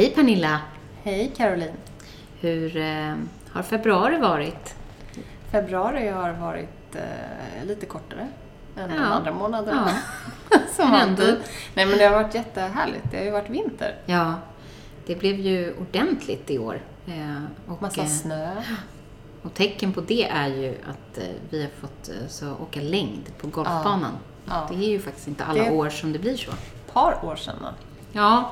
[0.00, 0.60] Hej Pernilla!
[1.02, 1.72] Hej Caroline!
[2.40, 3.14] Hur eh,
[3.52, 4.74] har februari varit?
[5.52, 8.28] Februari har varit eh, lite kortare
[8.76, 8.96] än Ja.
[8.96, 9.90] de andra månaderna.
[10.76, 11.22] Som Men ändå.
[11.22, 11.36] alltid.
[11.74, 13.04] Nej men det har varit jättehärligt.
[13.10, 13.94] Det har ju varit vinter.
[14.06, 14.34] Ja,
[15.06, 16.80] det blev ju ordentligt i år.
[17.06, 17.42] Eh,
[17.72, 18.56] och, Massa eh, snö.
[19.42, 23.30] och tecken på det är ju att eh, vi har fått eh, så åka längd
[23.38, 24.12] på golfbanan.
[24.48, 24.66] Ja.
[24.70, 26.50] Det är ju faktiskt inte alla Det- år som det blir så.
[26.50, 27.56] Ett par år sedan.
[27.62, 27.68] va?
[28.12, 28.50] Ja.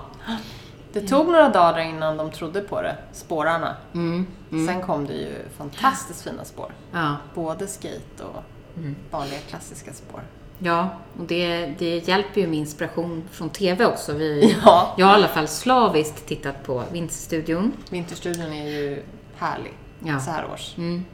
[0.92, 3.76] Det tog några dagar innan de trodde på det, spårarna.
[3.94, 4.26] Mm.
[4.50, 6.72] Sen kom det ju fantastiskt fina spår.
[6.92, 7.16] Ja.
[7.34, 8.42] Både skate och
[8.76, 8.96] Mm.
[9.10, 10.20] vanliga klassiska spår.
[10.58, 14.12] Ja, och det, det hjälper ju med inspiration från TV också.
[14.12, 14.94] Vi, Ja.
[14.98, 17.72] Jag har i alla fall slaviskt tittat på Vinterstudion.
[17.90, 19.02] Vinterstudion är ju
[19.36, 19.72] härlig
[20.04, 20.20] Ja.
[20.20, 20.76] så här års.
[20.78, 21.04] Mm.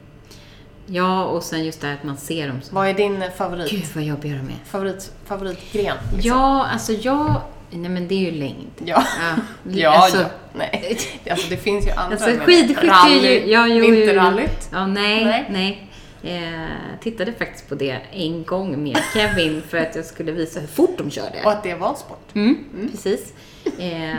[0.85, 2.75] Ja, och sen just det här att man ser dem så.
[2.75, 3.71] Vad är din favorit?
[3.71, 4.45] Gud vad jobbig jag är.
[4.65, 5.97] Favorit, favoritgren?
[6.13, 6.31] liksom?
[6.31, 7.41] Ja, alltså jag...
[7.69, 8.71] Nej men det är ju längd.
[8.85, 9.03] Ja.
[9.21, 9.35] Ja,
[9.71, 10.25] Ja, alltså- ja.
[10.53, 10.97] Nej.
[11.31, 12.17] Alltså det finns ju andra.
[12.17, 13.51] Alltså skidskytte är ju...
[13.51, 14.69] Ja, jo, vinterrallyt.
[14.71, 15.45] Ja, nej, nej.
[15.49, 15.81] Nej.
[16.23, 16.69] Eh,
[17.01, 20.97] tittade faktiskt på det en gång med Kevin för att jag skulle visa hur fort
[20.97, 21.41] de körde.
[21.45, 22.29] Och att det var en sport.
[22.33, 23.33] Mm, Precis.
[23.79, 24.15] Eh,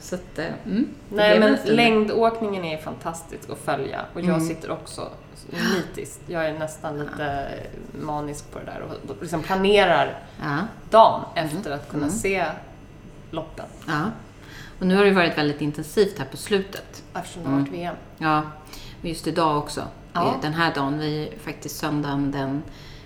[0.00, 4.48] så att, eh, mm, Nej men längdåkningen är fantastisk att följa och jag Mm.
[4.48, 5.08] sitter också
[5.76, 6.20] nitiskt.
[6.26, 7.48] Jag är nästan lite
[8.00, 10.18] manisk på det där och liksom planerar
[10.90, 11.46] dagen Mm.
[11.56, 12.44] efter att kunna se
[13.30, 13.66] loppen.
[13.86, 14.02] ja.
[14.80, 17.02] Och nu har det varit väldigt intensivt här på slutet.
[17.14, 17.94] Eftersom det har varit VM.
[18.18, 18.42] Ja,
[19.00, 19.82] och just idag också.
[20.12, 20.34] Ja.
[20.42, 22.62] Den här dagen, vi är faktiskt söndagen den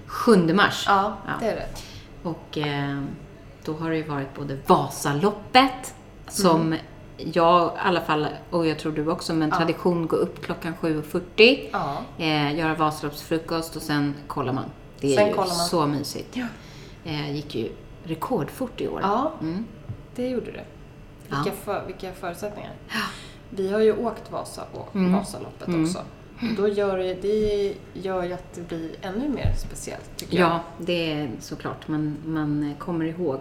[0.07, 0.85] 7 mars.
[0.89, 1.33] Ja, Ja.
[1.41, 1.69] det är det.
[2.29, 3.03] Och eh,
[3.65, 5.95] då har det ju varit både Vasaloppet,
[6.29, 6.75] som
[7.17, 9.57] jag i alla fall, och jag tror du också, med en Ja.
[9.57, 11.97] tradition gå upp klockan 7.40, Ja.
[12.19, 14.65] eh, göra Vasaloppsfrukost och sen kollar man.
[15.01, 16.37] Det är Sen ju så mysigt.
[16.37, 16.47] Ja.
[17.05, 17.69] Eh, gick ju
[18.05, 19.01] rekordfort i år.
[19.03, 19.65] Ja, Mm.
[20.17, 20.65] Det gjorde det.
[21.29, 21.37] Ja.
[21.45, 22.73] Vilka, för, vilka förutsättningar.
[23.51, 25.13] Vi har ju åkt Vasa och Mm.
[25.13, 25.85] Vasaloppet Mm.
[25.85, 25.99] också.
[26.57, 30.49] Då gör det, det gör ju att det blir ännu mer speciellt tycker jag.
[30.51, 31.89] Ja, det är såklart.
[31.89, 33.41] Man, man kommer ihåg.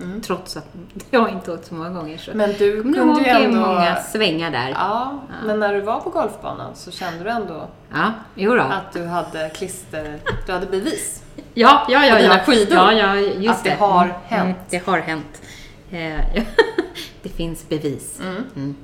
[0.00, 0.20] Mm.
[0.20, 0.66] Trots att
[1.10, 2.18] jag har inte åkt så många gånger.
[2.18, 2.30] Så.
[2.34, 3.60] Men du kommer kunde ihåg ju ändå...
[3.60, 4.68] många svängar där.
[4.70, 8.62] Ja, men när du var på golfbanan så kände du ändå Ja, jo då.
[8.62, 11.22] att du hade klister, du hade bevis.
[11.54, 12.14] Ja, ja, ja.
[12.14, 12.44] På dina ja.
[12.44, 12.76] skidor.
[12.78, 14.44] Ja, ja, just Att det har Mm, hänt.
[14.56, 15.42] Mm, det har hänt.
[15.90, 16.20] Eh,
[17.22, 18.20] det finns bevis.
[18.20, 18.44] Mm.
[18.56, 18.76] Mm.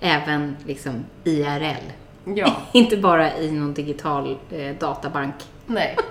[0.00, 1.92] Även liksom IRL.
[2.24, 5.34] Ja, Inte bara i någon digital eh, databank.
[5.66, 5.96] nej.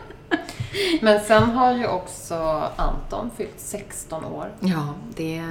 [1.01, 4.51] Men sen har ju också Anton fyllt 16 år.
[4.59, 5.43] Ja, det,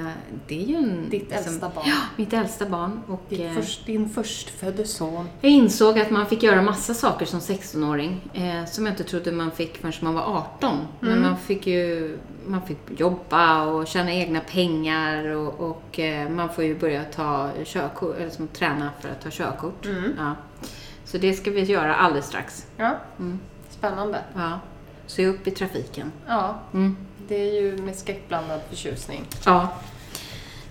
[0.47, 1.09] det är ju en...
[1.09, 1.83] Ditt liksom- äldsta barn.
[1.87, 3.01] Ja, mitt äldsta barn.
[3.07, 5.29] Och, Ditt eh, först, din förstfödde son.
[5.41, 9.31] Jag insåg att man fick göra massa saker som 16-åring eh, som jag inte trodde
[9.31, 10.77] man fick förrän man var 18.
[10.99, 11.23] Men Mm.
[11.23, 16.63] man fick ju man fick jobba och tjäna egna pengar och, och eh, man får
[16.63, 19.85] ju börja ta körkort, eller som träna för att ta körkort.
[19.85, 20.11] Mm.
[20.17, 20.35] Ja.
[21.05, 22.65] Så det ska vi göra alldeles strax.
[22.77, 23.39] Ja, Mm.
[23.69, 24.21] spännande.
[24.35, 24.59] Ja.
[25.19, 26.11] Är uppe i trafiken.
[26.27, 26.97] Ja, Mm.
[27.27, 29.25] det är ju med skräckblandad förtjusning.
[29.45, 29.67] Ja,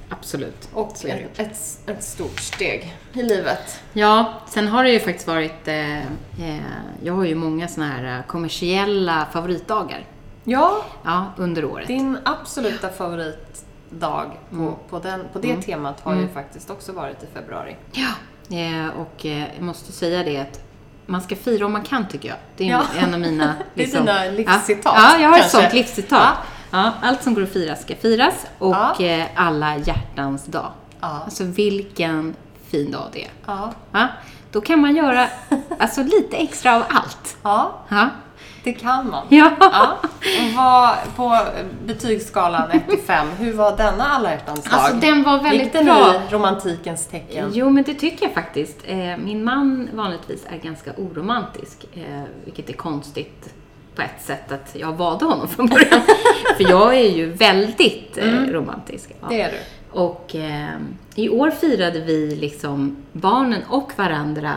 [0.08, 0.68] absolut.
[0.74, 3.80] Och Så ett, ett, ett stort steg i livet.
[3.92, 6.60] Ja, sen har det ju faktiskt varit, eh, eh,
[7.02, 10.06] jag har ju många såna här eh, kommersiella favoritdagar.
[10.44, 11.86] Ja, Ja, under året.
[11.86, 14.74] din absoluta favoritdag på, Mm.
[14.90, 15.62] på, den, på det Mm.
[15.62, 16.24] temat har Mm.
[16.24, 17.76] ju faktiskt också varit i februari.
[17.92, 18.10] Ja.
[18.56, 20.60] Eh, och eh, jag måste säga det att
[21.10, 22.38] man ska fira om man kan tycker jag.
[22.56, 22.82] Det är Ja.
[22.98, 23.54] en av mina...
[23.74, 25.58] Det är dina livscitat, Ja, ja jag har ett kanske.
[25.60, 26.22] sånt livscitat.
[26.70, 26.82] Ja.
[26.82, 26.92] Ja.
[27.02, 30.72] allt som går att fira ska firas och eh, alla hjärtans dag.
[31.00, 31.20] Ja.
[31.24, 32.34] Alltså vilken
[32.70, 33.30] fin dag det är.
[33.46, 34.08] Ja.
[34.52, 35.28] Då kan man göra
[35.78, 37.36] alltså, lite extra av allt.
[37.42, 37.72] Ja.
[38.64, 39.26] Det kan man.
[39.28, 39.52] Ja.
[39.60, 39.96] Ja.
[40.02, 41.38] Och vad, på
[41.86, 44.74] betygsskalan 1 till 5, hur var denna alla hjärtans dag?
[44.74, 46.14] Alltså den var väldigt Gick den bra.
[46.14, 47.50] i romantikens tecken?
[47.54, 48.76] Jo, men det tycker jag faktiskt.
[48.84, 53.54] Eh, min man vanligtvis är ganska oromantisk, eh, vilket är konstigt
[53.94, 56.00] på ett sätt att jag valde honom från början.
[56.56, 59.10] För jag är ju väldigt eh, romantisk.
[59.20, 59.26] Ja.
[59.28, 59.58] Det är du.
[59.98, 60.68] Och eh,
[61.14, 64.52] i år firade vi liksom barnen och varandra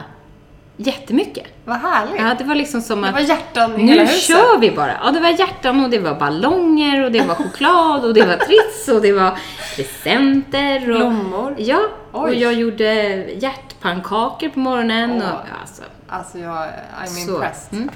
[0.77, 1.45] jättemycket.
[1.65, 2.21] Vad härligt.
[2.21, 4.21] Ja, det var liksom som det att var hjärtan i nu hela huset.
[4.21, 4.91] kör vi bara.
[5.03, 8.35] Ja, det var hjärtan och det var ballonger och det var choklad och det var
[8.35, 9.37] Tritz och det var
[9.75, 10.97] presenter och...
[10.97, 11.55] Blommor.
[11.57, 11.79] Ja,
[12.11, 12.41] och Oj.
[12.41, 12.93] jag gjorde
[13.33, 15.27] hjärtpannkakor på morgonen och...
[15.27, 15.39] Åh.
[15.49, 16.67] ja, Alltså, Alltså jag,
[17.03, 17.31] I'm så.
[17.31, 17.73] impressed.
[17.79, 17.89] Mm.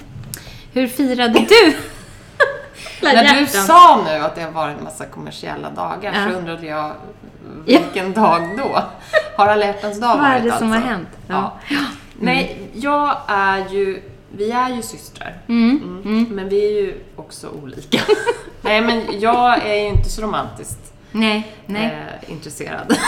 [0.72, 1.76] Hur firade du?
[3.02, 6.32] När du sa nu att det varit en massa kommersiella dagar Ja.
[6.32, 6.92] så undrade jag
[7.66, 8.82] vilken dag då?
[9.36, 10.80] Har alla hjärtans dag Vad är varit det som alltså?
[10.88, 11.08] har hänt?
[11.28, 11.52] Ja.
[12.20, 15.38] Nej, jag är ju, vi är ju systrar.
[15.48, 16.02] Mm.
[16.04, 16.26] Mm.
[16.30, 18.00] Men vi är ju också olika.
[18.60, 21.84] Nej, men jag är ju inte så romantiskt Nej, nej.
[22.22, 22.86] eh, intresserad.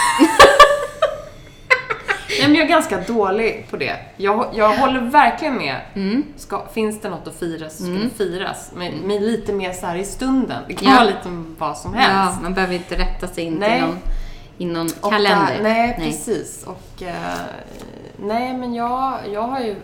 [2.41, 3.97] Nej, men jag är ganska dålig på det.
[4.17, 5.81] Jag, jag håller verkligen med.
[5.95, 6.25] Mm.
[6.37, 8.71] Ska, finns det något att fira så ska det firas.
[8.75, 10.63] Men, men lite mer så här i stunden.
[10.69, 10.95] Det kan Ja.
[10.95, 12.43] vara lite vad som Ja, helst.
[12.43, 13.71] man behöver inte rätta sig in Nej.
[13.71, 13.99] till någon,
[14.59, 15.55] i någon kalender.
[15.57, 16.65] Där, nej, precis.
[16.67, 17.15] Och, eh,
[18.23, 19.77] nej, men jag, jag har ju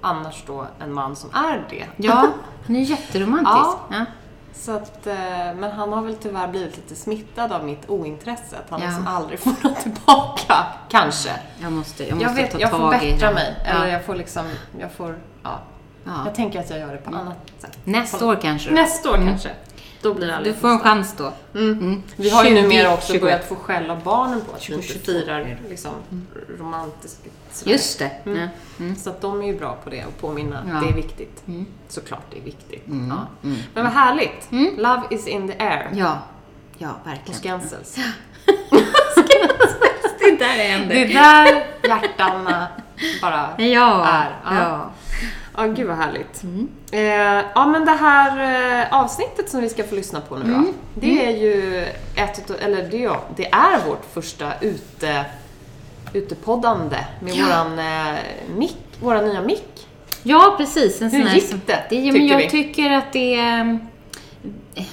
[0.00, 1.84] annars då en man som är det.
[1.96, 2.28] Ja,
[2.66, 3.50] han är jätteromantisk.
[3.54, 3.78] Ja.
[3.90, 4.04] Ja.
[4.54, 5.14] Så att, eh,
[5.56, 8.56] men han har väl tyvärr blivit lite smittad av mitt ointresse.
[8.56, 8.86] Att han Ja.
[8.86, 10.54] liksom aldrig får något tillbaka,
[10.88, 11.30] kanske.
[11.62, 13.34] Jag måste, jag måste Jag vet, ta jag får tag i bättra det.
[13.34, 13.54] mig.
[13.64, 13.70] Ja.
[13.70, 14.44] Eller jag får liksom,
[14.80, 15.50] jag får, ja.
[16.04, 16.12] Ja.
[16.24, 17.78] Jag tänker att jag gör det på annat sätt.
[17.84, 18.70] Nästa år kanske.
[18.70, 19.28] Nästa år Mm.
[19.28, 19.50] kanske.
[20.02, 21.32] Då blir det Du får en chans då.
[21.54, 22.02] Mm.
[22.16, 23.22] Vi har ju 20, numera också 21.
[23.22, 25.04] börjat få skälla barnen på att vi inte 22.
[25.04, 25.92] firar liksom,
[26.58, 27.20] romantiskt.
[27.52, 27.72] sådär.
[27.72, 28.10] Just det.
[28.24, 28.48] Mm.
[28.80, 28.96] Mm.
[28.96, 30.74] Så att de är ju bra på det och påminna Ja.
[30.76, 31.42] att det är viktigt.
[31.48, 31.66] Mm.
[31.88, 32.86] Såklart det är viktigt.
[32.86, 33.08] Mm.
[33.08, 33.26] Ja.
[33.48, 33.58] Mm.
[33.74, 34.50] Men vad härligt!
[34.52, 34.74] Mm.
[34.76, 35.88] Love is in the air.
[35.94, 36.18] Ja,
[36.78, 37.40] ja verkligen.
[37.40, 37.96] Skansels.
[40.20, 40.94] Det där händer.
[40.94, 42.68] Det är där hjärtarna
[43.22, 44.36] bara Ja, är.
[44.44, 44.54] Ja.
[44.54, 44.90] ja.
[45.60, 46.42] Ja, gud vad härligt.
[46.42, 46.68] Mm.
[46.92, 50.54] Eh, ja, men det här eh, avsnittet som vi ska få lyssna på nu då.
[50.58, 50.72] Mm.
[50.94, 51.84] Det är ju
[52.16, 55.24] ett eller det, är, ja, det är vårt första ute,
[56.12, 57.44] utepoddande med Ja.
[57.46, 58.18] våran eh,
[58.56, 59.86] mick, våra nya mick.
[60.22, 61.02] Ja, precis.
[61.02, 62.50] En Hur sån gick det, det men tycker jag vi?
[62.50, 63.34] tycker att det...
[63.34, 64.84] eh,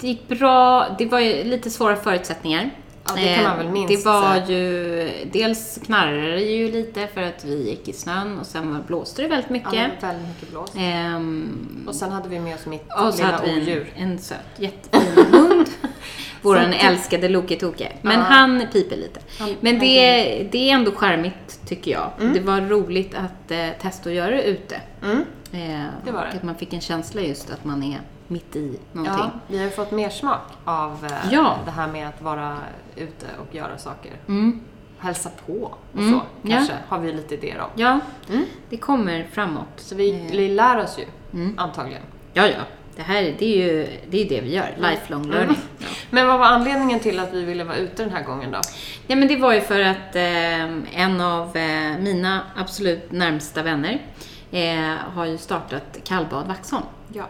[0.00, 0.86] Det gick bra.
[0.98, 2.70] Det var ju lite svåra förutsättningar.
[3.08, 5.10] Ja, det kan man väl Eh, minst Det var ju...
[5.32, 9.28] Dels knarrade det ju lite för att vi gick i snön och sen blåste det
[9.28, 10.02] väldigt Ja, mycket.
[10.02, 10.72] var väldigt mycket blås.
[10.76, 13.92] Ehm, Och sen hade vi med oss mitt och så lilla hade vi odjur.
[13.96, 15.66] en, en söt, jättefin hund.
[16.42, 17.92] Våran Som- älskade Loke Toke.
[18.02, 18.24] Men Ja.
[18.24, 19.20] han piper lite.
[19.38, 22.10] Han- Men det, det är ändå charmigt, tycker jag.
[22.20, 22.32] Mm.
[22.34, 24.80] Det var roligt att eh, testa att göra det ute.
[25.04, 25.24] Mm.
[25.52, 26.36] Eh, Det var det.
[26.36, 29.18] att man fick en känsla just att man är mitt i någonting.
[29.24, 31.56] Ja, vi har ju fått mer smak av eh, Ja.
[31.64, 32.56] det här med att vara
[32.96, 34.12] ute och göra saker.
[34.28, 34.60] Mm.
[34.98, 36.56] Hälsa på och Mm, så, ja.
[36.56, 37.68] kanske, har vi lite idéer om.
[37.74, 38.00] Ja,
[38.30, 38.44] Mm.
[38.70, 39.66] det kommer framåt.
[39.76, 41.04] Så vi, Eh, vi lär oss ju,
[41.38, 41.58] Mm.
[41.58, 42.02] antagligen.
[42.32, 42.58] Ja, ja.
[42.96, 44.74] Det här det är ju det, är det vi gör.
[44.78, 45.36] Lifelong Mm.
[45.36, 45.56] learning.
[45.78, 45.86] Ja.
[46.10, 48.58] Men vad var anledningen till att vi ville vara ute den här gången då?
[49.06, 54.02] Ja, men det var ju för att eh, en av eh, mina absolut närmsta vänner
[54.50, 56.84] eh, har ju startat kallbad Vaxholm.
[57.12, 57.24] Ja.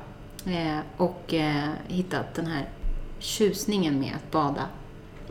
[0.46, 2.68] Eh, och eh, hittat den här
[3.18, 4.62] tjusningen med att bada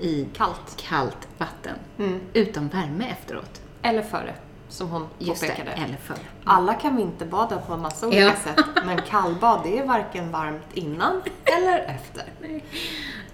[0.01, 0.83] i Kallt.
[0.89, 2.19] kallt vatten Mm.
[2.33, 3.61] utan värme efteråt.
[3.81, 4.33] Eller före,
[4.69, 5.71] som hon Just det, påpekade.
[5.71, 6.17] eller för.
[6.43, 8.33] Alla kan vinterbada på en massa olika Ja.
[8.43, 12.23] sätt, men kallbad det är varken varmt innan eller efter.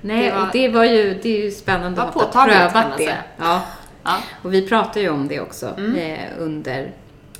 [0.01, 2.97] Nej, Det det var- och det var ju, det är ju spännande att ha prövat
[2.97, 3.17] det.
[3.37, 3.61] Ja.
[4.03, 4.17] Ja.
[4.43, 5.95] Och vi pratar ju om det också Mm.
[5.95, 6.91] eh, under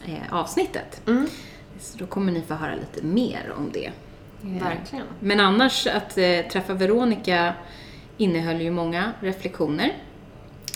[0.06, 1.02] eh, avsnittet.
[1.08, 1.28] Mm.
[1.80, 3.92] Så då kommer ni få höra lite mer om det.
[4.44, 5.06] Eh, Verkligen.
[5.20, 7.54] Men annars, att eh, träffa Veronica
[8.18, 9.98] innehöll ju många reflektioner.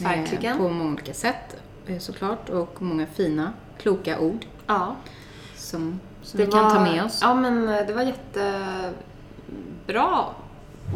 [0.01, 0.51] Verkligen.
[0.55, 1.55] Eh, på många olika sätt
[1.87, 2.49] eh, såklart.
[2.49, 4.95] Och många fina, kloka ord Ja.
[5.55, 7.19] som, som Det vi kan var- ta med oss.
[7.21, 8.95] Ja, men eh, det var jättebra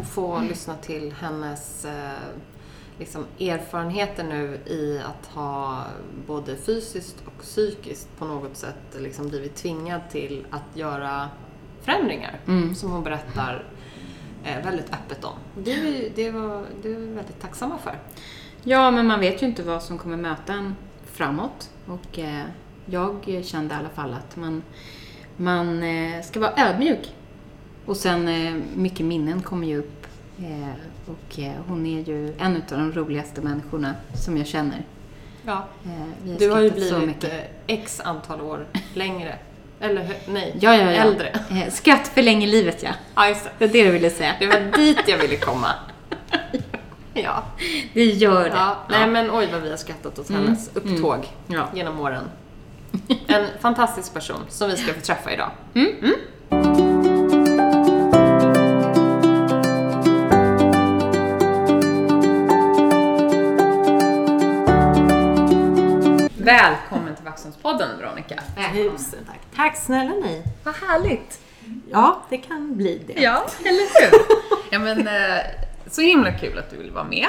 [0.01, 0.47] att få Mm.
[0.47, 2.11] lyssna till hennes eh,
[2.99, 5.83] liksom, erfarenheter nu i att ha
[6.27, 11.29] både fysiskt och psykiskt på något sätt liksom, blivit tvingad till att göra
[11.89, 12.39] förändringar.
[12.47, 12.75] Mm.
[12.75, 13.63] Som hon berättar
[14.43, 15.33] eh, väldigt öppet om.
[15.63, 15.75] Det,
[16.15, 17.95] det, var, det är vi väldigt tacksamma för.
[18.63, 21.69] Ja, men man vet ju inte vad som kommer möta en framåt.
[21.85, 22.43] Och eh,
[22.85, 24.63] jag kände i alla fall att man,
[25.37, 27.15] man eh, ska vara ödmjuk.
[27.85, 30.05] Och sen eh, mycket minnen kommer ju upp.
[30.39, 30.69] Eh,
[31.05, 34.85] och eh, hon är ju en av de roligaste människorna som jag känner.
[35.45, 35.67] Ja.
[36.37, 37.25] Du har ju blivit
[37.67, 39.35] x antal år längre.
[39.81, 40.89] Eller nej, Ja, ja, ja.
[41.03, 41.27] äldre.
[41.51, 42.89] Eh, skratt förlänger livet, ja.
[43.15, 43.49] Ja, just det.
[43.57, 44.33] Det är det du ville säga.
[44.39, 45.67] Det var dit jag ville komma.
[47.13, 47.43] Ja.
[47.93, 48.49] Det gör det.
[48.55, 48.77] ja.
[48.89, 50.43] Nej men oj vad vi har skrattat åt Mm.
[50.45, 51.69] hennes upptåg Ja.
[51.75, 52.23] genom åren.
[53.27, 55.51] En fantastisk person som vi ska få träffa idag.
[66.37, 67.77] Välkommen till Vaxholmspodden.
[67.87, 68.35] podden Veronica.
[68.73, 69.39] Tusen tack.
[69.59, 70.43] Tack snälla ni.
[70.63, 71.39] Vad härligt!
[71.91, 73.21] Ja, det kan bli det.
[73.21, 74.19] Ja, eller hur?
[74.71, 75.45] ja, men, eh,
[75.87, 77.27] så himla kul att du vill vara med.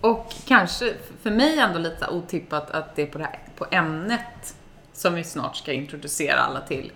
[0.00, 4.56] Och kanske för mig ändå lite otippat att det är på, det här, på ämnet
[4.92, 6.92] som vi snart ska introducera alla till.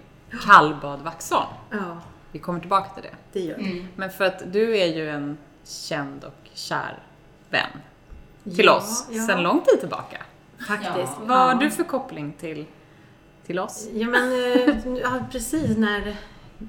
[0.46, 1.48] Kallbad Vaxholm.
[1.70, 1.98] Ja,
[2.32, 3.16] Vi kommer tillbaka till det.
[3.40, 3.86] det gör vi.
[3.96, 6.98] Men för att du är ju en känd och kär
[7.50, 7.70] vän
[8.56, 9.26] till Ja, oss ja.
[9.26, 10.16] sedan lång tid tillbaka.
[10.68, 10.94] Faktiskt.
[10.96, 11.24] Ja.
[11.24, 12.66] Vad har du för koppling till,
[13.50, 13.88] till oss?
[13.94, 15.76] Ja, men eh, ja, precis.
[15.76, 16.16] När,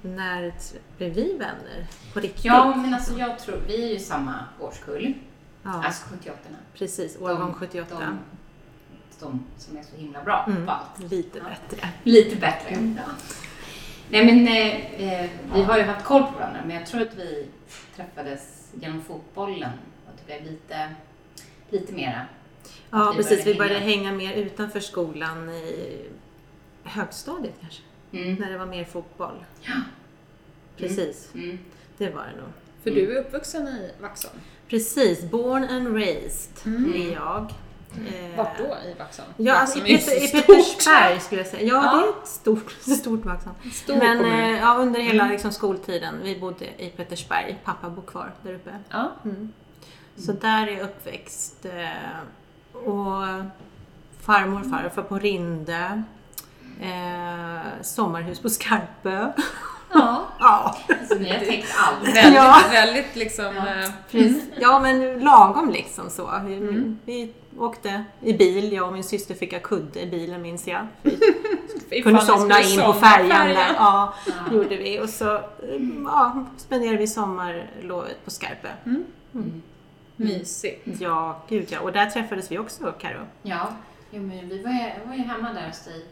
[0.01, 0.53] när
[0.97, 1.87] blev vi vänner?
[2.13, 2.45] På riktigt?
[2.45, 5.13] Ja, men alltså jag tror, vi är ju samma årskull.
[5.63, 6.37] Ja, Alltså 78
[6.73, 7.17] precis.
[7.21, 7.95] Årgång 78.
[7.99, 8.19] De,
[9.19, 10.65] de som är så himla bra Mm.
[10.65, 11.11] på allt.
[11.11, 11.43] Lite Ja.
[11.43, 11.87] bättre.
[12.03, 12.93] Lite bättre.
[12.97, 13.03] Ja.
[14.09, 17.15] Nej men eh, eh, vi har ju haft koll på varandra men jag tror att
[17.17, 17.47] vi
[17.95, 19.71] träffades genom fotbollen
[20.05, 20.89] och det blev lite,
[21.69, 22.21] lite mera.
[22.89, 23.29] Ja, Vi precis.
[23.45, 23.97] började Vi började hänga.
[24.09, 25.99] hänga mer utanför skolan i
[26.83, 27.81] högstadiet kanske.
[28.11, 28.35] Mm.
[28.35, 29.45] När det var mer fotboll.
[29.61, 29.73] Ja.
[30.77, 31.29] Precis.
[31.33, 31.59] Mm.
[31.97, 32.49] Det var det nog.
[32.83, 34.39] För du är uppvuxen i Vaxholm.
[34.69, 35.23] Precis.
[35.31, 36.93] Born and raised Mm.
[36.93, 37.53] är jag.
[38.07, 39.29] Eh, Vart då i Vaxholm?
[39.37, 40.27] Ja, alltså i, Peter, i.
[40.41, 41.63] Petersberg skulle jag säga.
[41.63, 41.97] Ja, Ja.
[42.01, 43.55] det är ett stort, stort Vaxholm.
[43.73, 44.33] Stor Men kommun.
[44.39, 47.57] eh, ja, under hela liksom, skoltiden, vi bodde i Petersberg.
[47.63, 48.71] Pappa bor kvar där uppe.
[48.89, 49.11] Ja.
[49.25, 49.51] Mm.
[50.17, 51.65] Så där är jag uppväxt.
[51.65, 53.23] Eh, och
[54.19, 56.03] farmor och farfar på Rinde.
[56.81, 59.31] Eh, sommarhus på Skarpö.
[59.93, 60.25] ja.
[60.39, 60.77] ja,
[61.09, 62.07] Så ni har täckt allt.
[62.15, 62.59] Väldigt, Ja.
[62.71, 63.57] väldigt liksom...
[63.57, 64.43] eh, precis.
[64.59, 66.31] Ja, men lagom liksom så.
[66.45, 66.99] Vi, Mm.
[67.05, 70.87] vi åkte i bil, jag och min syster fick ha kudde i bilen minns jag.
[71.89, 73.73] Vi kunde somna in på färjan där.
[73.75, 74.53] Ja, Ja.
[74.53, 74.99] gjorde vi.
[74.99, 75.41] Och så eh,
[76.05, 78.67] ja, spenderade vi sommarlovet på Skarpö.
[78.85, 79.61] Mm.
[80.15, 80.87] Mysigt.
[80.99, 81.79] Ja, gud ja.
[81.79, 83.25] Och där träffades vi också, Karo.
[83.43, 83.67] Ja,
[84.11, 86.05] jo, men vi var ju, jag var ju hemma där hos dig,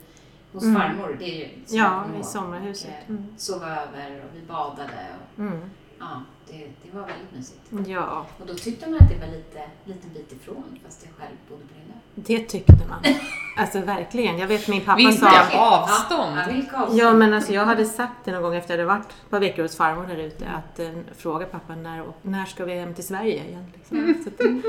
[0.53, 0.75] hos Mm.
[0.81, 1.15] farmor.
[1.19, 2.89] Det är ju så Ja, i sommarhuset.
[2.89, 3.25] Eh, Mm.
[3.37, 5.05] Sov över och vi badade.
[5.33, 5.69] Och, Mm.
[5.99, 7.89] ja, det, det var väldigt mysigt.
[7.89, 11.37] Ja, Och då tyckte man att det var lite liten bit ifrån fast jag själv
[11.49, 11.88] bodde Lilla.
[12.27, 13.03] Det tyckte man.
[13.57, 14.39] Alltså verkligen.
[14.39, 15.57] Jag vet min pappa Vilka sa...
[15.59, 16.37] avstånd!
[16.37, 16.99] Ja, vilka avstånd.
[16.99, 19.39] Ja, men alltså jag hade sagt det någon gång efter jag hade varit ett par
[19.39, 22.93] veckor hos farmor där ute att eh, fråga pappa när, och när ska vi hem
[22.93, 23.65] till Sverige igen?
[23.73, 24.15] Liksom.
[24.23, 24.61] Så att det,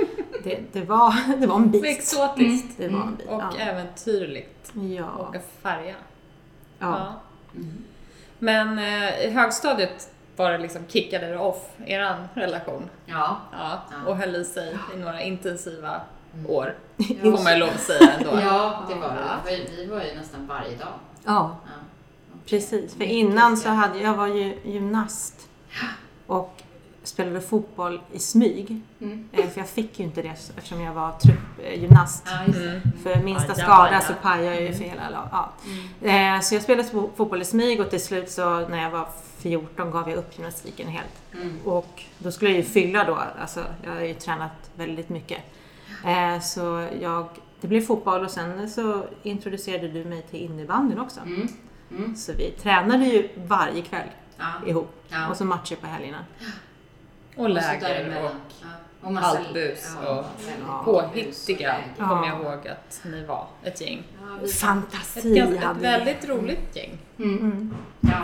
[0.44, 1.84] det, det, var, det var en bit.
[1.84, 2.78] Exotiskt.
[2.78, 3.26] Det var en bit.
[3.28, 3.58] Och Ja.
[3.58, 4.72] äventyrligt.
[4.74, 5.16] Ja.
[5.28, 5.94] Åka färja.
[6.78, 7.12] ja.
[7.56, 7.68] Mm.
[8.38, 12.88] Men eh, i högstadiet var det liksom kickade det off, eran relation.
[13.06, 13.36] Ja.
[13.52, 14.10] Ja, Ja.
[14.10, 16.00] och höll i sig i några intensiva Mm.
[16.46, 16.74] År.
[16.96, 17.06] Ja.
[17.36, 18.30] Får man lov att säga ändå.
[18.40, 19.50] Ja, det var Ja.
[19.50, 19.50] det.
[19.76, 20.88] Vi- var ju nästan varje dag.
[21.24, 21.56] ja.
[21.66, 21.70] Ja.
[22.46, 25.48] Precis, för innan så hade jag var ju gymnast
[26.26, 26.62] och
[27.02, 28.80] spelade fotboll i smyg.
[29.00, 29.28] Mm.
[29.32, 32.26] Eh, För jag fick ju inte det eftersom jag var truppgymnast.
[32.46, 32.68] Just det.
[32.70, 32.80] Mm.
[33.02, 35.28] För minsta skada så pajade jag ju för hela lag.
[35.32, 35.50] Ja.
[36.02, 36.34] Mm.
[36.36, 39.08] Eh, Så jag spelade fo- fotboll i smyg och till slut så när jag var
[39.38, 41.22] 14 gav jag upp gymnastiken helt.
[41.34, 41.58] Mm.
[41.64, 45.40] Och då skulle jag ju fylla då, alltså jag har ju tränat väldigt mycket.
[46.06, 47.28] Eh, Så jag,
[47.60, 51.20] det blev fotboll och sen så introducerade du mig till innebandyn också.
[51.20, 51.48] Mm.
[51.90, 52.16] Mm.
[52.16, 54.44] Så vi tränade ju varje kväll Ja.
[54.66, 54.94] ihop.
[55.08, 55.28] Ja.
[55.28, 56.24] Och så matcher på helgerna.
[57.36, 58.30] Och Och läger och
[58.62, 58.66] Ja.
[59.02, 60.04] Och massa allt bus och
[60.66, 60.78] Ja.
[60.78, 61.76] och påhittiga.
[61.98, 62.08] Ja.
[62.08, 64.02] kommer jag ihåg att ni var ett gäng.
[64.20, 65.86] Ja, Ett, Fantasi ett hade vi.
[65.86, 66.98] väldigt roligt gäng.
[67.18, 67.38] Mm.
[67.38, 67.74] Mm.
[68.00, 68.18] Ja.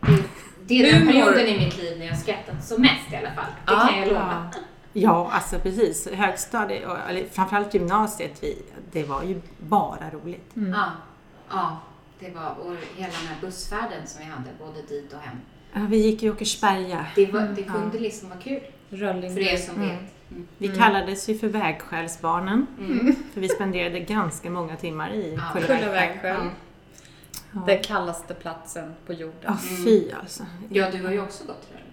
[0.00, 0.22] Det,
[0.66, 3.44] det är den perioden i mitt liv när jag skrattat som mest i alla fall.
[3.66, 3.88] Det Ja.
[3.90, 4.50] kan jag lova.
[4.98, 5.02] Ja.
[5.10, 6.08] Ja, alltså precis.
[6.12, 8.62] Högstadiet, eller framförallt gymnasiet, vi,
[8.92, 10.50] det var ju bara roligt.
[10.54, 10.90] Ja.
[11.50, 11.78] ja.
[12.20, 15.36] Det var och hela den här bussfärden som vi hade, både dit och hem.
[15.72, 17.06] Ja, vi gick i Åkersberga.
[17.14, 17.72] Det, var, det Ja.
[17.72, 18.60] kunde liksom vara kul.
[18.90, 19.34] Rölling.
[19.34, 19.88] För er som Mm.
[19.88, 19.98] vet.
[20.30, 20.48] Mm.
[20.58, 22.66] Vi kallades ju för vägskälsbarnen.
[22.78, 23.16] Mm.
[23.34, 25.60] För vi spenderade ganska många timmar i Ja.
[25.60, 26.36] Kulla vägskäl.
[26.40, 26.48] Mm.
[27.52, 27.60] Ja.
[27.66, 29.40] Den kallaste platsen på jorden.
[29.42, 30.44] Ja, fy alltså.
[30.68, 31.85] Ja, du har ju också gått Rönnby.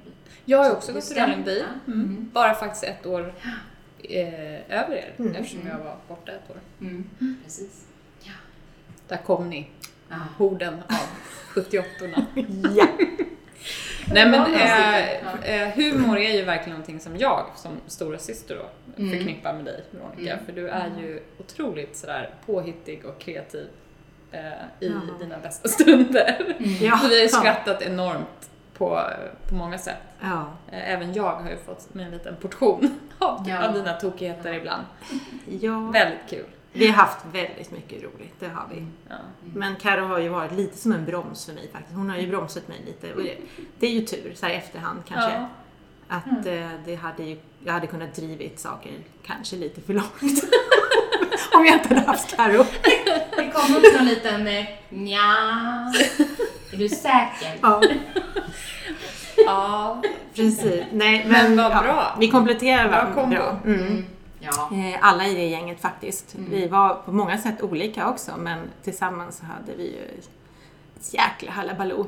[0.46, 1.12] Jag har också gått.
[1.16, 1.24] Ja.
[1.24, 1.44] Mm.
[1.88, 2.30] Mm.
[2.34, 3.34] Bara faktiskt ett år
[4.04, 5.36] eh, över er Mm.
[5.36, 6.58] eftersom jag var borta ett år.
[6.82, 7.10] Mm.
[7.44, 7.86] Precis.
[8.24, 8.32] Ja.
[9.08, 9.70] Där kom ni,
[10.10, 10.16] Ja.
[10.38, 11.08] horden av
[11.54, 12.26] 78orna.
[12.76, 12.88] Ja.
[14.14, 18.70] Nej men eh, eh, humor är ju verkligen någonting som jag som stora syster då
[18.98, 19.12] Mm.
[19.18, 20.34] förknippar med dig Veronica.
[20.34, 20.46] Mm.
[20.46, 23.68] För du är ju otroligt sådär påhittig och kreativ
[24.32, 24.42] eh,
[24.80, 25.02] i Ja.
[25.20, 26.56] dina bästa stunder.
[26.60, 26.74] Mm.
[26.82, 27.00] Ja.
[27.10, 29.02] Vi har ju skrattat enormt på,
[29.50, 29.98] på många sätt.
[30.22, 30.46] Ja.
[30.72, 33.68] Eh, Även jag har ju fått mig en liten portion av, Ja.
[33.68, 34.84] av dina tokigheter ibland.
[35.62, 35.80] ja.
[35.80, 36.46] Väldigt kul.
[36.76, 38.86] Vi har haft väldigt mycket roligt, det har vi.
[39.10, 39.16] Ja.
[39.56, 41.96] Men Karo har ju varit lite som en broms för mig faktiskt.
[41.96, 43.14] Hon har ju bromsat mig lite.
[43.14, 43.38] Och det,
[43.80, 45.32] det är ju tur, så här efterhand kanske.
[45.34, 45.48] Ja.
[46.08, 48.92] Att eh, det hade ju, jag hade kunnat drivit saker
[49.26, 50.22] kanske lite för långt.
[51.58, 52.66] Om jag inte hade haft Karo.
[53.38, 55.24] Det kom också en liten eh, nja.
[56.74, 57.58] Är du säker?
[57.62, 57.82] Ja,
[59.46, 60.02] Ja,
[60.36, 60.84] precis.
[60.92, 62.16] Nej, Men vad bra.
[62.20, 63.58] Vi kompletterar varandra bra.
[63.66, 64.06] Mm.
[64.40, 64.70] Ja.
[64.72, 66.36] Eh, Alla i det gänget faktiskt.
[66.50, 70.22] Vi var på många sätt olika också, men tillsammans hade vi ju
[71.08, 72.06] ett jäkla halabaloo.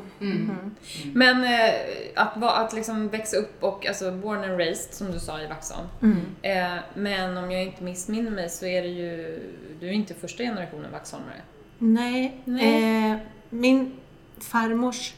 [1.14, 1.76] Men eh,
[2.16, 5.48] att, va- att liksom växa upp och, alltså born and raised som du sa i
[5.48, 5.88] Vaxholm.
[6.02, 6.20] Mm.
[6.42, 9.40] Eh, men om jag inte missminner mig så är det ju,
[9.80, 11.42] du är inte första generationen vaxholmare.
[11.78, 13.12] Nej, Nej.
[13.12, 13.18] Eh,
[13.50, 13.92] min
[14.38, 15.14] farmors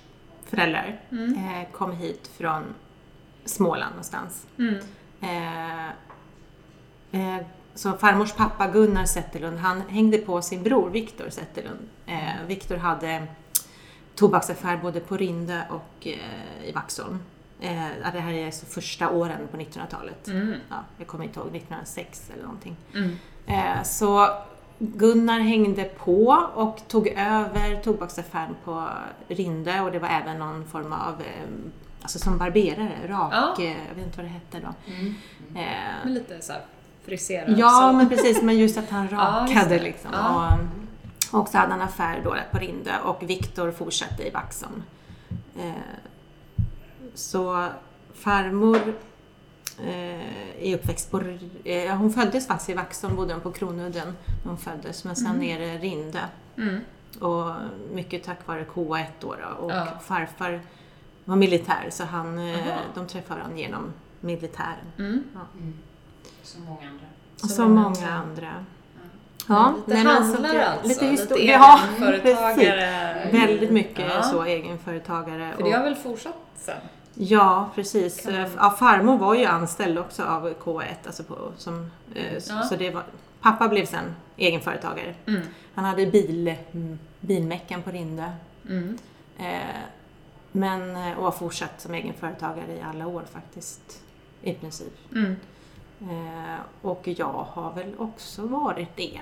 [0.46, 2.64] föräldrar eh, kom hit från
[3.46, 4.48] Småland någonstans.
[4.60, 4.76] Mm.
[5.22, 5.88] Eh,
[7.12, 7.44] eh,
[7.76, 11.80] så farmors pappa Gunnar Zetterlund, han hängde på sin bror Viktor Zetterlund.
[12.08, 13.28] Eh, Viktor hade
[14.18, 17.20] tobaksaffär både på Rinde och eh, i Vaxholm.
[17.60, 20.28] Eh, det här är alltså första åren på 1900-talet.
[20.28, 20.54] Mm.
[20.70, 22.76] Ja, jag kommer inte ihåg, 1906 eller någonting.
[22.96, 23.16] Mm.
[23.48, 24.28] Eh, så
[24.80, 28.88] Gunnar hängde på och tog över tobaksaffären på
[29.28, 31.48] Rinde och det var även någon form av, eh,
[32.02, 33.56] alltså som barberare, rak, Ja.
[33.64, 34.92] eh, jag vet inte vad det hette då.
[34.94, 35.16] Mm.
[35.56, 36.54] Eh, Med lite så
[37.06, 37.98] friserad Ja, så.
[37.98, 38.42] men precis.
[38.42, 40.10] Men just att han rakade liksom.
[40.14, 40.46] Ja.
[40.54, 40.87] Och,
[41.32, 44.84] och så hade han affär då på Rinde och Viktor fortsatte i Vaxholm.
[45.60, 45.72] Eh,
[47.14, 47.68] så
[48.14, 48.94] farmor
[49.80, 51.22] eh, är uppväxt på...
[51.64, 54.08] Eh, hon föddes faktiskt i Vaxholm, bodde hon på Kronudden
[54.44, 56.22] när hon föddes, men sen nere i Rinde.
[56.58, 56.80] Mm.
[57.20, 57.54] Och
[57.92, 59.66] mycket tack vare KA1 då, då.
[59.66, 59.88] Och Ja.
[60.02, 60.62] farfar
[61.26, 64.92] var militär så han, eh, de träffade varandra genom militären.
[64.98, 65.24] Mm.
[66.44, 67.06] Som många andra.
[67.36, 68.66] Så många många andra.
[69.48, 71.46] Ja, Lite nej, men handlar så att jag- alltså, Lite lite.
[71.46, 73.16] Ja, egenföretagare.
[73.24, 73.40] precis.
[73.42, 74.22] Väldigt mycket Ja.
[74.24, 75.54] så egenföretagare.
[75.58, 76.76] För det har väl fortsatt sen?
[77.14, 78.26] Ja, precis.
[78.26, 80.84] Man- Ja, farmor var ju anställd också av K1.
[81.06, 82.62] Alltså på, som, eh, så- Ja.
[82.64, 83.04] så det var,
[83.42, 85.16] pappa blev sen egenföretagare.
[85.28, 85.42] Mm.
[85.76, 88.32] Han hade bil, mm, bilmäckan på Rinde.
[88.70, 88.98] Mm.
[89.38, 89.46] Eh,
[90.52, 94.00] men, eh, och har fortsatt som egenföretagare i alla år faktiskt.
[94.42, 94.94] I princip.
[95.16, 95.36] Mm.
[96.02, 99.22] Eh, och jag har väl också varit det.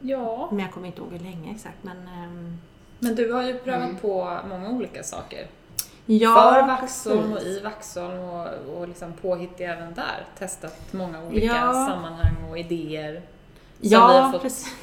[0.00, 1.76] Ja, Men jag kommer inte ihåg hur länge exakt.
[1.82, 2.58] Men, ehm,
[2.98, 3.96] men du har ju prövat Mm.
[3.96, 5.46] på många olika saker.
[6.06, 8.46] ja, För Vaxholm och i Vaxholm och,
[8.78, 10.24] och liksom påhittig även där.
[10.38, 11.72] Testat många olika Ja.
[11.72, 13.22] sammanhang och idéer.
[13.80, 14.74] Ja, vi har fått precis.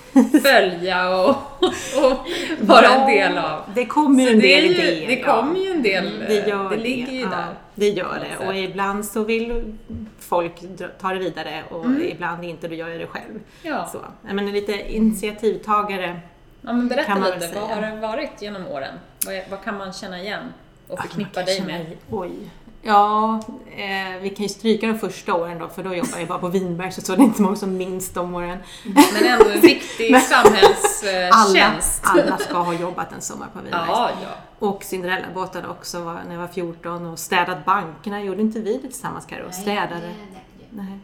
[0.43, 2.27] följa och, och
[2.62, 3.62] vara en del av.
[3.75, 5.08] Det kommer ju Så en del ju, idéer.
[5.08, 5.34] det ja.
[5.36, 7.45] kommer ju en del, Mm, det gör det ligger ju ja, där.
[7.75, 8.47] Det gör det.
[8.47, 9.75] Och ibland så vill
[10.19, 10.53] folk
[11.01, 12.01] ta det vidare och Mm.
[12.12, 13.39] ibland inte, då gör jag det själv.
[13.62, 13.89] Ja.
[13.91, 13.99] Så.
[14.34, 16.19] Menar, lite initiativtagare.
[16.62, 17.95] ja, men berätta kan man lite, vad har säga.
[17.95, 18.93] det varit genom åren?
[19.25, 20.43] Vad, vad kan man känna igen
[20.88, 21.86] och Ah, förknippa dig med?
[22.10, 22.31] Oj.
[22.88, 23.39] Ja,
[23.78, 26.48] eh, vi kan ju stryka de första åren då, för då jobbade jag bara på
[26.48, 28.58] Vinberg, så, så det är inte många som minns de åren.
[28.84, 32.02] Men ändå en viktig Alla, samhällstjänst.
[32.06, 33.82] alla ska ha jobbat en sommar på Vinberg.
[33.88, 34.30] Ja, ja.
[34.67, 38.21] Och Cinderella-båten också var, när jag var 14 och städat bankerna.
[38.24, 39.52] Gjorde inte vi det tillsammans Karo?
[39.52, 40.10] Städade.
[40.69, 41.00] Nej.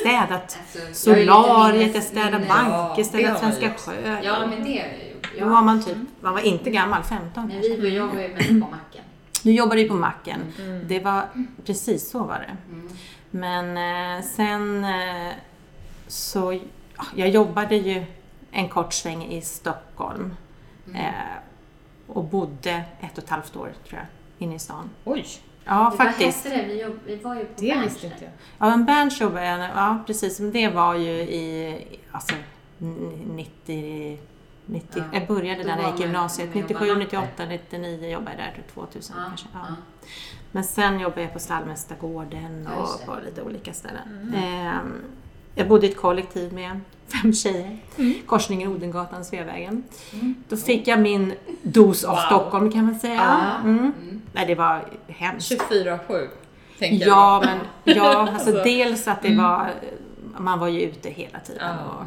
[0.00, 3.92] Städat Alltså, solariet, jag städade banker, städat Svenska sjö.
[4.22, 5.30] Ja, men det har jag gjort.
[5.38, 7.76] Då var man typ, man var inte gammal, 15 Men kanske.
[7.76, 9.04] vi jobbar ju mest på macken.
[9.44, 10.40] Du jobbade ju på macken.
[10.58, 10.88] Mm.
[10.88, 11.28] Det var,
[11.66, 12.56] precis så var det.
[12.74, 12.88] Mm.
[13.30, 13.76] Men
[14.18, 14.86] eh, sen
[16.08, 16.52] så, så,
[16.96, 18.04] ja, jag jobbade ju
[18.50, 20.34] en kort sväng i Stockholm.
[20.86, 20.96] Mm.
[20.96, 21.12] Eh,
[22.06, 24.06] och bodde ett och ett halvt år, tror jag,
[24.48, 24.90] inne i stan.
[25.04, 25.26] Oj,
[25.66, 26.44] Ja, Vad faktiskt.
[26.44, 26.62] hette det?
[26.68, 28.32] Vi, jobb, vi var ju på det Berns visste inte jag.
[28.58, 31.78] Ja, en Berns jobbade jag, ja precis, men det var ju i,
[32.12, 32.34] alltså,
[32.80, 34.18] n- 90,
[34.66, 38.08] 90 Ja, jag började där när jag gick gymnasiet, med och 97, var 98, 99
[38.10, 39.46] jobbade jag där, till 2000 Ja, kanske.
[39.52, 39.58] Ja.
[39.68, 39.74] ja.
[40.52, 44.08] Men sen jobbade jag på Stallmästargården och på lite olika ställen.
[44.34, 44.34] Mm.
[44.44, 44.92] Ehm,
[45.54, 46.80] jag bodde i ett kollektiv med
[47.22, 48.14] fem tjejer, Mm.
[48.26, 49.82] korsningen Odengatan, Sveavägen.
[50.12, 50.34] Mm.
[50.48, 52.20] Då fick jag min dos av Wow.
[52.26, 53.50] Stockholm kan man säga.
[53.64, 53.78] Mm.
[53.78, 54.22] Mm.
[54.32, 55.52] Nej, det var hemskt.
[55.70, 56.28] 24-7,
[56.78, 57.50] tänker Ja, jag.
[57.84, 59.44] men ja, alltså, Alltså, dels att det mm.
[59.44, 59.70] var,
[60.38, 62.04] man var ju ute hela tiden och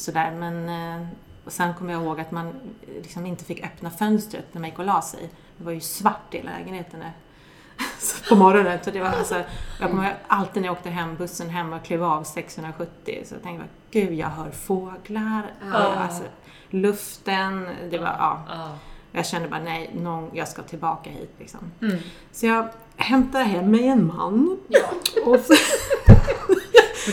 [0.00, 0.30] sådär.
[0.38, 1.06] Men eh,
[1.46, 2.52] och sen kommer jag ihåg att man
[2.96, 5.30] liksom inte fick öppna fönstret när man gick och la sig.
[5.56, 7.04] Det var ju svart i lägenheten.
[7.98, 8.78] Så på morgonen.
[8.82, 9.42] Så det var, alltså,
[9.80, 13.42] jag kommer alltid när jag åkte hem, bussen hem och klev av 670 så jag
[13.42, 15.52] tänkte jag, gud jag hör fåglar.
[15.72, 15.76] Ja.
[15.76, 16.22] Alltså,
[16.70, 18.42] luften, det var, ja.
[18.48, 18.78] Ja.
[19.12, 21.60] Jag kände bara nej, någon, jag ska tillbaka hit liksom.
[21.82, 21.98] Mm.
[22.32, 24.58] Så jag hämtade hem mig en man.
[24.68, 24.88] Ja.
[25.24, 25.54] Och så,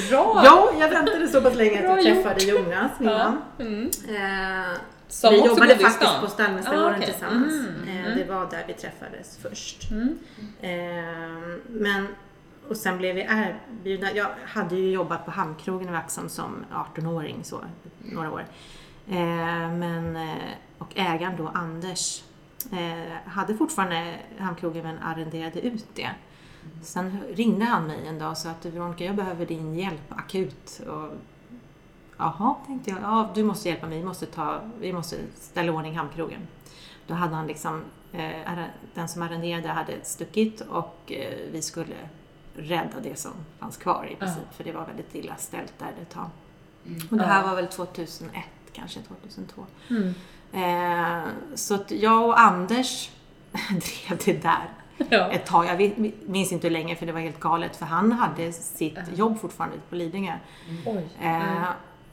[0.10, 0.42] Bra!
[0.46, 3.18] ja, jag väntade så pass länge att jag träffade Jonas, min Ja.
[3.18, 3.42] man.
[3.68, 3.84] Mm.
[4.10, 7.06] Eh, vi jobbade faktiskt på Stallmästargården Ah, okej.
[7.12, 7.54] tillsammans.
[7.54, 8.18] Mm, Eh, mm.
[8.18, 9.92] det var där vi träffades först.
[10.62, 10.70] Eh,
[11.68, 12.08] men
[12.70, 17.44] och sen blev vi erbjudna, jag hade ju jobbat på Hamnkrogen i Vaxholm som 18-åring
[17.44, 17.64] så,
[18.00, 18.46] några år.
[19.10, 19.16] Eh,
[19.72, 20.36] men, eh,
[20.78, 22.24] och ägaren då, Anders,
[22.72, 26.10] eh, hade fortfarande Hamnkrogen men arrenderade ut det.
[26.82, 30.82] Sen ringde han mig en dag och sa att Veronica, jag behöver din hjälp akut.
[30.88, 31.10] Och,
[32.18, 33.00] Jaha, tänkte jag.
[33.02, 33.98] Ja, du måste hjälpa mig.
[34.00, 36.48] Vi måste, ta, vi måste ställa i ordning Hamnkrogen.
[37.08, 41.96] Då hade han liksom, eh, den som arrenderade hade stuckit och eh, vi skulle
[42.56, 44.54] rädda det som fanns kvar i princip.
[44.54, 46.30] För det var väldigt illa ställt där ett tag.
[47.12, 47.48] Och det här Ja.
[47.48, 49.66] var väl 2001, kanske 2002.
[49.90, 50.14] Mm.
[50.54, 53.10] Eh, så att jag och Anders
[53.70, 54.70] drev det där
[55.10, 55.28] Ja.
[55.32, 55.66] ett tag.
[55.66, 59.40] Jag minns inte hur länge för det var helt galet för han hade sitt jobb
[59.42, 60.34] fortfarande på Lidingö.
[60.86, 61.08] Oj.
[61.24, 61.64] Eh,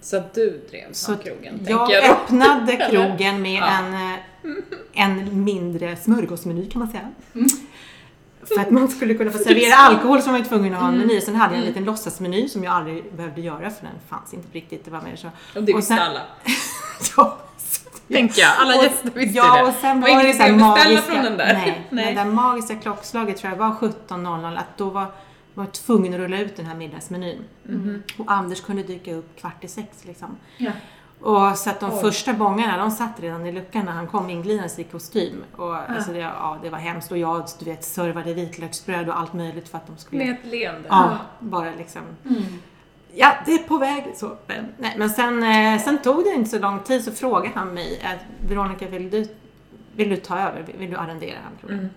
[0.00, 3.66] Så du drev Så krogen, jag, jag öppnade krogen med Ja.
[3.78, 4.18] en, eh,
[4.92, 7.08] en mindre smörgåsmeny kan man säga.
[7.34, 7.48] Mm.
[8.42, 10.88] För att man skulle kunna få servera alkohol så var man ju tvungen att ha
[10.88, 11.06] en Mm.
[11.06, 11.20] meny.
[11.20, 14.48] Sen hade jag en liten låtsasmeny som jag aldrig behövde göra för den fanns inte
[14.52, 14.84] riktigt.
[14.84, 15.26] Det var mer så.
[15.56, 16.20] Och det och visste sen- alla.
[17.16, 17.38] Ja,
[18.12, 18.50] Tänker jag.
[18.58, 19.62] Alla Och- gäster visste ja, det.
[19.68, 21.02] och sen var var det så magiska...
[21.02, 21.52] från den där.
[21.54, 22.14] Nej, Nej.
[22.14, 25.06] det där magiska klockslaget tror jag var 17.00 att då var
[25.54, 27.44] var tvungen att rulla ut den här middagsmenyn.
[27.62, 28.02] Mhm.
[28.18, 30.36] Och Anders kunde dyka upp kvart i sex liksom.
[30.56, 30.70] Ja.
[31.20, 32.00] Och så att de Oj.
[32.00, 35.44] första bångarna, de satt redan i luckan när han kom inglidandes i kostym.
[35.56, 37.12] Och alltså det, ja, det var hemskt.
[37.12, 40.24] Och jag, du vet, servade vitlöksbröd och allt möjligt för att de skulle...
[40.24, 40.88] Med ett leende.
[40.88, 42.02] Ja, bara liksom...
[43.14, 44.12] Ja, det är på väg.
[44.16, 47.54] Så, men, nej, men sen, eh, sen tog det inte så lång tid så frågade
[47.54, 49.28] han mig, eh, Veronica vill du,
[49.92, 50.66] vill du ta över?
[50.78, 51.78] Vill, du arrendera Hamnkrogen?
[51.78, 51.90] Mm.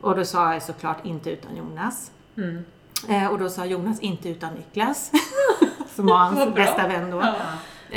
[0.00, 2.10] Och då sa jag såklart inte utan Jonas.
[2.36, 2.64] Mm.
[3.08, 5.12] Eh, och då sa Jonas inte utan Niklas.
[5.94, 7.22] som var hans bästa vän då.
[7.22, 7.34] Ja.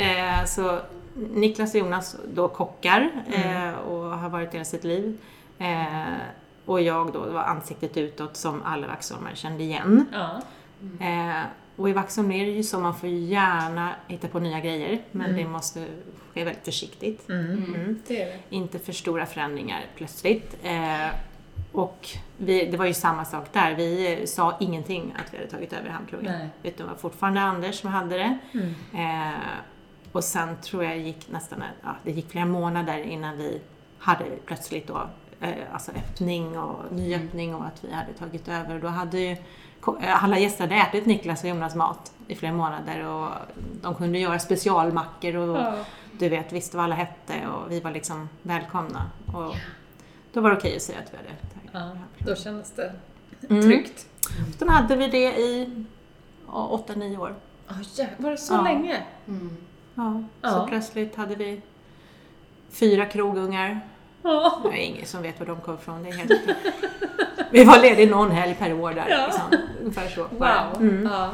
[0.02, 0.78] Eh, så
[1.14, 3.68] Niklas och Jonas då kockar Mm.
[3.68, 5.18] eh, och har varit hela sitt liv.
[6.64, 10.04] Och jag då var ansiktet utåt som alla vaxholmare kände igen.
[10.12, 10.40] Ja.
[11.06, 11.42] Eh,
[11.78, 15.02] och i Vaxholm är det ju så, man får ju gärna hitta på nya grejer,
[15.10, 15.36] men Mm.
[15.44, 15.84] det måste
[16.34, 17.28] ske väldigt försiktigt.
[17.28, 17.64] Mm.
[17.74, 18.02] Mm.
[18.06, 18.38] Det är det.
[18.50, 20.56] Inte för stora förändringar plötsligt.
[20.62, 21.08] Eh,
[21.72, 25.72] och vi, det var ju samma sak där, vi sa ingenting att vi hade tagit
[25.72, 26.32] över Hamnkrogen.
[26.38, 26.48] Nej.
[26.62, 28.38] Utan det var fortfarande Anders som hade det.
[28.52, 28.74] Mm.
[29.32, 29.38] Eh,
[30.12, 33.60] och sen tror jag det gick nästan, ja, det gick flera månader innan vi
[33.98, 35.08] hade plötsligt då
[35.40, 38.74] eh, alltså öppning och nyöppning och att vi hade tagit över.
[38.74, 39.36] Och då hade ju
[40.02, 43.28] alla gäster hade ätit Niklas och Jonas mat i flera månader och
[43.82, 45.74] de kunde göra specialmackor och Ja.
[46.12, 49.10] du vet, visste vad alla hette och vi var liksom välkomna.
[49.26, 49.54] Och
[50.32, 51.98] då var det okej att säga att vi hade ja.
[52.26, 52.92] Då kändes det
[53.50, 53.62] Mm.
[53.62, 54.06] tryggt.
[54.58, 55.84] Sen hade vi det i
[56.46, 57.34] ja, åtta, nio år.
[57.68, 58.06] Oh, ja.
[58.16, 58.62] Var det så Ja.
[58.62, 59.02] länge?
[59.94, 60.50] Ja, Ja.
[60.50, 61.62] så plötsligt hade vi
[62.70, 63.80] fyra krogungar.
[64.22, 64.60] Ja.
[64.62, 66.02] Det är ingen som vet var de kom ifrån.
[66.02, 66.32] Det är helt
[67.50, 69.06] Vi var lediga någon helg per år där.
[69.08, 69.26] Ja.
[69.26, 69.58] Liksom.
[69.82, 70.26] Ungefär så.
[70.38, 70.70] bara.
[70.72, 70.82] Wow.
[70.82, 71.06] Mm.
[71.12, 71.30] Ja.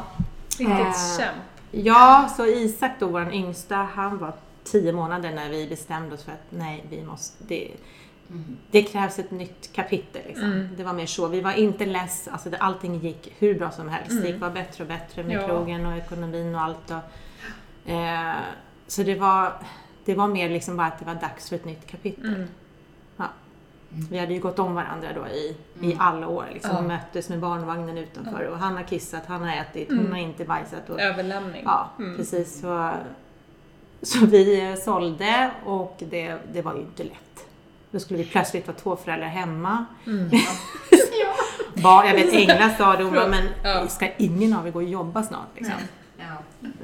[0.57, 1.37] Vilket Eh, kämp.
[1.71, 6.31] Ja, så Isak då, vår yngsta, han var tio månader när vi bestämde oss för
[6.31, 7.71] att nej, vi måste, det,
[8.71, 10.21] det krävs ett nytt kapitel.
[10.27, 10.51] Liksom.
[10.51, 10.69] Mm.
[10.77, 11.27] Det var mer så.
[11.27, 14.09] Vi var inte less, alltså det, allting gick hur bra som helst.
[14.09, 14.27] Det Mm.
[14.31, 15.47] gick bara bättre och bättre med Ja.
[15.47, 16.91] krogen och ekonomin och allt.
[16.91, 18.35] Och, eh,
[18.87, 19.53] så det var,
[20.05, 22.47] det var mer liksom bara att det var dags för ett nytt kapitel.
[23.95, 24.07] Mm.
[24.09, 26.45] Vi hade ju gått om varandra då i, i alla år.
[26.53, 26.71] Liksom.
[26.75, 26.81] Ja.
[26.81, 30.11] Möttes med barnvagnen utanför och han har kissat, han har ätit, hon Mm.
[30.11, 30.89] har inte bajsat.
[30.89, 31.61] Och, Överlämning.
[31.65, 32.17] Ja, Mm.
[32.17, 32.61] precis.
[32.61, 32.91] Så,
[34.01, 37.45] så vi eh, sålde och det, det var ju inte lätt.
[37.91, 39.85] Då skulle vi plötsligt vara två föräldrar hemma.
[40.07, 40.29] Mm.
[41.83, 43.87] Barn, jag vet Engla sa det, hon bara, men Ja.
[43.87, 45.47] ska ingen av er gå och jobba snart?
[45.55, 45.73] Liksom.
[46.17, 46.25] Ja.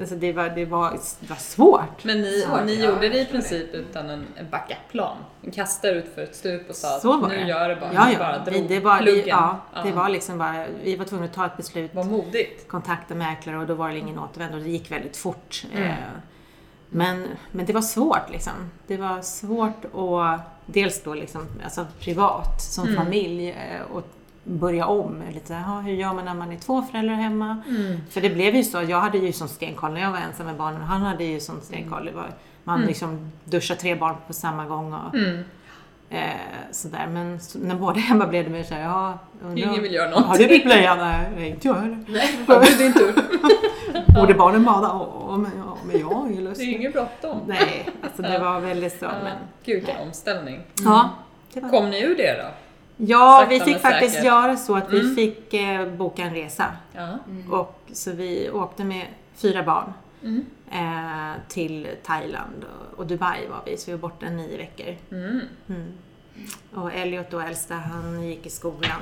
[0.00, 0.90] Alltså, det, var, det, var,
[1.20, 2.04] det var svårt.
[2.04, 5.16] Men ni, Ja, ni ja, gjorde det i princip utan en, en backup-plan?
[5.40, 7.42] Ni kastade ut för ett stup och sa Så att nu det.
[7.48, 7.92] gör det bara.
[7.94, 8.18] Ja, ja.
[8.18, 9.28] bara Vi, drog det, var, vi, pluggen.
[9.28, 9.94] ja, det Ja.
[9.94, 12.68] var liksom bara, vi var tvungna att ta ett beslut Vad modigt.
[12.68, 14.58] kontakta mäklare och då var det ingen återvändo.
[14.58, 15.64] Det gick väldigt fort.
[15.72, 15.84] Mm.
[15.90, 15.94] Eh,
[16.94, 18.52] Men, men det var svårt liksom.
[18.86, 22.96] Det var svårt att dels då liksom, alltså privat som Mm.
[23.04, 24.02] familj eh, och
[24.44, 25.22] börja om.
[25.34, 27.62] Lite så här, "Ja, hur gör man när man är två föräldrar hemma?
[27.68, 27.96] Mm.
[28.10, 30.56] För det blev ju så, jag hade ju sån stenkoll när jag var ensam med
[30.56, 32.04] barnen han hade ju sån stenkoll.
[32.04, 32.26] Det var,
[32.64, 32.88] man Mm.
[32.88, 35.44] liksom duschar tre barn på samma gång och Mm.
[36.10, 36.20] eh,
[36.70, 37.06] sådär.
[37.12, 40.04] Men så, när båda är hemma blev det mer såhär, ja, undrar- Ingen vill göra
[40.10, 40.48] Har du någonting.
[40.48, 40.94] bytt blöja?
[40.94, 42.04] Nej, inte jag heller.
[42.48, 43.14] Ja, det är din tur.
[44.20, 44.86] Borde barnen bada?
[44.88, 46.60] Ja, men, ja, men jag har ju lust.
[46.60, 47.40] Det är inget bråttom.
[47.46, 49.04] Nej, alltså det var väldigt så.
[49.04, 49.10] Ja.
[49.22, 50.60] Men, Gud vilken omställning.
[50.84, 51.10] ja,
[51.54, 51.70] var...
[51.70, 52.48] Kom ni ur det då?
[53.06, 54.26] Ja, sakta vi fick faktiskt säkert.
[54.26, 55.14] göra så att vi Mm.
[55.16, 56.66] fick eh, boka en resa.
[56.92, 57.18] Ja.
[57.50, 60.46] Och, så vi åkte med fyra barn Mm.
[60.70, 64.96] eh, till Thailand och, och Dubai var vi, så vi var borta nio veckor.
[65.10, 65.40] Mm.
[65.68, 65.92] Mm.
[66.74, 69.00] Och Elliot då, äldsta, han gick i skolan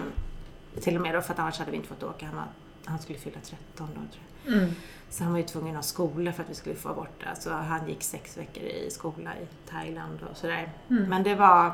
[0.80, 2.26] till och med då, för att annars hade vi inte fått åka.
[2.26, 2.44] Han var
[2.84, 4.06] han skulle fylla 13 då tror
[4.44, 4.54] jag.
[4.62, 4.74] Mm.
[5.10, 7.40] Så han var ju tvungen att ha skola för att vi skulle få bort det.
[7.40, 10.72] Så han gick sex veckor i skola i Thailand och sådär.
[10.90, 11.02] Mm.
[11.04, 11.72] Men det var,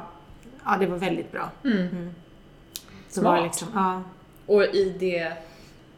[0.67, 1.51] ja det var väldigt bra.
[1.65, 1.79] Mm.
[1.79, 2.15] Mm.
[3.09, 3.25] Så Smart.
[3.25, 4.03] var det liksom, ja.
[4.47, 5.33] Och i det,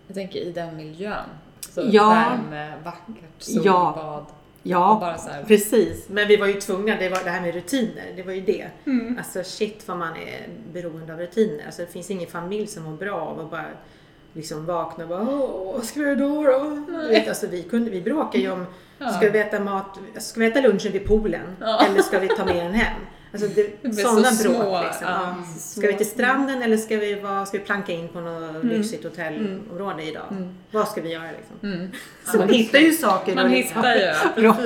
[0.07, 1.25] jag tänker i den miljön.
[1.71, 2.09] Så Ja.
[2.09, 4.25] värme, vackert, solbad.
[4.63, 5.45] Ja, här.
[5.45, 6.09] precis.
[6.09, 8.67] Men vi var ju tvungna, det var det här med rutiner, det var ju det.
[9.19, 11.67] Alltså shit vad man är beroende av rutiner.
[11.67, 13.65] Alltså det finns ingen familj som mår bra av att bara
[14.33, 16.43] liksom vakna och bara Åh, vad ska vi göra då?
[16.43, 16.93] då?
[17.03, 18.67] Du vet, alltså vi, kunde, vi bråkade ju om,
[18.99, 19.09] Ja.
[19.11, 21.57] ska vi äta mat, ska vi äta lunchen vid poolen?
[21.61, 21.81] Ja.
[21.87, 23.01] Eller ska vi ta med den hem?
[23.33, 25.07] Alltså det, sådana så bråk små, liksom.
[25.09, 25.81] ja, små.
[25.81, 29.05] Ska vi till stranden eller ska vi, vara, ska vi planka in på något lyxigt
[29.05, 30.53] hotellområde idag?
[30.71, 31.71] Vad ska vi göra liksom?
[31.73, 31.91] Mm.
[32.25, 33.35] Så man hittar ju saker.
[33.35, 34.13] Man och hittar ju,
[34.45, 34.57] Ja.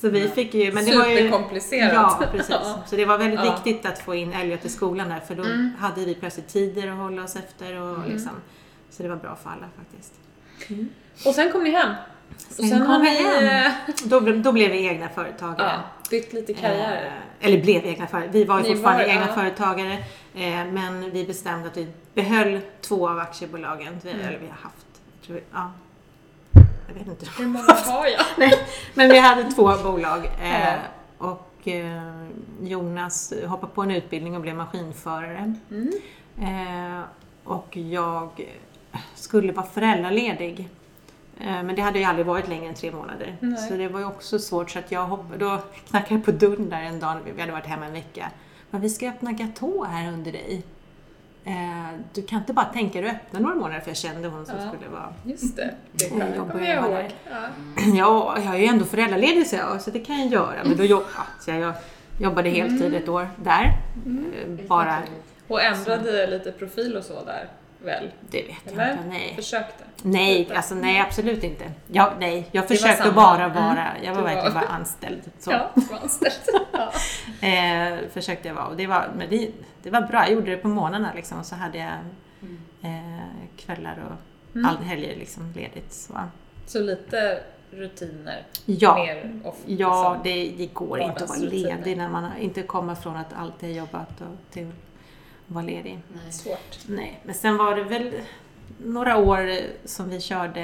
[0.00, 1.30] Så vi fick ju, men det var ju...
[1.78, 2.56] Ja, precis.
[2.86, 3.54] Så det var väldigt Ja.
[3.64, 5.70] viktigt att få in Elliot i skolan där för då Mm.
[5.78, 8.32] hade vi plötsligt tider att hålla oss efter och liksom.
[8.90, 10.12] Så det var bra för alla faktiskt.
[11.26, 11.94] Och sen kom ni hem.
[12.48, 13.66] Sen sen, kom vi hem.
[13.66, 13.72] eh,
[14.04, 15.72] Då, blev- då blev vi egna företagare.
[15.72, 17.06] ja, bytt lite karriär.
[17.40, 18.32] Eh, eller blev egna företagare.
[18.32, 19.34] Vi var ju Ni fortfarande var, egna ja.
[19.34, 19.92] företagare.
[20.34, 23.98] Eh, men vi bestämde att vi behöll två av aktiebolagen.
[24.02, 24.26] Vi, Mm.
[24.26, 24.86] Eller vi har haft,
[25.26, 25.72] tror vi, ja.
[26.88, 27.26] Jag vet inte.
[27.38, 28.20] Hur många har jag?
[28.38, 28.52] Nej,
[28.94, 30.26] men vi hade två bolag.
[30.42, 30.74] Eh,
[31.18, 32.26] och eh,
[32.62, 35.54] Jonas hoppade på en utbildning och blev maskinförare.
[35.70, 35.90] Mm.
[36.40, 37.00] Eh,
[37.44, 38.30] och jag
[39.14, 40.68] skulle vara föräldraledig.
[41.40, 43.36] Eh, men det hade ju aldrig varit längre än tre månader.
[43.40, 43.56] Nej.
[43.68, 46.68] Så det var ju också svårt så att jag hoppade, då knackade jag på dörren
[46.70, 48.30] där en dag, vi hade varit hemma en vecka.
[48.70, 50.62] Men vi ska öppna Gatå här under dig.
[51.44, 51.54] Eh,
[52.14, 54.54] du kan inte bara tänka dig att öppna några månader för jag kände hon som
[54.60, 54.68] Ja.
[54.68, 57.10] skulle vara Just det, det Mm, kommer jag ihåg.
[57.30, 57.46] Ja.
[57.94, 60.56] Ja, jag är ju ändå föräldraledig så jag, så det kan jag göra.
[60.64, 61.04] Men då jobb,
[61.40, 61.74] så jag
[62.20, 63.64] jobbade heltid ett år där.
[64.06, 64.96] Eh, Bara,
[65.48, 67.48] Och ändrade lite profil och så där,
[67.84, 68.10] väl?
[68.30, 68.92] det vet jag Eller?
[68.92, 69.32] inte, nej.
[69.36, 69.84] Försökte?
[70.02, 70.56] Nej, Lite.
[70.56, 71.70] alltså nej absolut inte.
[71.86, 73.56] Jag, nej, jag försökte bara Mm.
[73.56, 75.20] vara, jag var var- verkligen bara anställd.
[75.38, 75.50] Så.
[75.50, 76.34] Ja, var anställd.
[76.72, 76.92] Ja.
[77.48, 79.50] Eh, försökte jag vara och det var, men det,
[79.82, 80.20] det var bra.
[80.22, 81.92] Jag gjorde det på morgnarna liksom och så hade jag
[82.82, 83.24] eh,
[83.56, 84.16] kvällar och
[84.54, 84.66] Mm.
[84.70, 85.92] all helger liksom ledigt.
[85.92, 86.14] Så.
[86.66, 87.38] Så lite
[87.70, 90.32] rutiner, Ja, mer off, ja liksom.
[90.32, 94.20] det, det går inte att vara ledig när man inte kommer från att alltid jobbat
[94.20, 94.70] och till
[95.54, 95.98] vara ledig.
[96.30, 96.78] Svårt.
[96.86, 98.12] Nej, men sen var det väl
[98.84, 99.50] några år
[99.84, 100.60] som vi körde,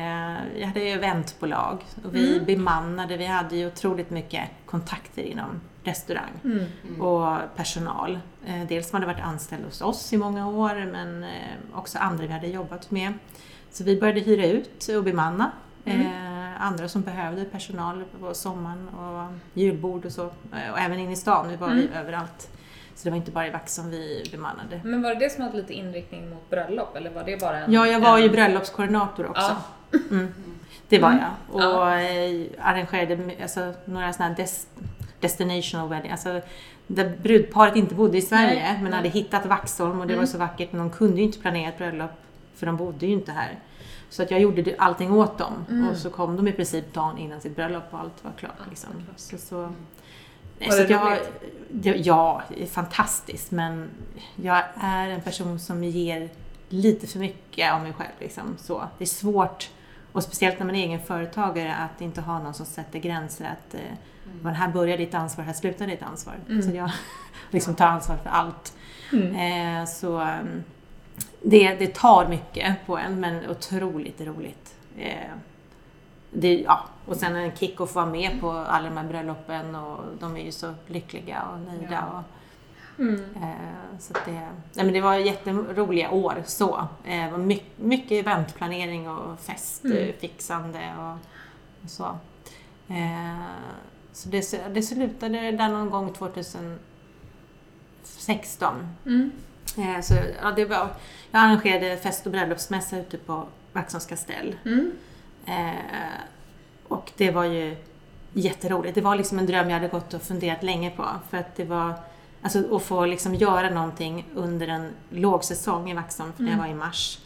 [0.59, 2.44] jag hade eventbolag och vi Mm.
[2.44, 7.01] bemannade, vi hade ju otroligt mycket kontakter inom restaurang Mm.
[7.01, 8.18] och personal.
[8.46, 11.31] Eh, Dels som hade varit anställd hos oss i många år men eh,
[11.75, 13.12] också andra vi hade jobbat med.
[13.70, 15.51] Så vi började hyra ut och bemanna
[15.85, 16.01] Mm.
[16.01, 20.25] eh, andra som behövde personal på sommaren och julbord och så.
[20.72, 21.79] Och även inne i stan, vi var Mm.
[21.92, 22.51] vi överallt.
[22.96, 24.80] Så det var inte bara i Vax som vi bemannade.
[24.85, 27.72] Men var det det som hade lite inriktning mot bröllop eller var det bara en...
[27.72, 29.56] Ja, jag var ju en- bröllopskoordinator också.
[29.90, 29.98] Ja.
[30.11, 30.35] Mm.
[30.88, 31.22] Det var Mm.
[31.22, 31.54] jag.
[31.56, 34.66] Och eh, arrangerade alltså, några sådana här des-
[35.20, 36.40] destinational wedding, alltså
[36.87, 40.22] där brudparet inte bodde i Sverige Nej, men hade hittat Vaxholm och det Mm.
[40.24, 42.11] var så vackert men de kunde ju inte planera ett bröllop
[42.54, 43.59] för de bodde ju inte här.
[44.11, 45.88] Så att jag gjorde allting åt dem Mm.
[45.88, 48.52] och så kom de i princip dagen innan sitt bröllop och allt var klart.
[48.70, 48.90] Liksom.
[49.16, 49.68] Så, så,
[50.59, 51.31] Nej, Var det jag, roligt?
[51.71, 53.90] det, ja, det är fantastiskt men
[54.37, 56.29] jag är en person som ger
[56.69, 58.11] lite för mycket av mig själv.
[58.19, 58.57] Liksom.
[58.59, 59.71] Så, det är svårt,
[60.12, 63.45] och speciellt när man är egen företagare, att inte ha någon som sätter gränser.
[63.45, 63.81] Att eh,
[64.42, 66.35] men här börjar ditt ansvar, här slutar ditt ansvar.
[66.49, 66.62] Mm.
[66.62, 66.90] Så jag
[67.51, 68.77] liksom tar ansvar för allt.
[69.12, 69.35] Mm.
[69.35, 70.64] Eh, så mm,
[71.42, 74.75] det, det tar mycket på en, men otroligt roligt.
[74.99, 75.31] Eh,
[76.31, 76.85] det, ja.
[77.07, 80.37] Och sen en kick att få vara med på alla de här bröllopen och de
[80.37, 82.05] är ju så lyckliga och nöjda.
[82.07, 82.23] Och,
[82.99, 83.21] Mm.
[83.37, 84.51] Eh, så det, nej
[84.85, 86.79] men det var jätteroliga år så.
[87.05, 89.37] Eh, Det var mycket, mycket eventplanering och Mm.
[89.37, 91.12] festfixande och,
[91.85, 92.05] och så.
[92.89, 93.41] Eh,
[94.12, 98.89] Så det, det slutade där någon gång 2016.
[99.07, 99.33] Mm.
[99.79, 100.77] Eh, Så ja, det var,
[101.31, 104.57] jag arrangerade fest och bröllopsmässa ute på Vaxholms kastell.
[104.65, 104.93] Mm.
[105.46, 106.20] Eh,
[106.88, 107.76] och det var ju
[108.32, 108.94] jätteroligt.
[108.94, 111.04] Det var liksom en dröm jag hade gått och funderat länge på.
[111.30, 111.92] För att det var,
[112.42, 116.59] alltså att få liksom göra någonting under en lågsäsong i Vaxholm, för det Mm.
[116.64, 117.18] var i mars.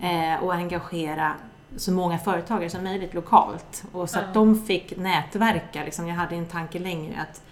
[0.00, 1.32] Eh, och engagera
[1.76, 3.84] så många företagare som möjligt lokalt.
[3.92, 4.30] Och så att Ja.
[4.34, 5.84] de fick nätverka.
[5.84, 7.42] Liksom, jag hade en tanke längre att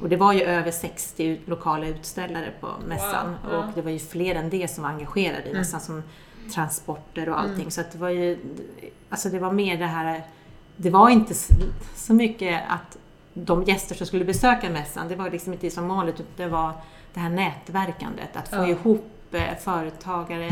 [0.00, 3.90] och det var ju över 60 ut- lokala utställare på mässan Wow, och det var
[3.90, 5.58] ju fler än det som var engagerade i Mm.
[5.58, 6.02] mässan som
[6.54, 7.54] transporter och allting.
[7.60, 7.70] Mm.
[7.70, 8.38] Så att det var ju,
[9.12, 10.22] alltså det var mer det här,
[10.76, 11.34] det var inte
[11.96, 12.98] så mycket att
[13.34, 16.72] de gäster som skulle besöka mässan, det var liksom inte som vanligt, utan det var
[17.14, 18.66] det här nätverkandet, att få Ja.
[18.68, 20.50] ihop eh, företagare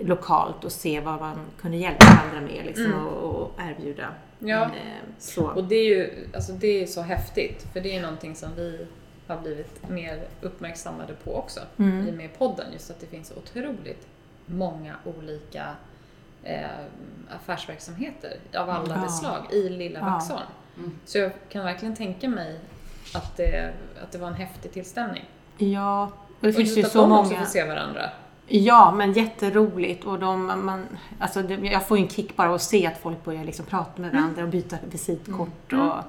[0.00, 3.06] lokalt och se vad man kunde hjälpa andra med liksom, Mm.
[3.06, 4.08] och, och erbjuda.
[4.38, 4.62] Ja.
[4.64, 4.70] Eh,
[5.18, 5.44] så.
[5.46, 8.86] Och det är ju alltså det är så häftigt, för det är någonting som vi
[9.26, 12.08] har blivit mer uppmärksammade på också Mm.
[12.08, 12.72] i och med podden.
[12.72, 14.06] Just att det finns otroligt
[14.46, 15.66] många olika
[16.44, 16.66] eh,
[17.36, 19.02] affärsverksamheter av alla Ja.
[19.02, 20.04] dess slag i lilla Ja.
[20.04, 20.42] Vaxholm.
[21.04, 22.60] Så jag kan verkligen tänka mig
[23.14, 23.72] att det,
[24.02, 25.24] att det var en häftig tillställning.
[25.58, 27.44] Ja, och det Och finns just ju att så de också många.
[27.44, 28.10] får se varandra.
[28.46, 30.04] Ja, men jätteroligt.
[30.04, 30.86] Och de, man,
[31.18, 34.02] alltså det, jag får ju en kick bara att se att folk börjar liksom prata
[34.02, 35.72] med varandra och byta visitkort.
[35.72, 35.88] Mm.
[35.90, 36.02] Och,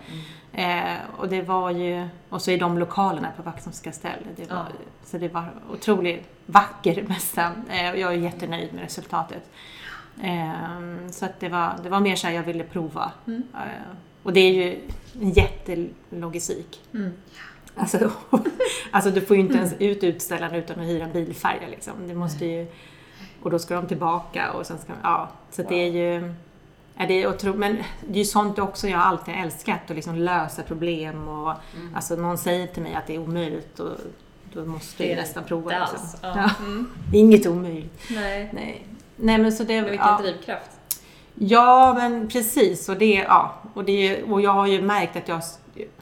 [0.60, 4.16] eh, och det var ju, och så i de lokalerna på Vaxholmska ställe.
[4.36, 4.66] Det var, Ja.
[5.06, 7.52] Så det var otroligt vacker mässa.
[7.70, 9.44] Eh, och jag är jättenöjd med resultatet.
[10.22, 13.12] Eh, så att det var, det var mer så här jag ville prova.
[13.28, 13.44] Mm.
[13.54, 14.80] Eh, och det är ju
[15.22, 16.82] en jättelogistik.
[16.94, 17.12] Mm.
[17.76, 18.12] Alltså,
[18.92, 21.94] alltså du får ju inte ens ut utställaren utan att hyra en bilfärja liksom.
[22.08, 22.68] Det måste ju,
[23.42, 25.30] och då ska de tillbaka och sen ska ja.
[25.52, 26.34] Så det är ju,
[26.96, 30.16] ja, det är otro, men det är ju sånt också jag alltid älskat, att liksom
[30.16, 31.54] lösa problem och
[31.96, 33.92] alltså någon säger till mig att det är omöjligt och
[34.54, 35.70] då måste jag ju är nästan prova.
[35.70, 36.18] Det alls.
[36.22, 36.34] Ja.
[36.36, 36.50] Ja.
[36.60, 36.88] Mm.
[37.14, 38.04] Inget omöjligt.
[38.10, 38.50] Nej.
[38.54, 38.88] Nej.
[39.22, 40.20] Nej men så det, Men vilken ja.
[40.22, 40.72] drivkraft.
[41.36, 42.90] Ja, men precis.
[42.90, 45.42] Och, det, ja, och, det, och jag har ju märkt att jag...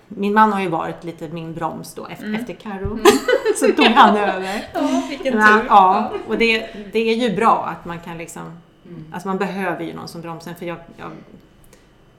[0.08, 3.00] Min man har ju varit lite min broms då efter, efter Karo.
[3.56, 4.66] Så tog han över.
[4.74, 5.68] Ja, vilken Men, tur.
[5.70, 8.60] ja, och det, det är ju bra att man kan liksom...
[9.12, 10.54] Alltså man behöver ju någon som bromsar.
[10.54, 11.12] För jag, jag,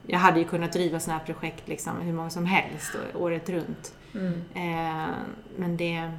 [0.06, 3.94] jag hade ju kunnat driva sådana här projekt liksom hur många som helst året runt.
[4.14, 4.42] Mm.
[4.54, 5.08] Eh,
[5.56, 6.10] men det...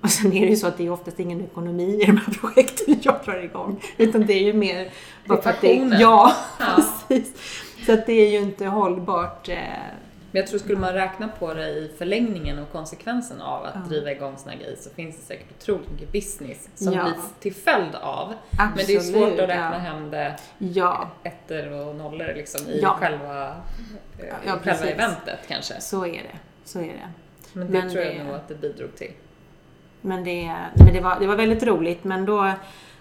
[0.00, 2.32] Och sen är det ju så att det är oftast ingen ekonomi i de här
[2.40, 3.80] projekten jag drar igång.
[3.96, 4.90] Utan det är ju mer...
[5.26, 5.96] bara för att det-.
[6.00, 6.76] Ja, Ja.
[7.08, 7.32] precis.
[7.86, 9.48] Så att det är ju inte hållbart.
[9.48, 9.54] Eh,
[10.30, 13.80] Men jag tror skulle man räkna på det i förlängningen och konsekvensen av att Ja.
[13.88, 17.02] driva igång såna grejer så finns det säkert otroligt mycket business som Ja.
[17.04, 18.28] blir till följd av.
[18.28, 19.78] Men det är Absolut, svårt att räkna ja.
[19.78, 22.96] hem det ja, ettor och nollor liksom i Ja.
[23.00, 23.48] själva,
[24.18, 25.80] eh, Ja, själva eventet kanske.
[25.80, 26.38] så är det.
[26.64, 27.08] Så är det.
[27.52, 29.12] Men det Men tror jag det- nog att det bidrog till.
[30.00, 32.04] Men, det, men det, var, det var väldigt roligt.
[32.04, 32.52] Men då,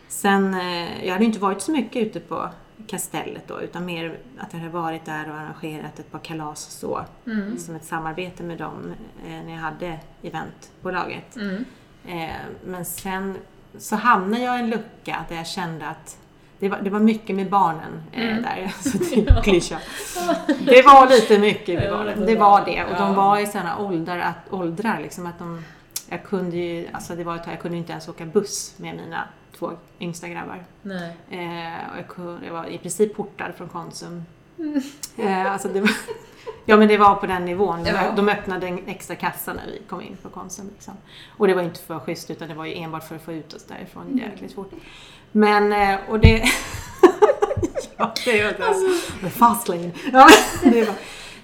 [0.08, 2.50] sen, eh, jag hade inte varit så mycket ute på
[2.88, 6.72] Kastellet då, utan mer att jag hade varit där och arrangerat ett par kalas och
[6.72, 7.06] så.
[7.32, 7.58] Mm.
[7.58, 8.94] Som ett samarbete med dem
[9.26, 11.36] eh, när jag hade eventbolaget.
[11.36, 11.66] Mm.
[12.08, 13.38] Eh, men sen
[13.78, 16.18] så hamnade jag i en lucka där jag kände att
[16.60, 18.42] det var, det var mycket med barnen eh, Mm.
[18.44, 18.72] där.
[18.80, 19.78] Så klyscha.
[20.60, 22.26] Det var lite mycket med barnen.
[22.26, 22.84] det var det.
[22.84, 25.64] Och de var i sådana åldrar, att, åldrar liksom att de...
[26.10, 28.96] Jag kunde ju, alltså det var ett tag, jag kunde inte ens åka buss med
[28.96, 29.28] mina
[29.60, 30.64] två yngsta grabbar.
[30.82, 31.18] Nej.
[31.30, 34.24] Eh, och jag, kunde, jag var i princip portad från Konsum.
[35.18, 35.92] Eh, alltså det var,
[36.66, 37.84] ja men det var på den nivån.
[37.84, 38.12] De, Ja.
[38.16, 40.70] de öppnade en extra kassa när vi kom in på Konsum.
[40.74, 40.94] Liksom.
[41.38, 43.54] Och det var inte för schysst utan det var ju enbart för att få ut
[43.54, 44.72] oss därifrån jäkligt fort.
[45.32, 46.38] Men, eh, och det...
[47.98, 48.54] ja, det var
[49.22, 49.30] det.
[49.30, 49.92] Fast lane.
[50.14, 50.30] Ja,
[50.64, 50.96] det var,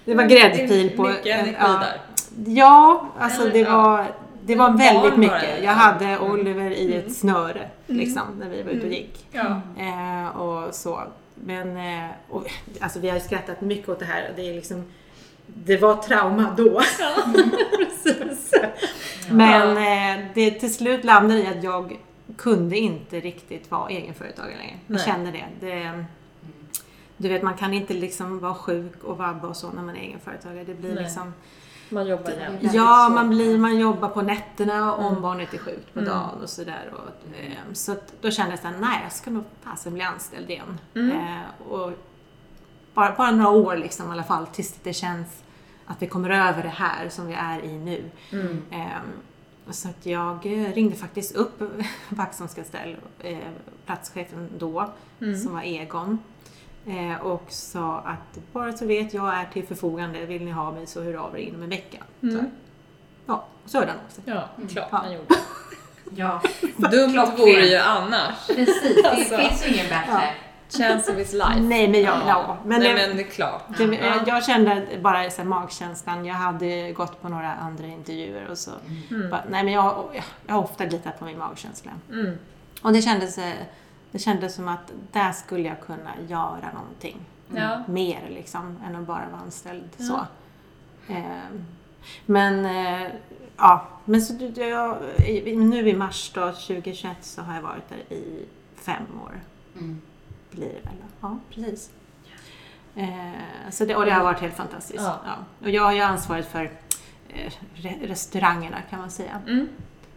[0.06, 1.04] det var gräddfil på...
[1.08, 2.02] Mycket energi ja, där.
[2.46, 4.06] Ja, alltså det var,
[4.46, 5.44] det var Barn väldigt mycket.
[5.58, 5.64] ja.
[5.64, 6.32] Jag hade Mm.
[6.32, 7.00] Oliver i Mm.
[7.08, 8.98] ett snöre liksom, när vi var ute och Mm.
[8.98, 9.28] gick.
[9.32, 9.62] Ja.
[9.78, 11.02] Eh, och så.
[11.36, 12.46] Men eh, och,
[12.82, 14.32] alltså vi har ju skrattat mycket åt det här.
[14.36, 14.84] Det, är liksom,
[15.48, 16.82] det var trauma då.
[17.78, 18.52] Precis.
[19.32, 21.98] Men eh, det till slut landade i att jag
[22.38, 24.78] kunde inte riktigt vara egenföretagare längre.
[24.88, 25.68] Jag kände det.
[25.68, 26.06] det.
[27.18, 30.00] Du vet, man kan inte liksom vara sjuk och vabba och så när man är
[30.02, 30.64] egenföretagare.
[30.64, 31.04] Det blir Nej.
[31.04, 31.34] liksom...
[31.90, 32.74] Man jobbar jämt.
[32.74, 35.22] Ja, man, blir, man jobbar på nätterna om Mm.
[35.22, 36.12] barnet är sjukt på Mm.
[36.12, 36.94] dagen och sådär.
[36.94, 40.50] Och, ehm, så att då kände jag såhär, nej jag ska nog fasen bli anställd
[40.50, 40.80] igen.
[40.96, 41.12] Mm.
[41.12, 41.92] Eh, och
[42.94, 45.28] bara, bara några år liksom i alla fall tills det känns
[45.86, 48.04] att vi kommer över det här som vi är i nu.
[48.32, 48.62] Mm.
[48.72, 48.90] Ehm,
[49.70, 51.62] så att jag eh, ringde faktiskt upp
[52.10, 53.38] Vaxholms kastell, eh,
[53.86, 54.90] platschefen då,
[55.22, 55.38] Mm.
[55.40, 56.20] som var Egon.
[56.88, 60.88] Eh, och sa att bara så vet jag är till förfogande, vill ni ha mig
[60.88, 61.98] så hör av er inom en vecka.
[62.24, 62.36] Mm.
[62.40, 62.46] Så,
[63.26, 64.24] ja, så hörde han av sig.
[64.28, 64.98] Ja, klart Ja.
[65.04, 65.26] man gjorde.
[66.16, 66.42] Ja,
[66.78, 68.48] Dumt vore det ju annars.
[68.48, 69.04] precis.
[69.04, 69.38] Det Alltså.
[69.38, 70.30] finns ju ingen bättre.
[70.70, 71.60] Chance of his life.
[71.60, 72.58] Nej, men jag, ja.
[72.66, 73.62] men, Nej, men det är klart.
[73.78, 74.14] det, Ja.
[74.28, 78.72] jag kände bara så här, magkänslan, jag hade gått på några andra intervjuer och så.
[79.12, 79.30] Mm.
[79.30, 81.92] Bara, nej, men jag, jag, jag har ofta litat på min magkänsla.
[82.12, 82.38] Mm.
[82.82, 83.54] Och det kändes, eh,
[84.14, 87.18] det kändes som att där skulle jag kunna göra någonting.
[87.56, 87.84] Ja.
[87.88, 89.90] mer liksom, än att bara vara anställd.
[89.98, 90.06] Ja.
[90.06, 90.26] Så.
[91.14, 91.66] Ehm,
[92.26, 93.12] men eh,
[93.58, 94.98] ja, men så, jag,
[95.46, 98.46] nu i mars då, 2021 så har jag varit där i
[98.76, 99.42] fem år.
[99.76, 100.02] Mm.
[100.52, 100.96] Blir det väl?
[101.22, 101.92] Ja, precis.
[102.96, 105.04] Eh, så det, och det har varit helt fantastiskt.
[105.04, 105.20] Ja.
[105.26, 105.66] Ja.
[105.66, 106.64] Och jag har ju ansvaret för
[107.30, 109.42] eh, re, restaurangerna kan man säga.
[109.48, 109.68] Mm.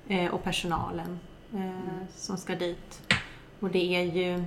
[0.08, 1.20] Eh, och personalen
[1.54, 3.12] eh, som ska dit.
[3.60, 4.44] Och det är ju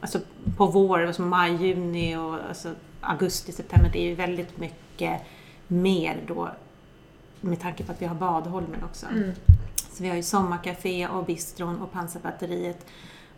[0.00, 0.20] alltså
[0.56, 5.20] på vår, alltså maj, juni och alltså augusti, september, det är ju väldigt mycket
[5.68, 6.48] mer då
[7.40, 9.06] med tanke på att vi har Badholmen också.
[9.06, 9.32] Mm.
[9.92, 12.86] Så vi har ju sommarcafé och bistron och pansarbatteriet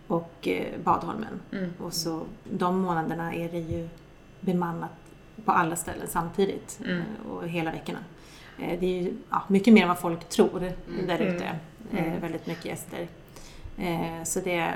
[0.07, 1.41] och eh, Badholmen.
[1.53, 1.71] Mm.
[1.79, 3.89] Och så de månaderna är det ju
[4.41, 4.91] bemannat
[5.45, 6.99] på alla ställen samtidigt Mm.
[6.99, 7.99] eh, och hela veckorna.
[8.59, 10.73] Eh, Det är ju ja, mycket mer än vad folk tror
[11.07, 11.59] där ute.
[11.93, 12.13] Mm.
[12.13, 13.09] Eh, Väldigt mycket gäster.
[13.79, 14.75] Eh, Så det,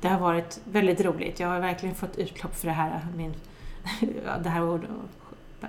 [0.00, 1.40] det har varit väldigt roligt.
[1.40, 3.34] Jag har verkligen fått utlopp för det här, min,
[4.42, 4.80] det här att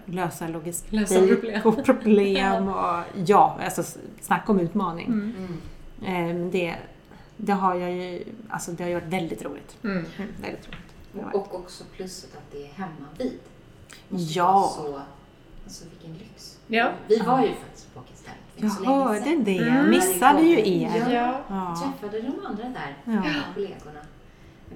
[0.06, 1.62] lösa logistik Lösa problem.
[1.66, 2.68] och problem.
[2.74, 3.84] Och, ja, alltså
[4.22, 5.06] snacka om utmaning.
[5.08, 5.58] Mm.
[6.46, 6.76] Eh, Det,
[7.38, 9.78] det har jag ju, alltså det har varit väldigt roligt.
[9.84, 9.98] Mm.
[10.18, 11.36] Mm, väldigt roligt.
[11.36, 13.40] Och också plusset att det är hemma vid.
[14.10, 14.74] Måste Ja.
[14.76, 15.02] Så,
[15.64, 16.58] alltså vilken lyx.
[16.68, 16.92] Ja.
[17.08, 18.00] Vi var ju faktiskt på
[18.56, 19.90] Jag hörde det, Mm.
[19.90, 21.14] missade ju er.
[21.14, 21.40] Ja.
[21.48, 21.92] Ja.
[22.00, 23.24] träffade de andra där, Ja.
[23.54, 24.00] kollegorna.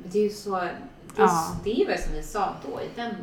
[0.05, 0.73] Det är ju så, det är,
[1.17, 1.55] Ja.
[1.63, 3.15] det är väl som vi sa då i den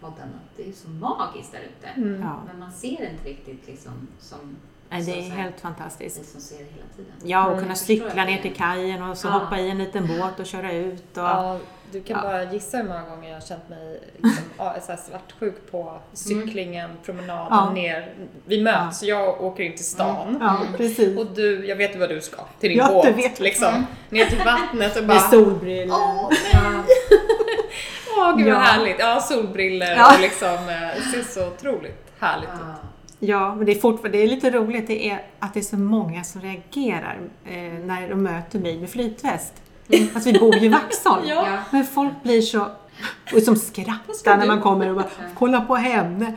[0.00, 1.88] podden, att det är så magiskt där ute.
[2.00, 2.20] Mm.
[2.22, 2.40] Ja.
[2.46, 4.38] Men man ser det inte riktigt liksom som
[5.00, 6.32] det är helt fantastiskt.
[6.32, 7.12] som ser det hela tiden.
[7.24, 9.32] Ja, och Mm, kunna cykla ner till kajen och så Ja.
[9.32, 11.16] hoppa i en liten båt och köra ut.
[11.16, 11.58] Och, Ja,
[11.92, 12.22] du kan Ja.
[12.22, 14.44] bara gissa hur många gånger jag har känt mig liksom,
[14.86, 17.70] så svartsjuk på cyklingen, promenaden Ja.
[17.70, 18.14] ner.
[18.46, 20.38] Vi möts, jag åker in till stan.
[20.40, 21.18] ja, precis.
[21.18, 23.06] Och du, jag vet ju vad du ska, till din Ja, båt.
[23.06, 23.40] du vet.
[23.40, 23.86] Liksom.
[24.08, 25.14] Ner till vattnet och bara...
[25.14, 25.96] Med solbrillor.
[25.96, 26.60] Åh, Ja.
[28.16, 28.58] Åh, gud vad Ja.
[28.58, 28.96] härligt.
[28.98, 30.14] Ja, solbriller Ja.
[30.14, 33.03] och liksom, eh, det ser så otroligt härligt ut.
[33.18, 33.54] Ja.
[33.54, 36.24] Men det är fortfarande det är lite roligt det är att det är så många
[36.24, 37.52] som reagerar eh,
[37.84, 39.52] när de möter mig med flytväst.
[40.14, 41.24] Alltså vi bor ju i Vaxholm.
[41.28, 41.58] Ja.
[41.70, 42.68] Men folk blir så...
[43.34, 45.06] Och som skrattar när man kommer och bara
[45.38, 46.32] kolla på henne.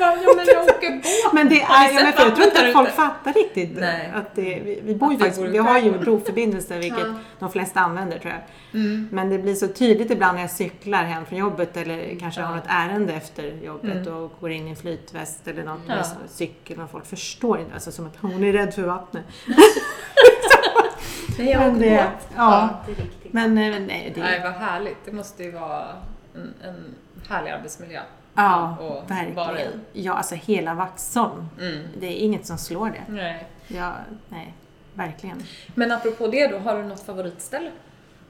[0.00, 1.32] Ja, men jag åker båt.
[1.32, 4.12] Men det Har är, ja, men för jag tror inte att folk fattar riktigt Nej.
[4.14, 6.00] att det, vi, vi bor ju faktiskt, vi har ju skärgården.
[6.04, 7.14] broförbindelse vilket Ja.
[7.38, 8.80] de flesta använder tror jag.
[8.80, 9.08] Mm.
[9.12, 12.50] Men det blir så tydligt ibland när jag cyklar hem från jobbet eller kanske har
[12.50, 12.56] Ja.
[12.56, 14.14] något ärende efter jobbet Mm.
[14.16, 15.94] och går in i en flytväst eller något Ja.
[15.94, 19.24] med cykel och folk förstår inte, alltså som att hon är rädd för vattnet.
[21.38, 22.28] Nej, jag åker det, båt.
[22.36, 23.25] ja, Inte riktigt.
[23.32, 25.04] Men eh, nej, det, Nej, vad härligt.
[25.04, 25.86] Det måste ju vara
[26.34, 26.94] en, en
[27.28, 28.00] härlig arbetsmiljö.
[28.34, 29.80] ja, och verkligen.
[29.92, 31.46] Ja, alltså hela Vaxholm.
[31.60, 31.86] Mm.
[32.00, 33.12] Det är inget som slår det.
[33.12, 33.46] Nej.
[33.68, 33.92] Ja,
[34.28, 34.54] nej,
[34.94, 35.42] verkligen.
[35.74, 37.70] Men apropå det då, har du något favoritställe?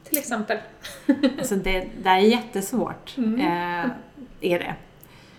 [0.05, 0.59] Till exempel?
[1.39, 3.17] Alltså det, det är jättesvårt.
[3.17, 3.41] Mm.
[3.41, 3.91] Eh,
[4.41, 4.75] är det.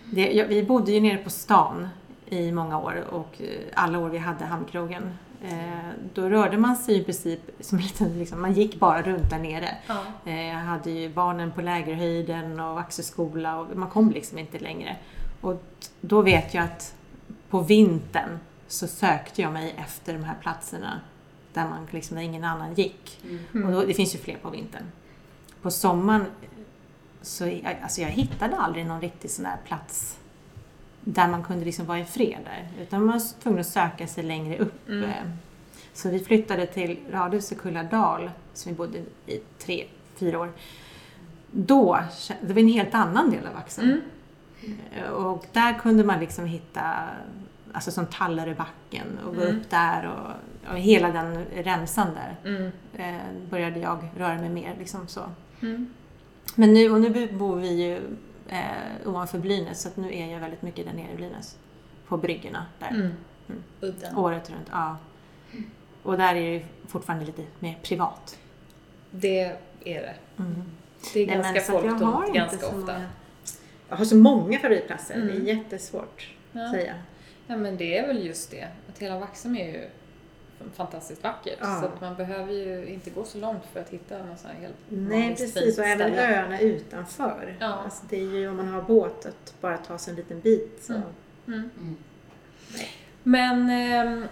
[0.03, 1.89] det ja, vi bodde ju nere på stan
[2.25, 5.17] i många år och eh, alla år vi hade Hamnkrogen.
[5.43, 9.29] Eh, då rörde man sig i princip som en liten, liksom, man gick bara runt
[9.29, 9.69] där nere.
[9.87, 10.03] Ja.
[10.25, 14.97] Eh, jag hade ju barnen på lägerhöjden och Axelskola och man kom liksom inte längre.
[15.41, 15.63] Och
[16.01, 16.95] då vet jag att
[17.49, 21.01] på vintern så sökte jag mig efter de här platserna
[21.53, 23.19] där, man, liksom, där ingen annan gick.
[23.53, 24.83] Och då, det finns ju fler på vintern.
[25.61, 26.25] På sommaren
[27.21, 30.17] så alltså jag hittade aldrig någon riktig sån där plats
[31.13, 32.83] där man kunde liksom vara i fred där.
[32.83, 34.89] Utan man var tvungen att söka sig längre upp.
[34.89, 35.03] Mm.
[35.03, 35.15] eh.
[35.93, 39.85] Så vi flyttade till radhuset Kulladal som vi bodde i tre,
[40.15, 40.51] fyra år.
[41.51, 41.99] Då,
[42.41, 44.01] det var en helt annan del av Vaxholm.
[44.61, 44.77] Mm.
[44.95, 46.93] Eh, Och där kunde man liksom hitta,
[47.73, 49.57] alltså som Tallaröbacken och gå Mm.
[49.57, 52.71] upp där och, och hela den remsan där Mm.
[52.93, 54.75] eh, började jag röra mig mer.
[54.79, 55.21] Liksom så.
[55.61, 55.87] Mm.
[56.55, 58.01] Men nu, och nu bor vi ju
[58.49, 61.57] eh, ovanför Blynäs så att nu är jag väldigt mycket där nere i Blynäs.
[62.07, 62.89] På bryggorna där.
[62.89, 63.11] Mm.
[63.49, 64.17] Mm.
[64.17, 64.67] Året runt.
[64.71, 64.97] Ja.
[66.03, 68.39] Och där är det ju fortfarande lite mer privat.
[69.11, 70.13] Det är det.
[70.43, 70.63] Mm.
[71.13, 72.93] Det är Nej, ganska folktomt inte ganska så ofta.
[72.93, 73.09] många-
[73.89, 75.15] Jag har så många favoritplatser.
[75.15, 75.27] Mm.
[75.27, 76.65] Det är jättesvårt Ja.
[76.65, 76.93] att säga.
[77.47, 78.67] ja, men det är väl just det.
[78.89, 79.89] Att hela Vaxholm är ju
[80.73, 81.57] fantastiskt vackert.
[81.61, 81.79] Ja.
[81.81, 84.61] Så att man behöver ju inte gå så långt för att hitta något sånt här
[84.61, 85.77] helt Nej, precis.
[85.79, 86.35] Och även ställe.
[86.37, 87.57] öarna utanför.
[87.59, 87.65] Ja.
[87.67, 90.77] Alltså, det är ju om man har båt att bara ta sig en liten bit.
[90.83, 90.93] Så.
[90.93, 91.03] Mm.
[91.47, 91.69] Mm.
[91.81, 91.95] Mm.
[93.23, 93.69] Men,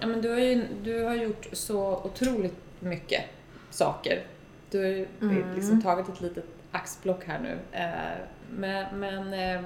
[0.02, 3.22] ja, men du, har ju, du har gjort så otroligt mycket
[3.70, 4.24] saker.
[4.72, 5.56] Du har ju Mm.
[5.56, 7.58] liksom tagit ett litet axplock här nu.
[7.72, 8.18] Eh,
[8.50, 9.66] men men ehm,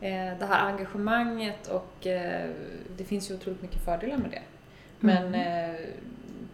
[0.00, 2.50] eh, det här engagemanget och eh,
[2.96, 4.42] det finns ju otroligt mycket fördelar med det.
[5.00, 5.70] Men Mm.
[5.74, 5.80] eh,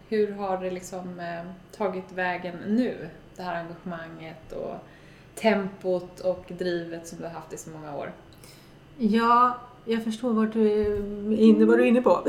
[0.08, 3.08] hur har det liksom eh, tagit vägen nu?
[3.36, 4.74] Det här engagemanget och
[5.34, 8.12] tempot och drivet som du har haft i så många år.
[8.98, 12.22] Ja, jag förstår vad du är inne, vad du är inne på.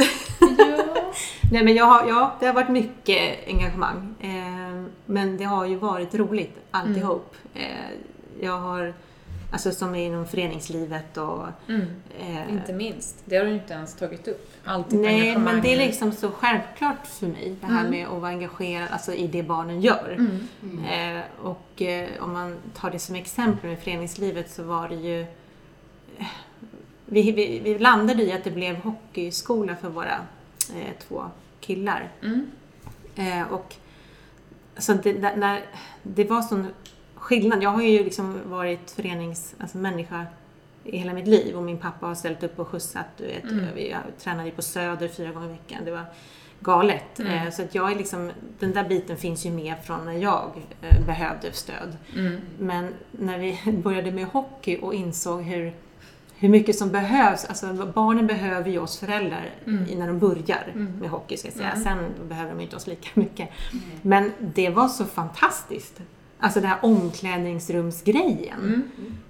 [0.57, 0.85] Ja.
[1.51, 4.15] Nej, men jag har, ja, det har varit mycket engagemang.
[4.19, 7.35] Eh, men det har ju varit roligt alltihop.
[7.53, 7.89] Eh,
[8.41, 8.93] jag har
[9.51, 11.45] Alltså som är inom föreningslivet och...
[11.67, 11.87] Mm.
[12.19, 13.15] Eh, Inte minst.
[13.25, 14.51] Det har du inte ens tagit upp.
[14.65, 18.31] Alltid Nej, men det är liksom så självklart för mig det här med att vara
[18.31, 20.17] engagerad alltså i det barnen gör.
[20.61, 21.17] Mm.
[21.17, 25.21] Eh, och eh, om man tar det som exempel med föreningslivet så var det ju...
[26.17, 26.27] Eh,
[27.05, 30.15] vi, vi, vi landade i att det blev hockeyskola för våra
[30.75, 31.23] eh, två
[31.59, 32.09] killar.
[32.21, 32.51] Mm.
[33.15, 33.75] Eh, och
[34.77, 35.65] så det, när,
[36.03, 36.67] det var sån
[37.27, 37.63] skillnad.
[37.63, 39.77] Jag har ju liksom varit förenings, alltså
[40.83, 43.05] i hela mitt liv och min pappa har ställt upp och skjutsat.
[43.17, 43.65] Du vet, Mm.
[43.75, 45.81] Vi tränade ju på Söder fyra gånger i veckan.
[45.85, 46.05] Det var
[46.59, 47.19] galet.
[47.19, 47.47] Mm.
[47.47, 50.51] Eh, så att jag är liksom, den där biten finns ju med från när jag
[50.81, 51.97] eh, behövde stöd.
[52.15, 52.37] Mm.
[52.59, 55.73] Men när vi började med hockey och insåg hur,
[56.35, 59.83] hur mycket som behövs, alltså barnen behöver ju oss föräldrar Mm.
[59.99, 60.99] när de börjar Mm.
[60.99, 61.71] med hockey ska jag säga.
[61.71, 61.83] Mm.
[61.83, 63.49] Sen behöver de inte oss lika mycket.
[64.01, 66.01] Men det var så fantastiskt.
[66.39, 68.59] Alltså den här omklädningsrumsgrejen.
[68.59, 68.83] Mm.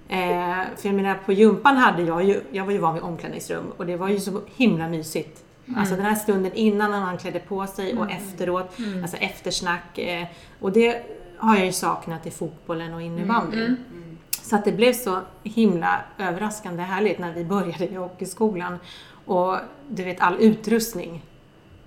[0.08, 3.64] Eh, för jag menar på gympan hade jag ju, jag var ju van vid omklädningsrum
[3.76, 5.44] och det var ju så himla mysigt.
[5.76, 9.02] Alltså den här stunden innan när man klädde på sig och efteråt, Mm.
[9.02, 9.98] alltså eftersnack.
[9.98, 10.26] Eh,
[10.60, 11.02] och det
[11.38, 13.76] har jag ju saknat i fotbollen och innebandyn.
[13.92, 14.18] Mm.
[14.30, 18.78] Så att det blev så himla överraskande härligt när vi började i hockeyskolan.
[19.26, 19.56] Och
[19.90, 21.22] du vet all utrustning.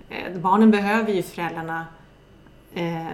[0.08, 1.86] Eh, barnen behöver ju föräldrarna
[2.74, 3.06] eh,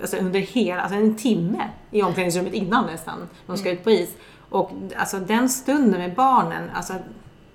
[0.00, 4.16] alltså under hela, alltså en timme i omklädningsrummet innan nästan de ska ut på is.
[4.48, 6.94] Och alltså den stunden med barnen, alltså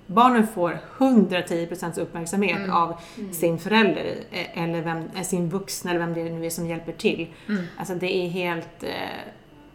[0.06, 2.94] barnen får 110% uppmärksamhet av
[3.32, 6.92] sin förälder eh, eller vem, eh, sin vuxna eller vem det nu är som hjälper
[6.92, 7.28] till.
[7.48, 7.64] Mm.
[7.76, 8.90] Alltså det är helt, eh,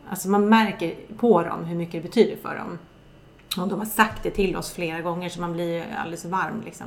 [0.09, 2.79] alltså man märker på dem hur mycket det betyder för dem.
[3.57, 6.85] Och de har sagt det till oss flera gånger så man blir alldeles varm liksom.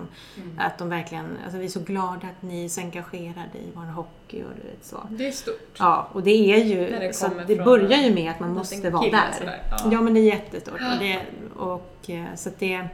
[0.59, 3.83] Att de verkligen, alltså vi är så glada att ni är så engagerade i vår
[3.83, 4.97] hockey och du vet så.
[5.11, 5.77] Det är stort.
[5.79, 9.11] Ja, och det är ju, det så det börjar ju med att man måste vara
[9.11, 9.61] där.
[9.71, 9.89] Ja.
[9.93, 10.01] ja.
[10.01, 10.75] men det är jättestort.
[10.93, 11.21] Och det,
[11.57, 12.89] och, eh, så det,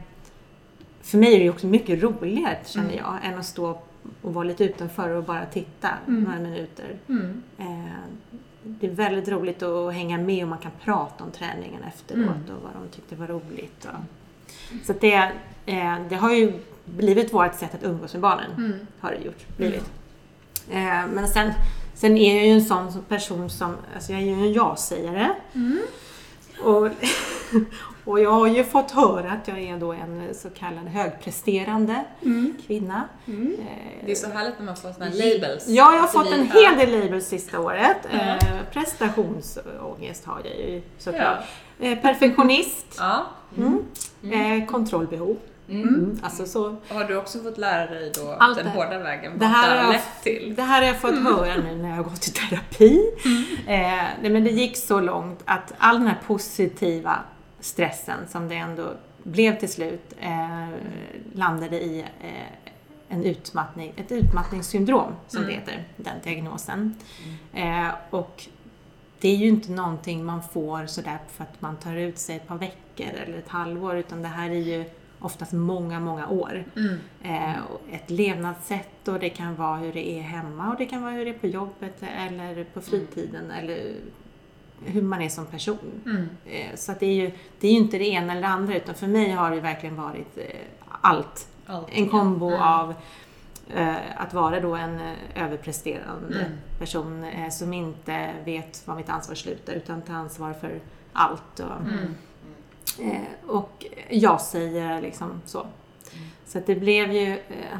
[1.01, 2.97] för mig är det också mycket roligare, känner Mm.
[3.05, 3.79] jag, än att stå
[4.21, 6.23] och vara lite utanför och bara titta Mm.
[6.23, 6.95] några minuter.
[7.09, 7.43] Mm.
[7.57, 8.35] Eh,
[8.79, 12.55] det är väldigt roligt att hänga med och man kan prata om träningen efteråt Mm.
[12.55, 13.85] och vad de tyckte var roligt.
[13.85, 15.31] Och, så det,
[15.65, 16.53] eh, det har ju
[16.85, 18.51] blivit vårt sätt att umgås med barnen.
[18.57, 18.73] Mm.
[18.99, 19.91] Har det gjort, blivit.
[20.71, 21.51] Eh, men sen,
[21.93, 25.29] sen är jag ju en sån person som, alltså jag är ju en ja-sägare.
[25.53, 25.79] Mm.
[26.63, 26.89] Och,
[28.07, 32.03] och jag har ju fått höra att jag är då en så kallad högpresterande
[32.67, 33.03] kvinna.
[33.27, 33.55] Mm.
[33.59, 35.67] Eh, Det är så härligt när man får här labels.
[35.67, 37.97] Ja, jag har fått en hel del labels sista året.
[38.11, 38.35] Eh,
[38.73, 41.43] prestationsångest har jag ju såklart.
[41.77, 41.87] Ja.
[41.87, 42.95] Eh, perfektionist.
[42.99, 43.25] ja.
[43.57, 43.83] Mm.
[44.61, 45.37] Eh, kontrollbehov.
[45.69, 46.19] Mm.
[46.23, 46.75] Alltså så.
[46.89, 49.31] Har du också fått lära dig då Allt den hårda vägen?
[49.35, 50.53] Vad här, det har har lett till?
[50.55, 53.01] det här har jag fått höra nu när jag har gått i terapi.
[53.67, 57.19] Eh, nej, men det gick så långt att all den här positiva
[57.59, 58.93] stressen som det ändå
[59.23, 60.69] blev till slut eh,
[61.33, 62.69] landade i eh,
[63.07, 66.95] en utmattning, ett utmattningssyndrom som det heter, den diagnosen.
[67.53, 68.47] Eh, och
[69.19, 72.47] det är ju inte någonting man får sådär för att man tar ut sig ett
[72.47, 74.85] par veckor eller ett halvår utan det här är ju
[75.19, 76.65] oftast många, många år.
[76.75, 76.97] Mm.
[77.23, 77.57] Eh,
[77.91, 81.25] ett levnadssätt och det kan vara hur det är hemma och det kan vara hur
[81.25, 83.93] det är på jobbet eller på fritiden eller
[84.85, 86.01] hur man är som person.
[86.05, 86.29] Mm.
[86.45, 88.75] Eh, så att det, är ju, det är ju inte det ena eller det andra
[88.75, 90.43] utan för mig har det verkligen varit eh,
[91.01, 91.47] allt.
[91.65, 91.87] Allt.
[91.91, 92.61] En kombo Mm.
[92.61, 92.93] av
[93.73, 94.99] eh, att vara då en
[95.35, 96.51] överpresterande Mm.
[96.79, 100.79] person eh, som inte vet var mitt ansvar slutar utan tar ansvar för
[101.13, 101.59] allt.
[101.59, 102.15] Och, Mm.
[103.11, 105.67] eh, och jag säger liksom så.
[106.45, 107.77] Så att det blev ju eh,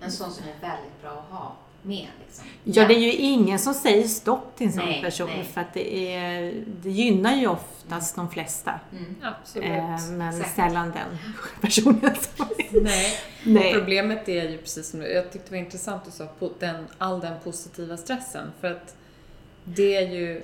[0.00, 1.52] En sån som är väldigt bra att ha
[1.82, 2.08] med.
[2.20, 2.44] Liksom.
[2.64, 5.44] Ja, det är ju ingen som säger stopp till en sån Nej, person nej.
[5.44, 8.80] för att det, är, det gynnar ju oftast de flesta.
[8.92, 9.16] Mm.
[9.22, 9.68] Absolut.
[9.68, 10.54] Eh, men Säkert.
[10.54, 11.18] sällan den
[11.60, 12.46] personen som...
[12.70, 13.18] Nej.
[13.44, 13.74] Nej.
[13.74, 17.20] Problemet är ju precis som du, jag tyckte det var intressant du sa, den, all
[17.20, 18.52] den positiva stressen.
[18.60, 18.96] För att
[19.64, 20.42] det är ju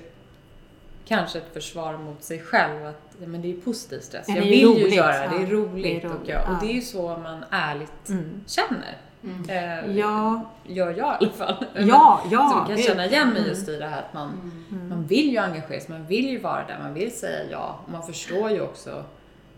[1.05, 4.25] kanske ett försvar mot sig själv att ja, men det är positiv stress.
[4.27, 5.53] Ja, jag vill ju ju roligt, göra det, det är ja.
[5.53, 5.83] roligt.
[5.83, 6.59] Det är och, roligt, jag, och ja.
[6.61, 8.43] det är ju så man ärligt Mm.
[8.47, 8.97] känner.
[9.25, 9.49] Mm.
[9.89, 11.65] Eh, Ja, Gör jag i alla fall.
[11.75, 12.49] ja, ja.
[12.49, 13.49] så man kan känna igen mig Mm.
[13.49, 14.89] just i det här att man, Mm.
[14.89, 17.79] man vill ju engagera sig, man vill ju vara där, man vill säga ja.
[17.85, 19.03] Och man förstår ju också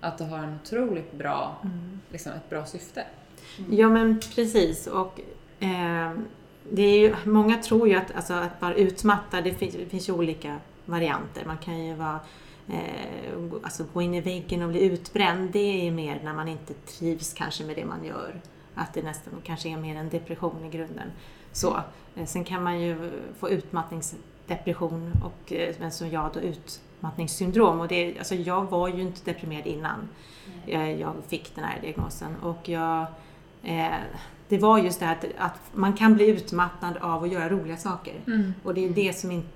[0.01, 1.99] att det har en otroligt bra, Mm.
[2.11, 3.03] liksom ett bra syfte.
[3.70, 4.88] Ja, men precis.
[4.88, 5.20] Och
[5.59, 6.11] eh,
[6.72, 10.09] det är ju, många tror ju att, alltså, att vara utmattad, det finns, det finns
[10.09, 10.55] ju olika
[10.86, 11.43] varianter.
[11.45, 12.20] Man kan ju vara
[12.70, 15.49] eh, gå- alltså, gå in i väggen och bli utbränd.
[15.51, 18.41] Det är mer när man inte trivs kanske med det man gör.
[18.78, 21.12] Att det nästan kanske är mer en depression i grunden.
[21.52, 21.80] Så.
[22.16, 27.80] Eh, sen kan man ju få utmattningsdepression och, eh, men som jag då utmattningssyndrom.
[27.80, 30.10] Och det, alltså jag var ju inte deprimerad innan
[30.68, 32.36] eh, jag fick den här diagnosen.
[32.36, 33.06] Och jag,
[33.64, 33.88] eh,
[34.48, 37.78] det var just det här att, att man kan bli utmattad av att göra roliga
[37.78, 38.14] saker.
[38.28, 38.54] Mm.
[38.64, 39.48] Och det är det som inte,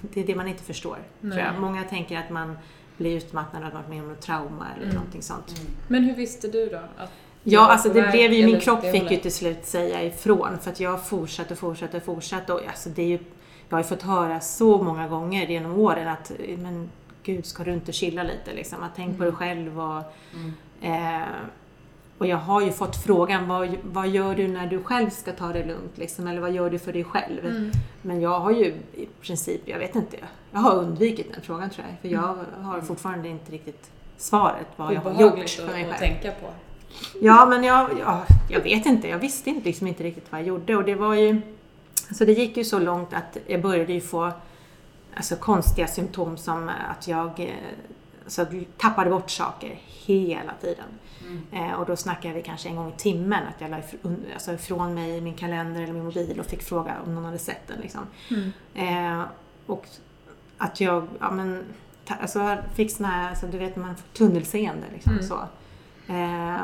[0.00, 0.98] det är det man inte förstår.
[1.20, 1.60] Jag.
[1.60, 2.58] Många tänker att man
[2.96, 4.94] blir utmattad av att varit med om något trauma eller Mm.
[4.94, 5.60] någonting sånt.
[5.88, 6.80] Men hur visste du då?
[6.96, 7.12] Att
[7.44, 10.80] Ja, alltså det blev ju, min kropp fick ju till slut säga ifrån för att
[10.80, 13.18] jag fortsatte och fortsatte och fortsatte och alltså det är ju,
[13.68, 16.90] jag har ju fått höra så många gånger genom åren att men
[17.22, 18.82] gud, ska du inte chilla lite liksom?
[18.82, 20.02] Att tänk på dig själv och
[20.86, 21.22] eh,
[22.18, 25.48] och jag har ju fått frågan, vad, vad gör du när du själv ska ta
[25.48, 25.98] det lugnt?
[25.98, 27.46] Liksom, eller vad gör du för dig själv?
[27.46, 27.70] Mm.
[28.02, 28.64] Men jag har ju
[28.94, 30.16] i princip, jag vet inte,
[30.50, 32.00] jag har undvikit den frågan tror jag.
[32.00, 35.90] För jag har fortfarande inte riktigt svaret vad jag har gjort för att, mig att
[35.90, 35.98] själv.
[35.98, 36.46] tänka på.
[37.20, 39.08] Ja, men jag, ja, jag vet inte.
[39.08, 40.76] Jag visste inte, liksom inte riktigt vad jag gjorde.
[40.76, 41.40] Och det var ju...
[42.08, 44.32] Alltså det gick ju så långt att jag började ju få
[45.16, 47.54] alltså, konstiga symptom som att jag
[48.24, 48.46] alltså,
[48.78, 50.84] tappade bort saker hela tiden.
[51.52, 54.52] Eh, och då snackade vi kanske en gång i timmen att jag la ifrån, alltså,
[54.52, 57.80] ifrån mig min kalender eller min mobil och fick fråga om någon hade sett den.
[57.80, 58.00] Liksom.
[58.74, 59.22] Eh,
[59.66, 59.86] och
[60.58, 61.62] att jag ja, men,
[62.04, 64.86] ta, alltså, fick såna här, alltså, du vet man får tunnelseende.
[64.92, 65.24] Liksom, Mm.
[65.24, 65.38] så.
[66.12, 66.56] Eh,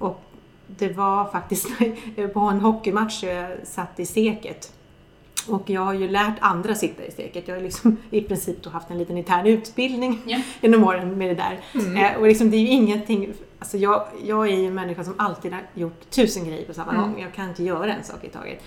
[0.00, 0.20] och
[0.66, 1.68] det var faktiskt
[2.34, 4.72] på en hockeymatch jag satt i seket.
[5.48, 7.48] Och jag har ju lärt andra sitta i steket.
[7.48, 10.38] Jag har liksom i princip då haft en liten intern utbildning Ja.
[10.60, 11.60] genom åren med det där.
[11.74, 11.96] Mm.
[11.96, 15.14] Eh, och liksom det är ju ingenting, alltså jag, jag är ju en människa som
[15.16, 17.02] alltid har gjort tusen grejer på samma Mm.
[17.02, 17.20] gång.
[17.22, 18.62] Jag kan inte göra en sak i taget.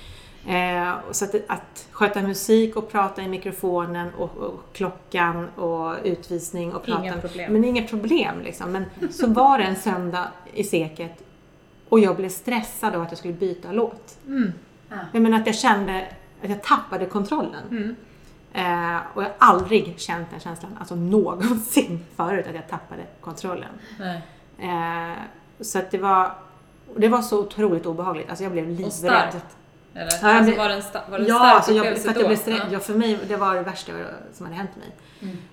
[0.48, 6.74] Eh, så att, att sköta musik och prata i mikrofonen och, och klockan och utvisning
[6.74, 7.04] och prata.
[7.04, 7.54] Inga problem.
[7.54, 8.72] Men inga problem liksom.
[8.72, 11.24] Men så var det en söndag i seket
[11.90, 14.18] och jag blev stressad av att jag skulle byta låt.
[14.28, 14.54] Mm.
[15.12, 16.08] Jag menar att jag kände
[16.44, 17.64] att jag tappade kontrollen.
[17.72, 17.96] Mm.
[18.54, 23.70] Eh, och jag har aldrig känt den känslan, alltså någonsin förut, att jag tappade kontrollen.
[24.00, 24.22] Nej.
[24.58, 25.18] Eh,
[25.60, 26.32] så att det var,
[26.98, 28.30] det var så otroligt obehagligt.
[28.30, 28.88] Alltså jag blev livrädd.
[28.88, 29.58] Och starkt.
[29.94, 30.12] Eller?
[30.22, 32.18] Ja, alltså, var det en, sta- var det en Ja, stark alltså jag, för att
[32.20, 32.68] jag blev stressad.
[32.68, 32.74] Ja.
[32.74, 33.92] Ja, för mig, det var det värsta
[34.34, 34.96] som hade hänt mig.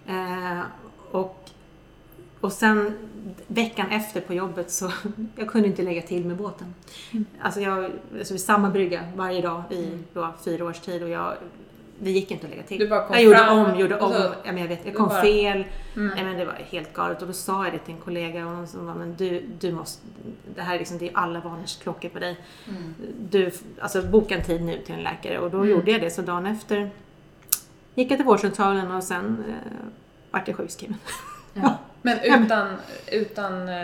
[0.07, 0.59] Mm.
[0.59, 0.65] Eh,
[1.11, 1.51] och,
[2.41, 2.95] och sen
[3.47, 4.93] veckan efter på jobbet så,
[5.37, 6.75] jag kunde inte lägga till med båten.
[7.11, 7.27] Mm.
[7.41, 11.35] Alltså jag, alltså vid samma brygga varje dag i då, fyra års tid och jag,
[12.03, 12.79] det gick inte att lägga till.
[12.79, 14.13] Du bara kom jag gjorde fram om, gjorde om.
[14.13, 15.65] så- ja, men jag vet, jag kom bara- fel.
[15.97, 16.13] Mm.
[16.15, 18.51] Nej, men det var helt galet och då sa jag det till en kollega och
[18.57, 20.03] hon var, men du, du måste,
[20.55, 22.37] det här är liksom, det är alla barnens klockor på dig.
[23.31, 25.71] Du, alltså boka en tid nu till en läkare och då Mm.
[25.71, 26.11] gjorde jag det.
[26.11, 26.91] Så dagen efter
[27.95, 29.55] gick jag till vårdcentralen och sen eh,
[30.31, 30.97] vart jag sjukskriven.
[32.03, 32.77] Men utan,
[33.13, 33.75] utan eh,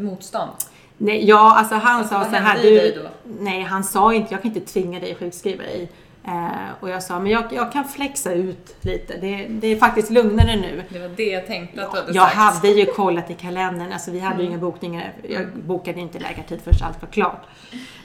[0.00, 0.50] motstånd?
[0.98, 3.06] Nej, ja, alltså han Alltså, sa så här, du,
[3.40, 5.90] nej han sa inte, jag kan inte tvinga dig att sjukskriva dig.
[6.26, 6.50] Eh,
[6.80, 9.16] och jag sa, men jag, jag kan flexa ut lite.
[9.16, 10.82] Det, det är faktiskt lugnare nu.
[10.88, 12.36] Det var det jag tänkte att du hade Jag sagt.
[12.36, 14.44] hade ju kollat i kalendern, alltså vi hade Mm.
[14.46, 15.12] ju inga bokningar.
[15.28, 17.42] Jag bokade inte läkartid förrän allt var klart.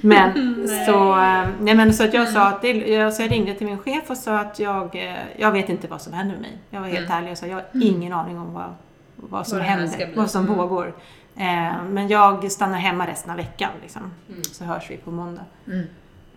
[0.01, 0.33] Men
[0.87, 2.33] så, eh, nej men så att jag Mm.
[2.33, 5.15] sa att det, jag, så jag ringde till min chef och sa att jag, eh,
[5.37, 6.57] jag vet inte vad som händer med mig.
[6.69, 7.17] Jag var helt Mm.
[7.17, 8.75] ärlig och sa jag har ingen aning om vad,
[9.15, 10.55] vad som Vad händer, vad som Mm.
[10.57, 10.93] pågår.
[11.37, 14.01] Eh, men jag stannar hemma resten av veckan liksom.
[14.29, 14.43] Mm.
[14.43, 15.41] Så hörs vi på måndag.
[15.67, 15.85] Mm.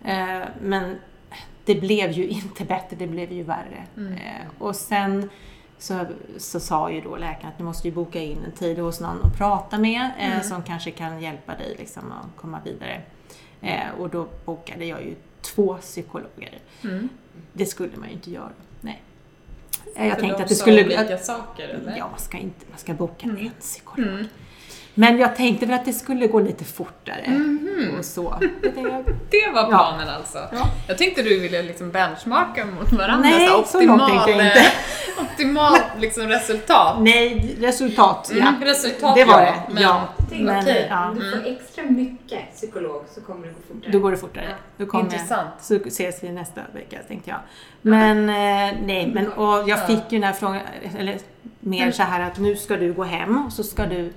[0.05, 0.95] Eh, men
[1.65, 3.83] det blev ju inte bättre, det blev ju värre.
[3.97, 4.13] Mm.
[4.13, 4.19] Eh,
[4.59, 5.29] och sen
[5.77, 6.05] så,
[6.37, 9.21] så sa ju då läkaren att du måste ju boka in en tid hos någon
[9.23, 10.43] att prata med eh, Mm.
[10.43, 13.01] som kanske kan hjälpa dig liksom, att komma vidare.
[13.61, 16.57] Eh, och då bokade jag ju två psykologer.
[16.83, 17.09] Mm.
[17.53, 18.49] Det skulle man ju inte göra.
[18.81, 19.01] Nej.
[19.95, 20.85] Eh, Jag För tänkte de att det skulle...
[20.85, 21.97] olika saker eller?
[21.97, 23.37] Ja, man ska, inte, man ska boka Mm.
[23.45, 24.25] en psykolog.
[24.97, 25.11] Mm.
[25.11, 27.23] Men jag tänkte väl att det skulle gå lite fortare.
[27.27, 27.95] Mhm.
[27.99, 28.37] Och så.
[28.63, 28.81] Jag tänkte,
[29.31, 29.67] Det var Ja.
[29.67, 30.37] planen alltså?
[30.51, 30.67] Ja.
[30.87, 33.29] Jag tänkte du ville liksom benchmarka mot varandra.
[33.29, 34.59] Nej, så så långt tänkte jag inte.
[35.17, 36.97] eh, Optimalt liksom resultat.
[37.01, 38.31] Nej, resultat.
[38.35, 38.47] Ja.
[38.47, 39.73] Mm, resultat Det var ja, det.
[39.73, 40.01] Men, ja.
[40.29, 40.87] Tänk, Men, okej.
[40.89, 43.91] ja, Om du får extra mycket psykolog så kommer det gå fortare.
[43.91, 44.45] då går det fortare.
[44.49, 44.55] Ja.
[44.77, 45.49] Då kommer Intressant.
[45.61, 47.39] Så ses vi nästa vecka, tänkte jag.
[47.81, 49.77] Men eh, nej, men och jag Ja.
[49.87, 50.61] fick ju den här frågan,
[50.99, 51.17] eller
[51.59, 51.93] mer Mm.
[51.93, 54.13] så här att nu ska du gå hem och så ska du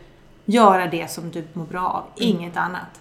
[0.52, 3.00] göra det som du mår bra av, inget annat.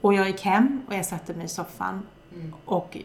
[0.00, 2.02] Och jag gick hem och jag satte mig i soffan
[2.34, 2.54] Mm.
[2.64, 2.96] och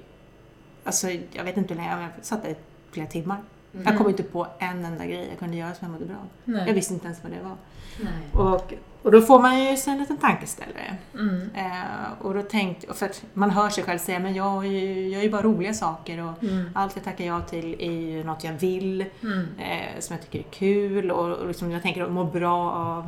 [0.83, 2.55] alltså, jag vet inte hur länge, jag satt där i
[2.91, 3.37] flera timmar.
[3.73, 3.85] Mm.
[3.87, 6.17] Jag kom inte på en enda grej jag kunde göra som jag mådde bra.
[6.45, 6.63] Nej.
[6.67, 7.55] Jag visste inte ens vad det var.
[8.01, 8.13] Nej.
[8.53, 8.73] Och,
[9.03, 10.97] och då får man ju sig en liten tankeställare.
[11.13, 11.49] Mm.
[11.55, 15.29] Eh, och då tänkte, för att man hör sig själv säga, men jag, gör ju
[15.31, 16.69] bara roliga saker och Mm.
[16.75, 19.47] allt jag tackar ja till är ju något jag vill, Mm.
[19.59, 23.07] eh, som jag tycker är kul och, och liksom jag tänker att må bra av.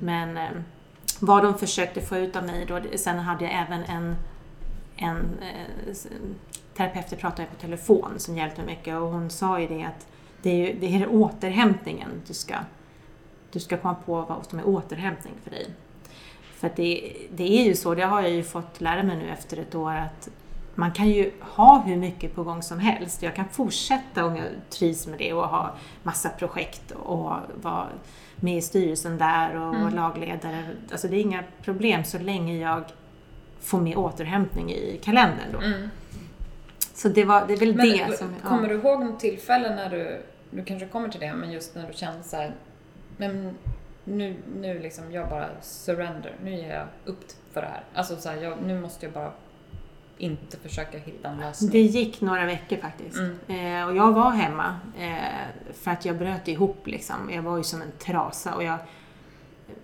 [0.00, 0.50] Men eh,
[1.20, 4.16] vad de försökte få ut av mig då, sen hade jag även en,
[4.96, 5.94] en eh,
[6.76, 9.84] terapeut jag pratade med på telefon som hjälpte mig mycket och hon sa ju det
[9.84, 10.06] att
[10.42, 12.54] det är ju det är återhämtningen du ska,
[13.52, 15.66] du ska komma på vad som är återhämtning för dig.
[16.56, 19.30] För att det, det är ju så, det har jag ju fått lära mig nu
[19.30, 20.28] efter ett år, att
[20.74, 23.22] man kan ju ha hur mycket på gång som helst.
[23.22, 27.32] Jag kan fortsätta om jag trivs med det och ha massa projekt och
[27.62, 27.88] vara
[28.40, 30.64] med i styrelsen där och vara lagledare.
[30.90, 32.84] Alltså det är inga problem så länge jag
[33.60, 35.58] får med återhämtning i kalendern då.
[35.58, 35.88] Mm.
[36.94, 38.34] Så det, var, det är väl Men det som...
[38.42, 38.48] ja.
[38.48, 41.86] kommer du ihåg något tillfälle när du, du kanske kommer till det, men just när
[41.86, 42.54] du kände så här,
[43.16, 43.56] men
[44.04, 47.84] nu, nu liksom, jag bara surrender, nu ger jag upp för det här.
[47.94, 49.32] Alltså så här, jag, nu måste jag bara
[50.18, 51.70] inte försöka hitta en lösning.
[51.70, 53.18] Det gick några veckor faktiskt.
[53.18, 53.80] Mm.
[53.82, 57.30] Eh, och jag var hemma eh, för att jag bröt ihop liksom.
[57.32, 58.54] Jag var ju som en trasa.
[58.54, 58.78] Och jag,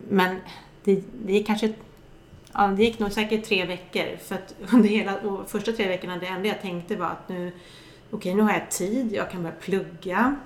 [0.08, 0.36] men
[0.84, 1.72] det, det gick kanske
[2.54, 4.16] Ja, det gick nog säkert tre veckor.
[4.16, 5.14] För att under hela
[5.46, 7.52] första tre veckorna, det enda jag tänkte var att nu,
[8.10, 10.36] okej nu har jag tid, jag kan börja plugga,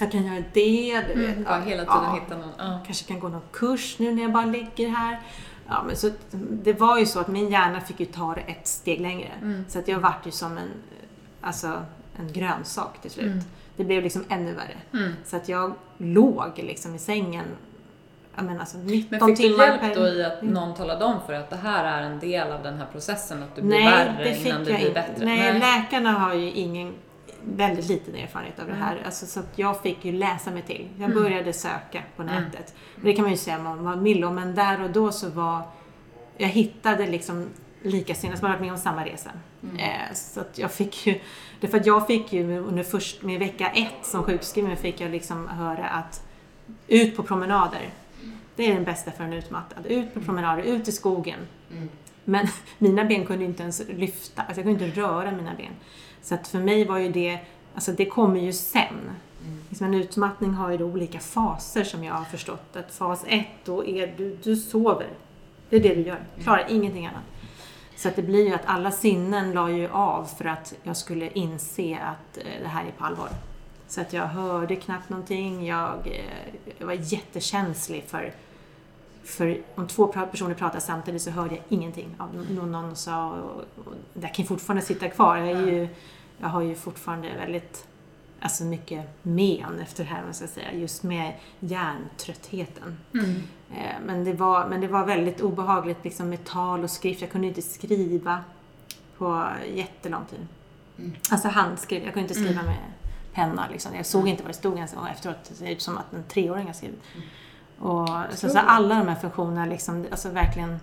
[0.00, 1.04] jag kan göra det.
[1.14, 1.34] Du vet.
[1.36, 2.20] Mm, ja, hela tiden Ja.
[2.22, 2.52] hitta någon.
[2.58, 2.80] Ja.
[2.86, 5.20] kanske kan gå någon kurs nu när jag bara ligger här.
[5.68, 6.10] Ja, men så,
[6.50, 9.30] det var ju så att min hjärna fick ju ta det ett steg längre.
[9.42, 9.64] Mm.
[9.68, 10.68] Så att jag vart ju som en,
[11.40, 11.82] alltså,
[12.16, 13.26] en grönsak till slut.
[13.26, 13.44] Mm.
[13.76, 14.76] Det blev liksom ännu värre.
[14.92, 15.12] Mm.
[15.24, 17.44] Så att jag låg liksom i sängen
[18.42, 19.94] menar, alltså 19 Men fick du hjälp per...
[19.94, 22.78] då i att någon talade om för att det här är en del av den
[22.78, 25.24] här processen, att du blir Nej, värre innan jag blir bättre?
[25.24, 26.94] Nej, läkarna har ju ingen,
[27.44, 28.84] väldigt liten erfarenhet av det Mm.
[28.84, 29.02] här.
[29.04, 30.88] Alltså, så jag fick ju läsa mig till.
[30.98, 31.22] Jag Mm.
[31.22, 32.34] började söka på Mm.
[32.34, 32.74] nätet.
[32.96, 35.28] Och Det kan man ju säga man var vill om, men där och då så
[35.30, 35.62] var...
[36.36, 37.46] Jag hittade liksom
[37.82, 39.30] likasinnade som har varit med om samma resa.
[39.62, 39.76] Mm.
[39.76, 41.20] Eh, så att jag fick ju...
[41.60, 45.10] Det för att jag fick ju under först, med vecka ett som sjukskriven fick jag
[45.10, 46.22] liksom höra att
[46.88, 47.88] ut på promenader.
[48.56, 49.86] Det är den bästa för en utmattad.
[49.86, 51.38] Ut på promenader, ut i skogen.
[51.72, 51.88] Mm.
[52.24, 52.46] Men
[52.78, 55.72] mina ben kunde inte ens lyfta, alltså jag kunde inte röra mina ben.
[56.28, 57.38] Så att för mig var ju det,
[57.74, 58.82] alltså det kommer ju sen.
[59.46, 59.60] Mm.
[59.68, 62.76] Liksom en utmattning har ju då olika faser som jag har förstått.
[62.76, 65.08] Att fas ett, då är du, du sover.
[65.70, 67.22] Det är det du gör, klarar ingenting annat.
[67.96, 71.30] Så att det blir ju att alla sinnen la ju av för att jag skulle
[71.30, 73.28] inse att eh, det här är på allvar.
[73.88, 78.32] Så att jag hörde knappt någonting, jag, eh, jag var jättekänslig för
[79.28, 82.16] för om två personer pratar samtidigt så hörde jag ingenting
[82.48, 83.30] någon någon sa.
[83.30, 85.36] Och, och det kan fortfarande sitta kvar.
[85.36, 85.88] Jag, är ju,
[86.40, 87.86] jag har ju fortfarande väldigt
[88.40, 92.98] alltså mycket men efter det här, man ska säga, just med hjärntröttheten.
[93.14, 93.42] Mm.
[93.76, 97.20] Eh, Men det, var, men det var väldigt obehagligt liksom med tal och skrift.
[97.20, 98.40] Jag kunde inte skriva
[99.18, 100.46] på jättelång tid.
[100.98, 101.12] Mm.
[101.30, 102.04] Alltså handskriv.
[102.04, 102.66] Jag kunde inte skriva Mm.
[102.66, 102.76] med
[103.32, 103.64] penna.
[103.72, 103.94] Liksom.
[103.94, 105.36] Jag såg inte vad det stod ens och efteråt.
[105.48, 107.02] Det ser ut som att en treåring har skrivit.
[107.78, 110.80] Och, så, så alla de här funktionerna, liksom, alltså verkligen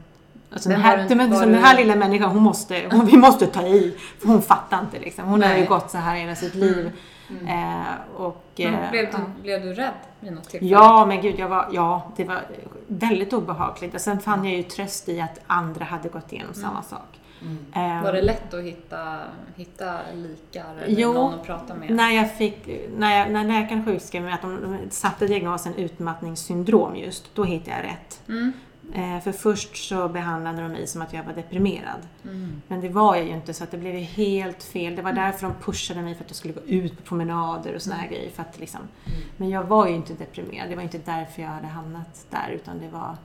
[0.55, 3.47] Alltså den, här, men, var som den här lilla människan, hon måste, hon, vi måste
[3.47, 3.97] ta i.
[4.19, 5.25] För hon fattar inte liksom.
[5.25, 5.65] Hon har ju Nej.
[5.65, 6.91] gått så här hela sitt liv.
[7.29, 7.47] Mm.
[7.47, 7.85] Eh,
[8.15, 9.17] och, Men eh, blev, ja.
[9.35, 10.71] du, blev du rädd vid något tillfälle?
[10.71, 12.41] Ja, men gud, jag var, ja, det var
[12.87, 13.93] väldigt obehagligt.
[13.93, 17.19] Och sen fann jag ju tröst i att andra hade gått igenom samma sak.
[17.41, 17.97] Mm.
[17.97, 19.17] Eh, Var det lätt att hitta,
[19.55, 21.89] hitta likar eller Jo, någon att prata med?
[21.89, 26.95] När jag fick, när, jag, när läkaren sjukskrev mig att de, de satte diagnosen utmattningssyndrom
[26.95, 28.21] just, då hittade jag rätt.
[28.27, 28.53] Mm.
[28.93, 31.99] Eh, för först så behandlade de mig som att jag var deprimerad.
[32.23, 32.61] Mm.
[32.67, 34.95] Men det var jag ju inte så att det blev helt fel.
[34.95, 37.81] Det var därför de pushade mig för att jag skulle gå ut på promenader och
[37.81, 38.29] såna här grejer.
[38.31, 39.19] För att liksom, Mm.
[39.38, 40.69] men jag var ju inte deprimerad.
[40.69, 43.17] Det var inte därför jag hade hamnat där utan det var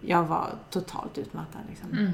[0.00, 1.60] jag var totalt utmattad.
[1.68, 1.90] Liksom.
[1.92, 2.12] Mm.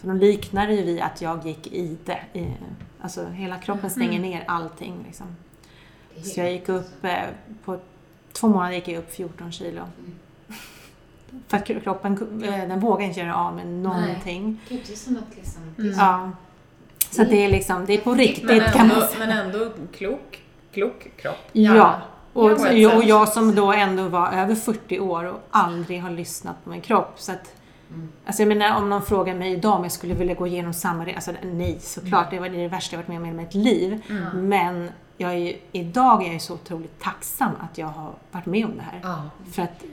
[0.00, 2.20] Så de liknade ju vid att jag gick i det.
[2.38, 2.52] I,
[3.00, 4.94] alltså hela kroppen stänger ner allting.
[5.06, 5.26] Liksom.
[6.22, 7.22] Så jag gick upp, eh,
[7.64, 7.78] på
[8.32, 9.82] två månader gick jag upp 14 kilo.
[11.48, 14.60] För att kroppen eh, den vågar inte göra av med någonting.
[14.68, 15.62] Gud, det är som att liksom...
[15.78, 15.94] Mm.
[15.94, 16.30] så- Ja.
[17.10, 19.26] Så det är liksom, det är på riktigt Men, kan man ändå, säga.
[19.26, 21.36] men ändå klok, klok kropp.
[21.52, 21.72] Ja.
[22.32, 26.02] Och, Ja, på ett och jag som då ändå var över 40 år och aldrig
[26.02, 27.12] har lyssnat på min kropp.
[27.16, 27.54] Så att,
[27.90, 28.08] Mm.
[28.26, 31.06] alltså jag menar om någon frågar mig idag om jag skulle vilja gå igenom samma
[31.06, 31.16] resa.
[31.16, 32.30] Alltså, nej, såklart.
[32.30, 34.02] Det var det värsta jag varit med om i mitt liv.
[34.10, 34.48] Mm.
[34.48, 38.46] Men jag är ju, idag är jag ju så otroligt tacksam att jag har varit
[38.46, 39.20] med om det här.
[39.52, 39.84] För att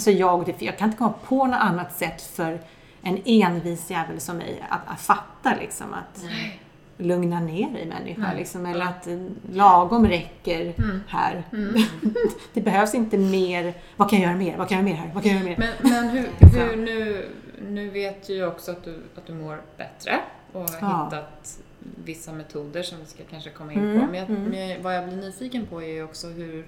[0.00, 2.60] alltså jag, jag kan inte komma på något annat sätt för
[3.02, 6.60] en envis jävel som mig att, att fatta liksom att Nej.
[6.96, 8.32] lugna ner dig människa.
[8.36, 9.08] Liksom, eller att
[9.52, 11.00] lagom räcker Mm.
[11.08, 11.42] här.
[11.52, 11.74] Mm.
[12.54, 13.74] Det behövs inte mer.
[13.96, 14.56] Vad kan jag göra mer?
[14.56, 15.10] Vad kan jag göra mer här?
[15.14, 15.72] Vad kan jag göra mer?
[15.82, 16.28] Men, men hur,
[16.58, 17.28] hur nu,
[17.68, 20.18] nu vet ju jag också att du, att du mår bättre
[20.52, 21.04] och har Ja.
[21.04, 21.58] hittat
[22.04, 24.06] vissa metoder som vi ska kanske komma in Mm, på.
[24.06, 24.42] Men, jag, mm.
[24.42, 26.66] men vad jag blir nyfiken på är ju också hur,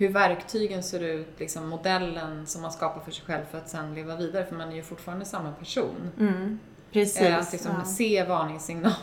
[0.00, 3.94] hur verktygen ser ut, liksom modellen som man skapar för sig själv för att sen
[3.94, 4.44] leva vidare.
[4.46, 6.10] För man är ju fortfarande samma person.
[6.18, 6.58] Mm,
[6.92, 7.20] precis.
[7.20, 7.84] Eh, att liksom ja.
[7.84, 8.96] se varningssignaler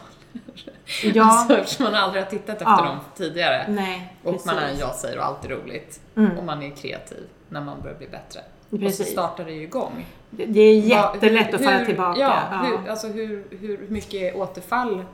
[1.14, 2.86] Ja, Alltså, eftersom man aldrig har tittat efter Ja.
[2.86, 3.66] dem tidigare.
[3.70, 4.46] nej, Och precis.
[4.46, 6.00] man är en ja-säger och allt är roligt.
[6.16, 6.38] Mm.
[6.38, 8.40] Och man är kreativ när man börjar bli bättre.
[8.70, 9.12] Och så Precis.
[9.12, 10.06] startar det ju igång.
[10.30, 12.20] Det är jättelätt att falla tillbaka.
[12.20, 12.58] Ja, Ja.
[12.58, 15.06] Hur, alltså hur, hur mycket återfall har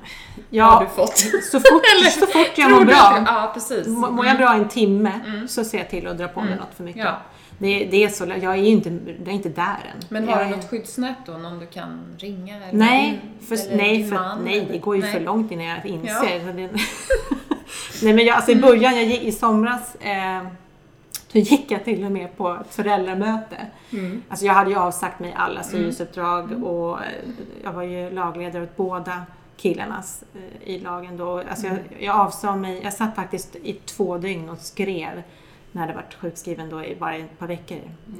[0.49, 1.17] Ja, du fått?
[1.51, 1.85] så fort,
[2.19, 3.23] så fort jag mår bra.
[3.25, 3.87] Ja, precis.
[3.87, 5.47] Må- Mår jag bra en timme Mm.
[5.47, 6.59] så ser jag till att dra på mig Mm.
[6.59, 7.03] något för mycket.
[7.03, 7.17] Ja.
[7.57, 8.89] Det, det är så, jag är ju inte,
[9.19, 9.63] jag är inte där
[9.95, 10.05] än.
[10.09, 11.31] Men har du något skyddsnät då?
[11.31, 12.55] Någon du kan ringa?
[12.55, 15.13] Eller Nej, för, eller nej, för, man, nej, det går ju nej.
[15.13, 16.41] för långt innan jag inser.
[16.57, 16.67] Ja.
[18.03, 20.47] Nej, men jag, alltså i början, jag i somras, eh,
[21.33, 23.55] så gick jag till och med på ett föräldramöte.
[23.93, 24.21] Mm.
[24.29, 27.07] Alltså jag hade ju avsagt mig alla styrelseuppdrag och eh,
[27.63, 29.25] jag var ju lagledare åt båda
[29.57, 31.37] killarnas eh, i lagen då.
[31.49, 35.23] Alltså jag, jag avsade mig, jag satt faktiskt i två dygn och skrev
[35.71, 37.77] när hade varit sjukskriven då i bara ett par veckor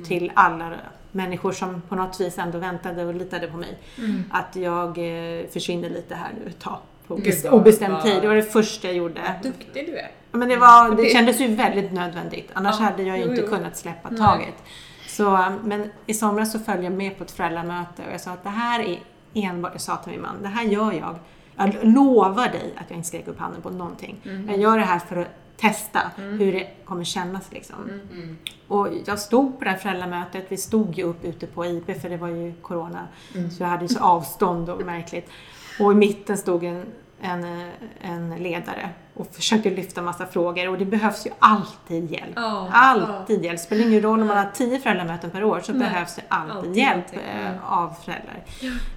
[0.07, 0.73] till alla
[1.11, 3.77] människor som på något vis ändå väntade och litade på mig.
[3.97, 4.23] Mm.
[4.31, 8.21] Att jag eh, försvinner lite här nu ett tag på vad- obestämd vad- tid.
[8.21, 9.21] Det var det första jag gjorde.
[9.43, 10.11] Duktig du är.
[10.35, 12.49] Men det, var, det Det- kändes ju väldigt nödvändigt.
[12.53, 13.47] Annars Ja, hade jag ju jo, inte jo.
[13.47, 14.19] kunnat släppa Nej.
[14.19, 14.63] taget.
[15.07, 18.43] Så, men i somras så följde jag med på ett föräldramöte och jag sa att
[18.43, 18.99] det här är
[19.33, 21.15] enbart, jag sa till min man, det här gör jag.
[21.55, 24.21] Jag lovar dig att jag inte ska räcka upp handen på någonting.
[24.25, 24.49] Mm.
[24.49, 25.27] Jag gör det här för att
[25.57, 27.75] testa hur det kommer kännas liksom.
[28.11, 28.37] Mm.
[28.67, 32.09] Och jag stod på det här föräldramötet, vi stod ju upp ute på IP för
[32.09, 33.07] det var ju Corona.
[33.35, 33.51] Mm.
[33.51, 35.29] Så jag hade ju så avstånd och märkligt.
[35.79, 36.85] Och i mitten stod en,
[37.21, 37.69] en,
[38.01, 42.33] en ledare och försökte lyfta massa frågor och det behövs ju alltid hjälp.
[42.35, 43.59] Ja, alltid hjälp.
[43.59, 46.55] Spelar ingen roll om man har tio föräldramöten per år så Nej, behövs det alltid,
[46.57, 47.19] alltid hjälp någonting.
[47.41, 47.63] eh, Mm.
[47.63, 48.43] av föräldrar.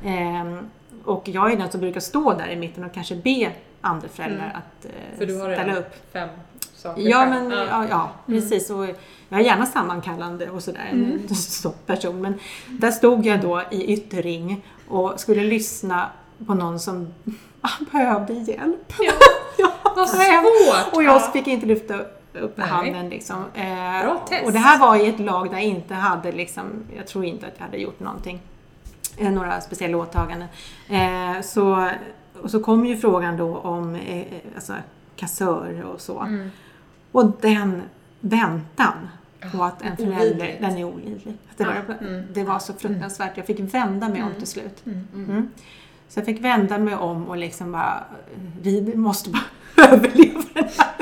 [0.04, 0.58] Ehm,
[1.04, 3.50] och jag är den som brukar stå där i mitten och kanske be
[3.80, 4.56] andra föräldrar Mm.
[4.56, 6.12] att eh, För du har ställa upp.
[6.12, 6.28] fem
[6.74, 7.86] saker Ja, men, ja.
[7.90, 8.70] Ja, precis.
[8.70, 8.86] Och
[9.28, 12.20] jag är gärna sammankallande och sådär, en sån person.
[12.20, 12.34] Men
[12.66, 16.06] där stod jag då i ytterring och skulle lyssna
[16.46, 17.14] på någon som
[17.92, 18.92] behövde hjälp.
[18.98, 19.12] Ja.
[19.58, 20.94] Ja, Vad svårt!
[20.94, 21.30] Och jag Ja.
[21.32, 21.94] fick inte lyfta
[22.40, 22.68] upp Nej.
[22.68, 23.36] handen liksom.
[23.54, 24.44] Eh, Bra test.
[24.46, 26.64] Och det här var i ett lag där jag inte hade liksom,
[26.96, 28.40] jag tror inte att jag hade gjort någonting.
[29.16, 30.48] Eh, några speciella åtaganden.
[30.88, 31.90] Eh, så,
[32.42, 33.98] och så kom ju frågan då om
[34.54, 34.72] alltså,
[35.16, 36.20] kassör och så.
[36.20, 36.50] Mm.
[37.12, 37.82] Och den
[38.20, 39.08] väntan
[39.52, 40.60] på att en förälder, Olidligt.
[40.60, 41.34] den är olidlig.
[41.56, 42.24] Det var, Mm.
[42.34, 43.36] det var så fruktansvärt.
[43.36, 44.82] Jag fick vända mig om till slut.
[44.86, 45.50] Mm.
[46.06, 46.08] Mm.
[46.08, 48.04] Så jag fick vända mig om och liksom bara,
[48.62, 49.42] vi måste bara
[49.88, 50.92] överleva den här.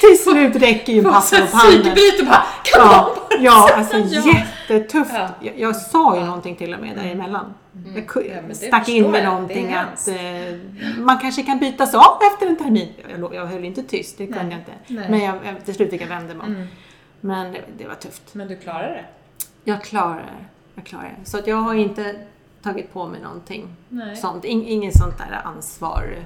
[0.00, 1.82] Till slut räcker ju papper upp handen.
[1.82, 4.22] Psykbyte bara, kan Ja, ja, alltså Ja.
[4.68, 5.12] jättetufft.
[5.14, 5.28] Ja.
[5.40, 7.54] Jag, jag sa ju någonting till och med däremellan.
[7.94, 9.32] Jag ku- Ja, det stack in med jag.
[9.32, 12.92] någonting Det att eh, man kanske kan bytas av efter en termin.
[13.18, 14.50] Jag, jag höll inte tyst, det kunde Nej.
[14.50, 14.72] jag inte.
[14.86, 15.10] Nej.
[15.10, 16.54] Men jag, jag, till slut fick jag vända mig om.
[16.54, 16.66] Mm.
[17.20, 18.34] Men det, det var tufft.
[18.34, 19.04] Men du klarar det?
[19.64, 20.44] Jag klarar det.
[20.74, 21.30] Jag klarar det.
[21.30, 22.14] Så att jag har inte
[22.62, 24.16] tagit på mig någonting Nej.
[24.16, 24.44] sånt.
[24.44, 26.16] In, inget sånt där ansvar.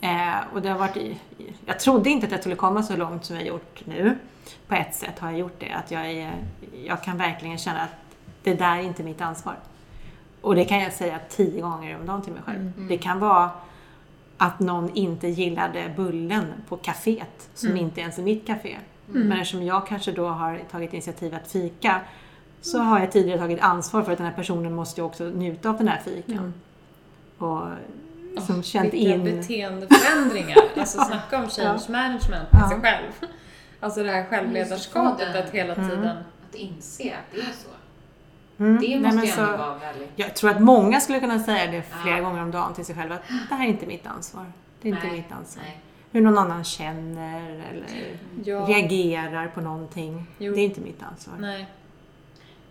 [0.00, 1.16] Eh, och det har varit i,
[1.66, 4.18] jag trodde inte att jag skulle komma så långt som jag gjort nu.
[4.68, 5.70] På ett sätt har jag gjort det.
[5.70, 6.32] Att jag, är,
[6.84, 9.56] jag kan verkligen känna att det där är inte mitt ansvar.
[10.40, 12.72] Och det kan jag säga tio gånger om dagen till mig själv.
[12.88, 13.50] Det kan vara
[14.36, 18.76] att någon inte gillade bullen på kaféet som inte ens är mitt café.
[19.06, 22.00] Men eftersom jag kanske då har tagit initiativ att fika
[22.64, 25.70] så har jag tidigare tagit ansvar för att den här personen måste ju också njuta
[25.70, 26.54] av den här fikan.
[27.38, 27.62] Och
[28.46, 29.24] som känt Vilka in...
[29.24, 30.56] beteendeförändringar.
[30.76, 32.68] Alltså snacka om change management med Ja.
[32.68, 33.10] sig själv.
[33.80, 36.06] Alltså det här självledarskapet att hela tiden...
[36.48, 37.68] Att inse att det är så.
[38.62, 40.10] Mm, Det nej, måste men ju ändå så- vara väldigt...
[40.16, 42.22] Jag tror att många skulle kunna säga det flera Ja.
[42.24, 43.14] gånger om dagen till sig själva.
[43.14, 44.46] Att det här är inte mitt ansvar.
[44.82, 45.64] Det är inte Nej, mitt ansvar.
[45.64, 45.80] nej.
[46.12, 47.40] Hur någon annan känner
[47.70, 47.86] eller
[48.44, 50.26] Ja, reagerar på någonting.
[50.38, 50.54] Jo.
[50.54, 51.34] Det är inte mitt ansvar.
[51.38, 51.66] nej.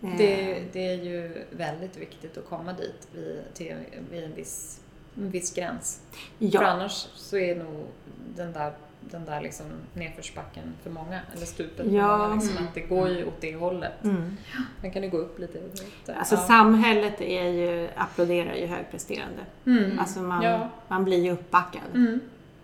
[0.03, 3.75] Eh, Det, det är ju väldigt viktigt att komma dit vid, till,
[4.11, 4.81] vid en, viss,
[5.17, 6.01] en viss gräns.
[6.11, 7.85] För ja, annars så är nog
[8.35, 12.17] den där, den där liksom nedförsbacken för många, eller stupet för Ja.
[12.17, 12.35] många.
[12.35, 14.03] Liksom, att det går ju åt det hållet.
[14.03, 14.37] mm.
[14.81, 15.59] Sen kan det gå upp lite.
[15.61, 16.15] lite.
[16.15, 16.41] Alltså ja.
[16.41, 19.41] samhället är ju, applåderar ju högpresterande.
[19.65, 19.99] Mm.
[19.99, 20.69] Alltså man, Ja.
[20.87, 21.81] man blir ju uppbackad.
[21.93, 22.19] Mm.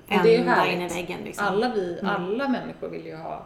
[0.08, 1.46] Det Ända in i väggen liksom.
[1.48, 2.16] Alla, vi, Mm.
[2.16, 3.46] alla människor vill ju ha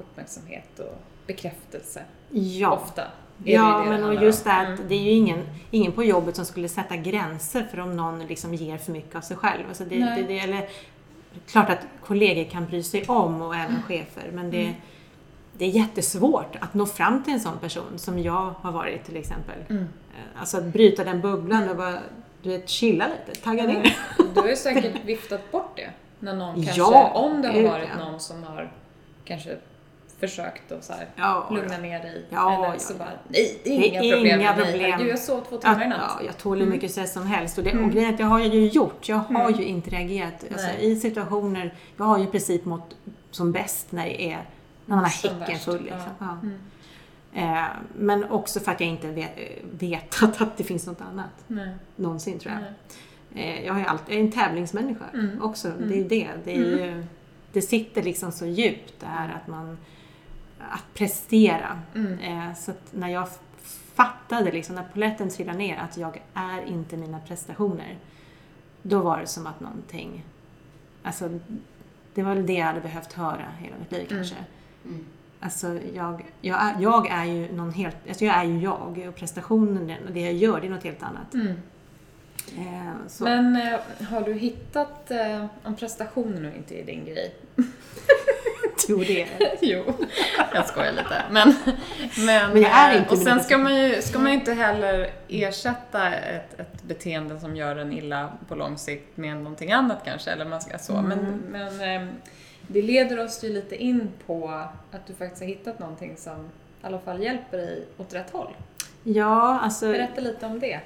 [0.00, 0.94] uppmärksamhet och
[1.26, 2.02] bekräftelse.
[2.30, 2.70] ja.
[2.70, 3.02] Ofta.
[3.38, 4.88] det Ja, ju det men det och just det att Mm.
[4.88, 8.54] det är ju ingen, ingen på jobbet som skulle sätta gränser för om någon liksom
[8.54, 9.62] ger för mycket av sig själv.
[9.68, 10.68] Alltså det, det, det, eller,
[11.46, 13.66] klart att kollegor kan bry sig om och Mm.
[13.66, 14.74] även chefer, men det,
[15.58, 19.16] det är jättesvårt att nå fram till en sån person som jag har varit till
[19.16, 19.56] exempel.
[19.70, 19.82] Mm.
[19.82, 21.98] Eh, Alltså att bryta den bubblan och bara,
[22.42, 23.96] du vet, chilla lite, tagga ner.
[24.34, 25.90] Du har ju säkert viftat bort det.
[26.20, 28.72] När någon kanske, Ja, om det har varit någon som har
[29.24, 29.56] kanske
[30.20, 32.24] försökt att så här, Ja, lugna ner dig?
[32.30, 32.98] Ja, Eller så ja.
[32.98, 34.80] bara, nej, det är Det inga är problem inga problem.
[34.80, 36.16] Herregud, jag sov två timmar i Att, natt.
[36.20, 37.58] ja, jag tål hur mycket stress som helst.
[37.58, 39.08] Och, det, och grejen är att det har jag ju gjort.
[39.08, 40.44] Jag har ju inte reagerat.
[40.52, 40.68] Alltså.
[40.80, 42.96] I situationer, jag har ju i princip mått
[43.30, 44.38] som bäst när det är
[44.86, 45.82] när man har häcken full.
[45.82, 46.00] Liksom.
[46.18, 46.38] Ja.
[46.42, 46.54] Mm.
[47.58, 47.64] Eh,
[47.96, 49.30] men också för att jag inte vet,
[49.70, 51.30] vetat att det finns något annat.
[51.46, 51.68] Nej.
[51.96, 52.62] Någonsin tror jag.
[53.44, 55.42] Eh, jag, har ju alltid, jag är en tävlingsmänniska Mm.
[55.42, 55.68] också.
[55.78, 56.28] Det är ju det.
[56.44, 57.04] Det, är ju,
[57.52, 59.78] det sitter liksom så djupt det här att man
[60.70, 61.80] att prestera.
[61.94, 62.18] Mm.
[62.18, 63.28] Eh, så att när jag
[63.94, 67.98] fattade, liksom, när polletten trillade ner, att jag är inte mina prestationer.
[68.82, 70.24] Då var det som att någonting,
[71.02, 71.38] alltså
[72.14, 74.16] det var väl det jag hade behövt höra hela mitt liv Mm.
[74.16, 74.36] kanske.
[74.84, 75.06] Mm.
[75.40, 79.14] Alltså jag, jag, är, jag är ju någon helt, alltså jag är ju jag och
[79.14, 81.34] prestationen, det- det jag gör, det är något helt annat.
[81.34, 81.52] Mm.
[82.58, 83.24] Eh, så.
[83.24, 87.34] Men eh, har du hittat, eh, om prestationer nu inte är din grej?
[88.88, 89.58] Jo, det är det.
[89.66, 89.84] jo,
[90.54, 91.22] jag skojar lite.
[91.30, 91.54] Men,
[92.26, 94.52] men, Men jag är eh, inte Och sen ska man ju ska man ju inte
[94.52, 99.98] heller ersätta ett, ett beteende som gör en illa på lång sikt med någonting annat
[100.04, 100.30] kanske.
[100.30, 100.92] Eller man ska så.
[100.92, 101.40] Men, Mm.
[101.50, 102.08] men eh,
[102.66, 104.48] det leder oss ju lite in på
[104.90, 106.40] att du faktiskt har hittat någonting som
[106.82, 108.50] i alla fall hjälper dig åt rätt håll.
[109.02, 109.92] Ja, alltså...
[109.92, 110.80] Berätta lite om det.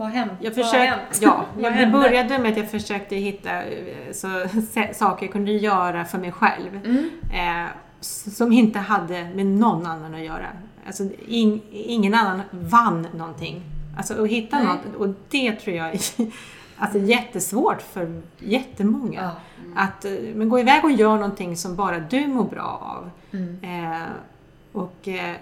[0.00, 0.32] Vad har hänt?
[0.40, 1.18] Jag Vad har försökte, hänt?
[1.20, 1.98] ja, jag, det hände?
[1.98, 4.28] började med att jag försökte hitta eh, så,
[4.92, 6.80] saker jag kunde göra för mig själv.
[6.84, 7.10] Mm.
[7.64, 7.70] Eh,
[8.00, 10.46] som inte hade med någon annan att göra.
[10.86, 13.62] Alltså, ing, ingen annan vann någonting.
[13.96, 14.66] Alltså att hitta Nej.
[14.66, 16.00] något, och det tror jag är
[16.76, 19.22] alltså, jättesvårt för jättemånga.
[19.22, 19.30] Ja.
[19.82, 23.10] Att eh, men gå iväg och gör någonting som bara du mår bra av.
[23.32, 23.58] Mm.
[23.94, 24.02] Eh,
[24.72, 25.34] och eh,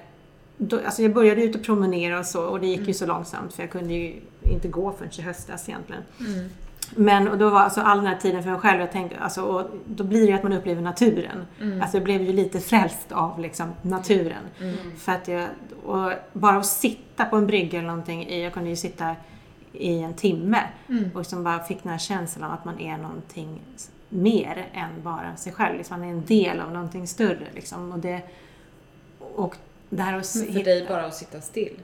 [0.61, 2.89] då, alltså jag började ut och promenera och så och det gick Mm.
[2.89, 4.15] ju så långsamt för jag kunde ju
[4.53, 6.03] inte gå förrän i höstas egentligen.
[6.21, 6.49] Mm.
[6.97, 9.43] Men och då var alltså all den här tiden för mig själv, jag tänkte, alltså,
[9.43, 11.47] och då blir det ju att man upplever naturen.
[11.61, 11.83] Mm.
[11.83, 14.43] Alltså jag blev ju lite frälst av liksom, naturen.
[14.61, 14.77] Mm.
[14.99, 15.49] För att jag,
[15.85, 19.17] och bara att sitta på en brygga eller någonting, jag kunde ju sitta
[19.73, 21.11] i en timme Mm.
[21.15, 23.61] och liksom bara fick den här känslan av att man är någonting
[24.09, 25.79] mer än bara sig själv.
[25.79, 27.47] Liksom man är en del av någonting större.
[27.55, 27.93] Liksom.
[27.93, 28.23] Och, det,
[29.35, 29.57] och
[29.91, 31.77] det här att för hitta- dig bara att sitta still.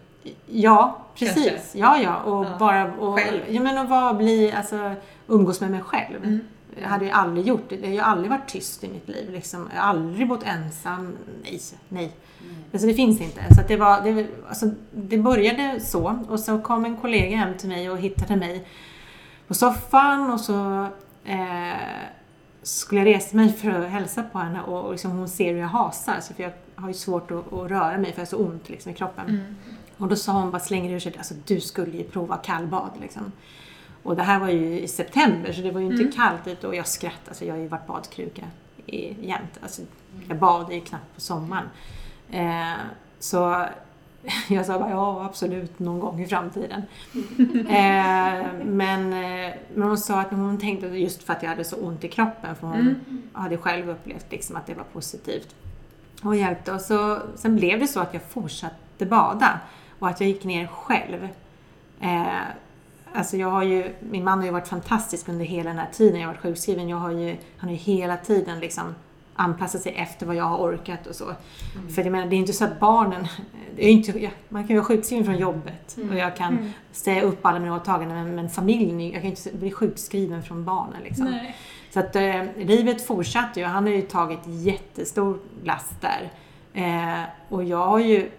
[0.47, 1.45] Ja, precis.
[1.53, 1.79] Kanske.
[1.79, 2.17] Ja, ja.
[2.23, 2.57] Och Ja.
[2.59, 3.41] bara och, Själv.
[3.49, 4.93] ja, men och vara, bli, alltså,
[5.27, 6.25] umgås med mig själv.
[6.25, 6.41] Mm.
[6.83, 7.77] Jag hade ju aldrig gjort det.
[7.95, 9.31] Jag har aldrig varit tyst i mitt liv.
[9.31, 9.69] Liksom.
[9.75, 11.17] Jag har aldrig bott ensam.
[11.43, 12.13] Nej, nej.
[12.73, 13.55] Alltså det finns inte.
[13.55, 16.19] Så det, var, det, alltså, det började så.
[16.29, 18.65] Och så kom en kollega hem till mig och hittade mig
[19.49, 20.87] på soffan och så
[21.25, 21.77] eh,
[22.63, 25.61] skulle jag resa mig för att hälsa på henne och, och liksom, hon ser hur
[25.61, 26.21] jag hasar.
[26.21, 28.69] Så för jag har ju svårt att, att röra mig för jag har så ont
[28.69, 29.29] liksom, i kroppen.
[29.29, 29.57] Mm.
[29.99, 33.33] Och då sa hon bara slänger ur sig alltså du skulle ju prova kallbad liksom.
[34.03, 36.13] Och det här var ju i september så det var ju inte Mm.
[36.13, 38.43] kallt ute och jag skrattade, alltså jag har ju varit badkruka
[39.21, 39.59] jämt.
[39.63, 39.83] Alltså,
[40.29, 41.69] jag badar ju knappt på sommaren.
[42.31, 42.73] Eh,
[43.19, 43.67] så
[44.49, 46.83] jag sa bara ja absolut någon gång i framtiden.
[47.69, 51.77] eh, men, eh, men hon sa att hon tänkte just för att jag hade så
[51.77, 53.23] ont i kroppen för hon Mm.
[53.33, 55.55] hade själv upplevt liksom att det var positivt
[56.23, 56.73] och hjälpte.
[56.73, 59.61] Och så, sen blev det så att jag fortsatte bada
[60.05, 61.29] och att jag gick ner själv.
[62.01, 62.43] Eh,
[63.13, 66.21] alltså jag har ju, min man har ju varit fantastisk under hela den här tiden
[66.21, 66.89] jag har varit sjukskriven.
[66.89, 68.95] Jag har ju, han har ju hela tiden liksom
[69.35, 71.25] anpassat sig efter vad jag har orkat och så.
[71.95, 73.27] För jag menar, det är inte så att barnen...
[73.77, 77.47] Det är inte, man kan ju vara sjukskriven från jobbet och jag kan säga upp
[77.47, 81.25] alla mina åtaganden men, men familjen, jag kan ju inte bli sjukskriven från barnen liksom.
[81.25, 81.57] Nej.
[81.91, 83.67] Så att eh, livet fortsatte ju.
[83.67, 86.31] Han har ju tagit jättestor last där.
[86.75, 88.31] Eh, och jag har ju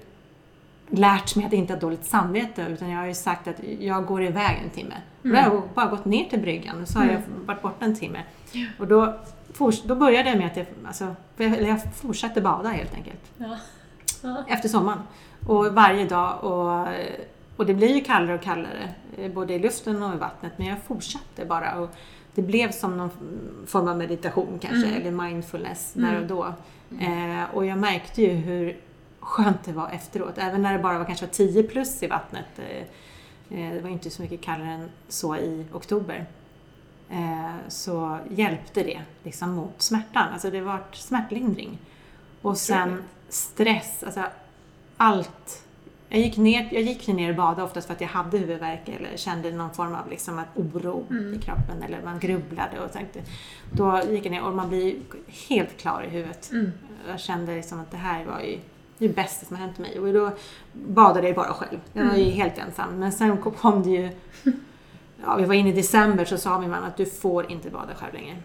[0.89, 4.23] lärt mig att inte ha dåligt samvete utan jag har ju sagt att jag går
[4.23, 4.95] iväg en timme.
[5.21, 7.85] Och då har jag bara gått ner till bryggan och så har jag varit borta
[7.85, 8.19] en timme.
[8.79, 9.13] Och då,
[9.85, 13.21] då började jag med att jag, alltså, eller jag fortsatte bada helt enkelt.
[13.37, 13.57] Ja.
[14.23, 14.43] Ja.
[14.47, 14.99] Efter sommaren.
[15.47, 16.43] Och varje dag.
[16.43, 16.87] Och,
[17.57, 18.89] och det blir ju kallare och kallare.
[19.17, 20.51] eh, Både i luften och i vattnet.
[20.57, 21.75] Men jag fortsatte bara.
[21.79, 21.89] Och
[22.35, 23.09] det blev som någon
[23.67, 24.89] form av meditation kanske.
[24.95, 26.45] Eller mindfulness där och då.
[26.99, 28.77] Eh, och jag märkte ju hur
[29.25, 30.37] skönt det var efteråt.
[30.37, 32.59] Även när det bara var kanske 10 plus i vattnet.
[32.59, 32.77] Eh,
[33.59, 36.25] eh, det var inte så mycket kallare än så i oktober.
[37.09, 40.33] Eh, så hjälpte det liksom mot smärtan.
[40.33, 41.79] Alltså det var smärtlindring.
[42.41, 44.23] Och sen stress, alltså
[44.97, 45.61] allt.
[46.09, 49.17] Jag gick, ner, jag gick ner och badade oftast för att jag hade huvudvärk eller
[49.17, 51.05] kände någon form av liksom oro
[51.35, 53.21] i kroppen eller man grubblade och tänkte.
[53.71, 54.95] Då gick jag ner och man blir
[55.49, 56.51] helt klar i huvudet.
[56.51, 56.71] Mm.
[57.07, 58.59] Jag kände liksom att det här var ju
[58.97, 59.99] det bästa som har hänt mig.
[59.99, 60.31] Och då
[60.73, 61.79] badade jag bara själv.
[61.93, 62.99] Jag var ju helt ensam.
[62.99, 64.09] Men sen kom- det ju...
[65.25, 67.95] Ja, vi var inne i december så sa min man att du får inte bada
[67.95, 68.35] själv längre.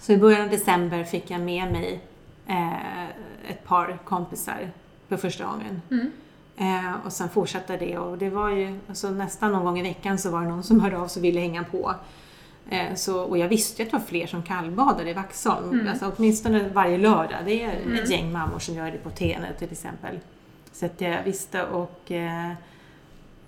[0.00, 2.00] Så i början av december fick jag med mig
[2.46, 3.04] eh,
[3.50, 4.70] ett par kompisar
[5.08, 5.82] för första gången.
[6.56, 10.18] Eh, och sen fortsatte det och det var ju alltså, nästan någon gång i veckan
[10.18, 11.94] så var det någon som hörde av sig och ville hänga på.
[12.70, 15.88] Eh, så, och jag visste ju att det var fler som kallbadade i Vaxholm.
[15.88, 17.38] Alltså, åtminstone varje lördag.
[17.44, 20.18] Det är ett gäng mammor som gör det på Tene till exempel.
[20.72, 22.52] Så att jag visste och eh,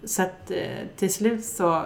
[0.04, 0.56] så att eh,
[0.96, 1.84] till slut så,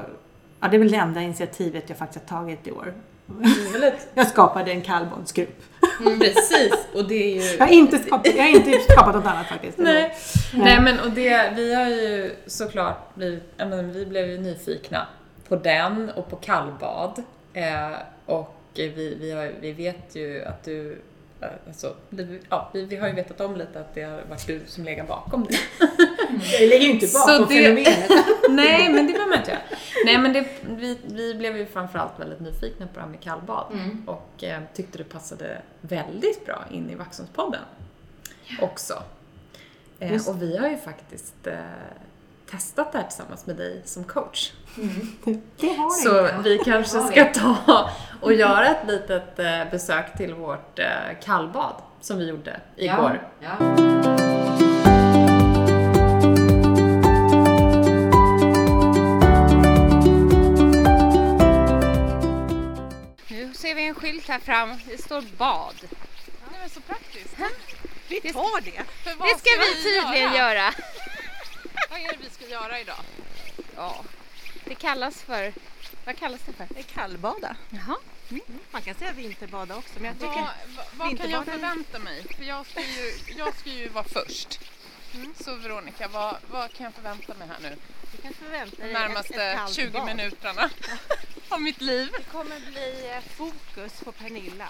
[0.61, 2.95] ja det är väl det enda initiativet jag faktiskt har tagit i år.
[4.14, 5.62] Jag skapade en kallbadsgrupp.
[6.20, 7.57] Precis, och det är ju...
[7.57, 9.79] Jag har inte skapat, jag har inte skapat något annat faktiskt.
[9.79, 10.16] Nej.
[10.55, 15.07] Nej men och det, vi har ju såklart blivit, ja, men vi blev ju nyfikna
[15.49, 17.23] på den och på kallbad.
[17.53, 17.91] Eh,
[18.27, 21.03] och vi, vi, har, vi vet ju att du,
[21.41, 24.47] eh, alltså, vi, ja, vi, vi har ju vetat om lite att det har varit
[24.47, 25.59] du som legat bakom det.
[26.61, 28.11] Jag ligger ju inte bakom det- fenomenet.
[28.51, 29.61] Nej, men det behöver man inte göra.
[30.05, 33.67] Nej, men det, vi, vi blev ju framförallt väldigt nyfikna på det här med kallbad
[34.07, 37.61] och eh, tyckte det passade väldigt bra in i Vaxholmspodden
[38.61, 39.03] också.
[40.01, 41.55] Eh, och vi har ju faktiskt eh,
[42.51, 44.53] testat det här tillsammans med dig som coach.
[45.57, 46.43] Det har Så inte.
[46.43, 47.91] vi kanske ska ta
[48.21, 50.87] och göra ett litet eh, besök till vårt eh,
[51.25, 53.29] kallbad som vi gjorde igår.
[53.41, 53.51] Ja.
[63.29, 64.71] Nu ser vi en skylt här fram.
[64.87, 65.75] Det står bad.
[65.81, 67.37] Det är så praktiskt.
[68.09, 68.83] Vi tar det.
[69.05, 70.73] Det ska vi tydligen göra.
[71.91, 73.01] Vad är det vi ska göra idag?
[73.76, 74.05] Ja.
[74.64, 75.53] Det kallas för...
[76.05, 76.66] Vad kallas det för?
[76.74, 77.57] Det är kallbada.
[77.70, 77.97] Jaha.
[78.70, 82.24] Man kan säga vinterbada också men jag tycker vad, vad kan jag förvänta mig?
[82.37, 84.61] För jag ska ju, jag ska ju vara först.
[85.45, 87.76] Så Veronica, vad, vad kan jag förvänta mig här nu?
[88.16, 90.07] du kan förvänta De dig närmaste ett, ett kallt 20 bad.
[90.07, 90.70] minuterna
[91.49, 92.09] av mitt liv.
[92.18, 94.68] Det kommer bli eh, fokus på Pernilla.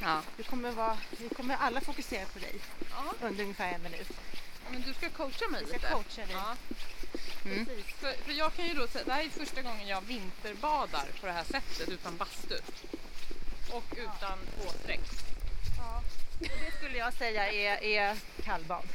[0.00, 0.20] Ja.
[0.36, 2.54] Du kommer vara, vi kommer alla fokusera på dig
[2.90, 3.26] Ja.
[3.26, 4.08] under ungefär en minut.
[4.64, 5.88] Ja, Men du ska coacha mig Vi ska lite.
[5.88, 6.36] coacha dig.
[6.36, 6.56] Ja.
[7.44, 7.66] Mm.
[7.66, 7.84] Precis.
[7.94, 11.26] För, för jag kan ju då säga, det här är första gången jag vinterbadar på
[11.26, 12.58] det här sättet utan bastu.
[13.70, 15.10] Och utan våtdräkt.
[16.40, 18.88] Och det skulle jag säga är, är kallbad.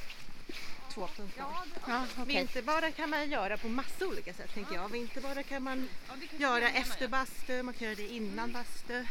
[0.93, 1.30] 2.0.
[1.38, 2.26] Ja, okej.
[2.26, 4.89] Vinterbada kan man göra på massa olika sätt tänker jag.
[4.89, 9.05] Vinterbada kan man Ja, göra jag efter bastu, man kan göra det innan bastu.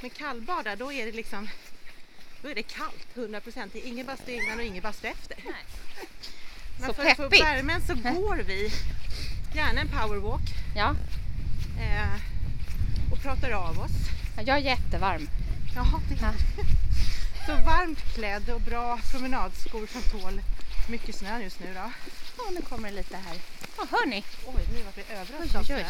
[0.00, 1.48] Men kallbada då är det liksom
[2.44, 3.70] då är det kallt 100%.
[3.72, 5.36] Det är ingen bastu innan och ingen bastu efter.
[6.78, 7.42] Men Så för att få peppigt.
[7.44, 8.72] värmen så går vi
[9.54, 10.42] gärna en powerwalk
[10.76, 10.96] Ja.
[11.80, 12.14] eh,
[13.12, 13.90] och pratar av oss.
[14.36, 15.28] Jag är jättevarm.
[15.74, 16.32] Jaha, det Ja.
[17.46, 20.40] Så varmt klädd och bra promenadskor som tål
[20.88, 21.90] mycket snö just nu då.
[22.38, 23.36] Ja, nu kommer det lite här.
[23.76, 24.24] Ja, hör ni?
[24.46, 25.84] Oj, nu vart vi överallt oj, av snö.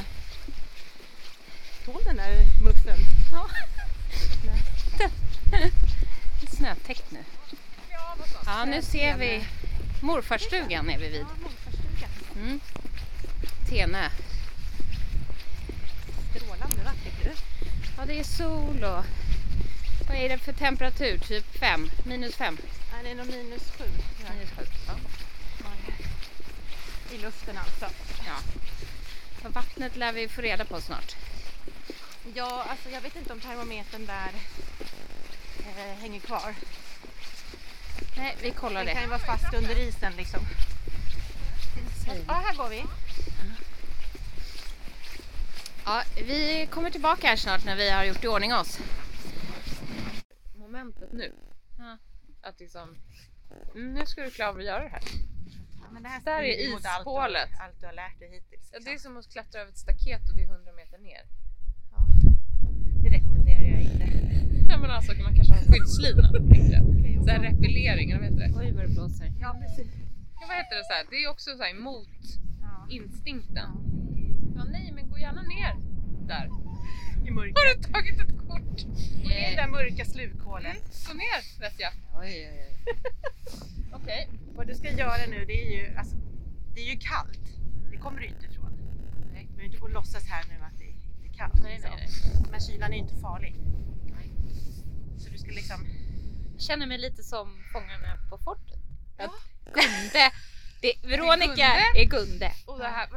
[1.84, 2.98] Tål den där muffen?
[3.32, 3.48] Ja.
[6.44, 7.24] Är snötäckt nu.
[8.46, 9.46] Ja, nu ser vi
[10.02, 11.26] morfarstugan är vi vid.
[12.36, 12.60] Mm.
[13.68, 14.08] Tenö.
[16.30, 17.32] Strålande vackert du.
[17.96, 19.04] Ja, det är sol och
[20.08, 21.18] vad är det för temperatur?
[21.18, 21.90] Typ 5?
[22.06, 22.58] Minus 5?
[22.92, 23.84] Ja, det är nog minus sju
[24.24, 24.64] ja, Minus 7?
[24.86, 24.94] Ja.
[27.14, 27.86] i luften alltså.
[28.26, 28.36] ja.
[29.44, 31.16] Och vattnet lär vi få reda på snart.
[32.34, 34.30] Ja, alltså jag vet inte om termometern där
[35.60, 36.54] eh, hänger kvar.
[38.16, 39.02] Nej, vi kollar Den kan det.
[39.02, 40.40] ju vara fast under isen liksom.
[42.26, 42.84] Ja, här går vi.
[45.84, 48.78] Ja, vi kommer tillbaka här snart när vi har gjort i ordning oss.
[50.58, 51.32] Momentet nu.
[51.78, 51.98] Ja.
[52.42, 52.96] Att liksom,
[53.74, 55.02] nu ska du klara av att göra det här.
[55.92, 57.48] Men det här Där är mot allt du- ishålet.
[57.60, 58.70] Allt du har lärt dig hittills.
[58.72, 61.22] Ja, det är som att klättra över ett staket och det är 100 meter ner.
[61.92, 61.98] Ja.
[63.02, 64.04] Det rekommenderar jag inte.
[64.68, 66.28] Ja, men alltså man kanske har skyddslina.
[67.24, 68.54] Så här repellering, eller vad heter det?
[68.58, 69.32] Oj, vad det blåser.
[69.40, 69.92] Ja, precis.
[70.40, 71.04] Ja, vad heter det så här?
[71.10, 72.08] Det är också så här emot
[72.60, 72.86] Ja.
[72.90, 73.70] instinkten.
[74.56, 75.72] Ja, nej, men gå gärna ner
[76.28, 76.46] där.
[77.26, 77.56] I mörkret.
[77.58, 78.80] Har du tagit ett kort?
[79.24, 81.06] I det där mörka slukhålet.
[81.08, 81.92] Gå ner, vet jag.
[82.20, 82.78] Oj, oj, oj.
[83.98, 84.28] Okej.
[84.56, 86.16] Vad du ska göra nu det är ju, alltså,
[86.74, 87.44] det är ju kallt.
[87.90, 88.72] Det kommer du inte ifrån.
[89.32, 89.42] Nej.
[89.42, 90.84] Du behöver inte gå och låtsas här nu att det
[91.28, 91.62] är kallt.
[91.62, 92.50] Nej, nej, liksom.
[92.50, 93.54] Men kylan är ju inte farlig.
[95.44, 95.86] Ska liksom...
[96.58, 98.78] Känner mig lite som Fångarna på fortet.
[99.18, 99.30] Att
[99.64, 100.30] Gunde,
[100.82, 102.00] det, Veronica Gunde?
[102.00, 102.52] är Gunde.
[102.66, 103.08] Och det här,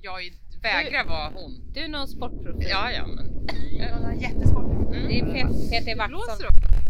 [0.00, 0.20] jag
[0.62, 1.72] vägrar vara hon.
[1.74, 2.68] Du är någon sportprofil.
[2.70, 3.46] Ja, ja, men.
[3.72, 4.92] Ja, det är jättesport.
[4.92, 5.24] Det är
[5.80, 6.00] PT?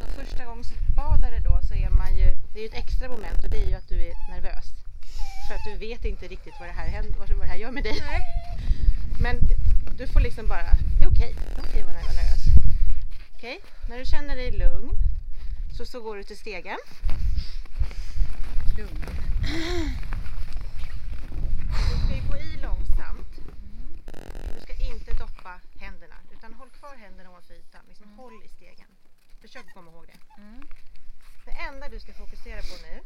[0.03, 3.09] Och första gången som badare då så är man ju, det är ju ett extra
[3.09, 4.67] moment och det är ju att du är nervös.
[5.49, 7.85] För att du vet inte riktigt vad det här, händer, vad det här gör med
[7.85, 7.99] dig.
[9.23, 9.37] Men
[9.99, 12.42] du får liksom bara, det är okej, det är okej att vara nervös.
[13.43, 14.91] Okej, när du känner dig lugn
[15.77, 16.79] Så, så går du till stegen.
[18.67, 18.87] Du
[22.05, 23.29] ska ju gå i långsamt.
[24.55, 27.81] Du ska inte doppa händerna utan håll kvar händerna ovanför ytan.
[27.89, 28.87] Liksom Håll i stegen.
[29.41, 30.19] Försök komma ihåg det.
[31.45, 33.01] Det enda du ska fokusera på nu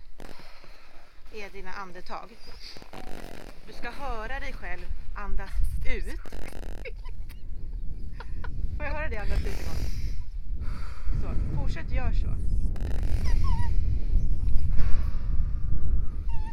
[1.41, 2.37] är dina andetag.
[3.67, 4.87] Du ska höra dig själv
[5.17, 5.51] andas
[5.87, 6.21] ut.
[8.77, 9.66] Får jag höra dig andas ut
[11.77, 12.37] fortsätt gör så.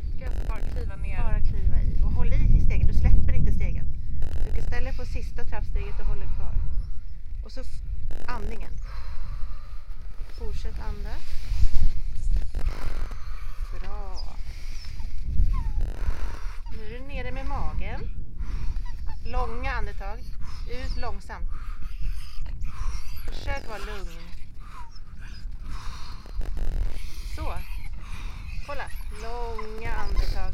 [0.10, 1.18] Ska jag bara kliva ner?
[1.18, 2.88] Bara kliva i och håll i stegen.
[2.88, 3.86] Du släpper inte stegen.
[4.56, 6.56] Du ställa på sista trappsteget och håller kvar.
[7.46, 7.62] Och så
[8.28, 8.72] andningen.
[10.40, 11.24] Fortsätt andas.
[13.80, 14.36] Bra.
[16.72, 18.02] Nu är du nere med magen.
[19.26, 20.20] Långa andetag.
[20.70, 21.50] Ut långsamt.
[23.28, 24.23] Försök vara lugn.
[27.36, 27.58] Så.
[28.68, 28.90] Kolla.
[29.22, 30.54] Långa andetag.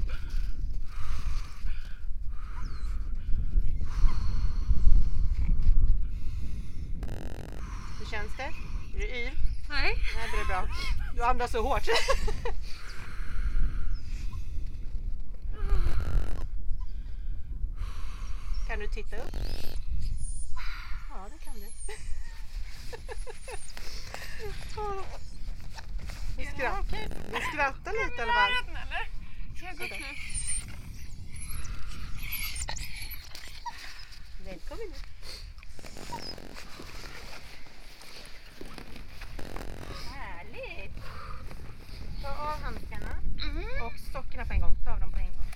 [7.99, 8.43] Hur känns det?
[8.43, 9.33] Är du yr?
[9.69, 9.95] Nej.
[10.15, 10.67] Nej, det är bra.
[11.15, 11.83] Du andas så hårt.
[18.67, 19.35] Kan du titta upp?
[21.09, 21.67] Ja, det kan du.
[26.59, 29.07] Du skrattar, du skrattar lite eller?
[29.55, 30.15] Ska jag gå upp nu?
[34.45, 34.93] Välkommen.
[40.13, 41.03] Härligt!
[42.21, 43.19] Ta av handskarna
[43.85, 44.75] och sockorna på en gång.
[44.85, 45.51] Ta dem på en gång.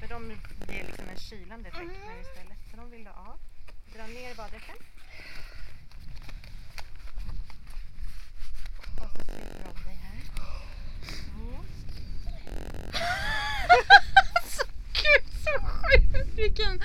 [0.00, 0.30] För de
[0.68, 2.58] ger liksom en kylande effekt nu istället.
[2.70, 3.38] Så de vill du av.
[3.94, 4.76] Dra ner baddräkten.
[8.96, 10.18] Och så stryker du om dig här.
[11.38, 11.64] Mm.
[14.92, 16.14] Gud så sjukt!
[16.36, 16.80] Vilken...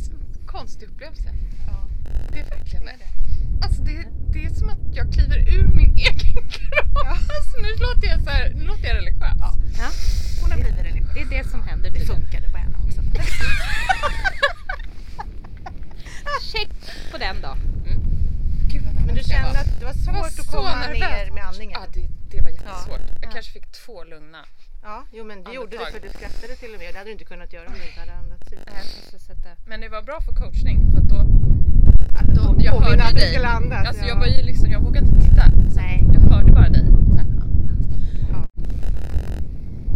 [0.00, 0.12] Så
[0.46, 1.28] konstig upplevelse.
[1.66, 1.88] Ja,
[2.32, 3.66] Det är verkligen det är det.
[3.66, 6.18] Alltså det, det är som att jag kliver ur min egen
[6.48, 6.90] kropp.
[6.94, 7.10] Ja.
[7.10, 9.36] Alltså nu låter jag så här, nu låter jag religiös.
[9.38, 9.54] Ja,
[10.42, 11.10] hon har blivit religiös.
[11.14, 13.00] Det är det som händer Det funkade på henne också.
[16.52, 16.68] Check
[17.12, 17.56] på den då.
[18.68, 21.30] Gud vad Men du jag kände att det var Jag var svårt att komma ner
[21.30, 21.80] med andningen?
[21.82, 23.00] Ja, det, det var jättesvårt.
[23.08, 23.30] Jag Ja.
[23.32, 24.44] kanske fick två lugna.
[24.88, 25.92] Ja, jo men du gjorde det Andetag.
[25.92, 26.94] för du skrattade till och med.
[26.94, 28.58] Det hade du inte kunnat göra om du inte hade andats ut.
[29.66, 31.20] Men det var bra för coachning för att då,
[32.20, 33.32] Att då jag hörde att du dig.
[33.32, 33.86] skulle andas.
[33.88, 34.08] Alltså ja.
[34.08, 35.44] jag var ju liksom, jag vågade inte titta.
[35.74, 36.04] Så Nej.
[36.14, 36.84] Jag hörde bara dig.
[37.10, 37.26] Så här,
[38.32, 38.40] Ja.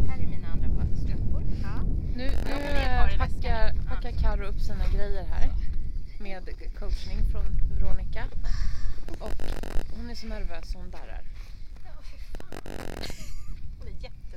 [0.09, 1.43] Här är mina andra strumpor.
[1.63, 1.75] Ja.
[2.17, 3.19] Nu, Ja, nu det väskan.
[3.19, 5.49] packar, packar Karo upp sina grejer här
[6.21, 6.43] med
[6.79, 7.45] coachning från
[7.75, 8.25] Veronica.
[9.19, 9.31] Och
[9.97, 11.23] hon är så nervös så hon darrar.
[11.85, 13.40] Hon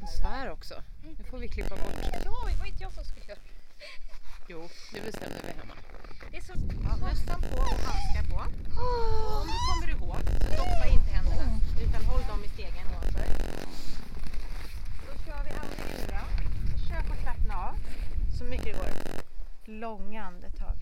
[0.07, 0.83] svär också.
[1.17, 1.93] Nu får vi klippa bort.
[2.11, 3.39] Ja, det var inte jag som skulle göra
[4.47, 4.69] Jo.
[4.93, 5.75] Det bestämde vi hemma.
[6.31, 6.37] det.
[6.37, 6.53] är så...
[6.83, 8.35] Ja, mössan på och handskar på.
[8.35, 13.25] Och om du kommer ihåg så doppa inte händerna utan håll dem i stegen ovanför.
[15.07, 16.23] Då kör vi andningen nu då.
[16.77, 17.75] Försök att slappna av
[18.37, 18.91] så mycket det går.
[19.65, 20.77] Långa andetag.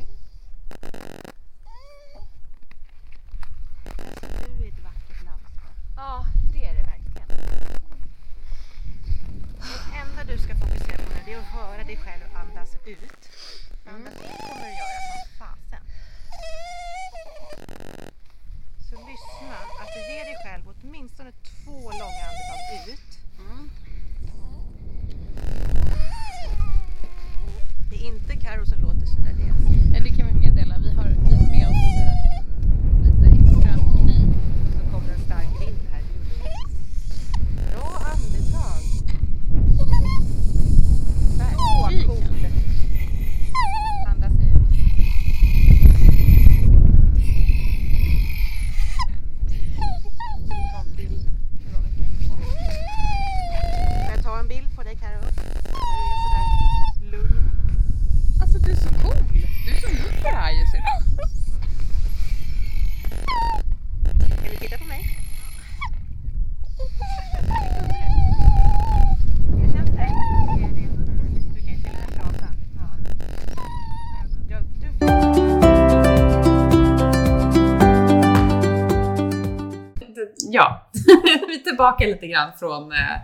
[81.82, 83.16] Tillbaka lite grann från eh,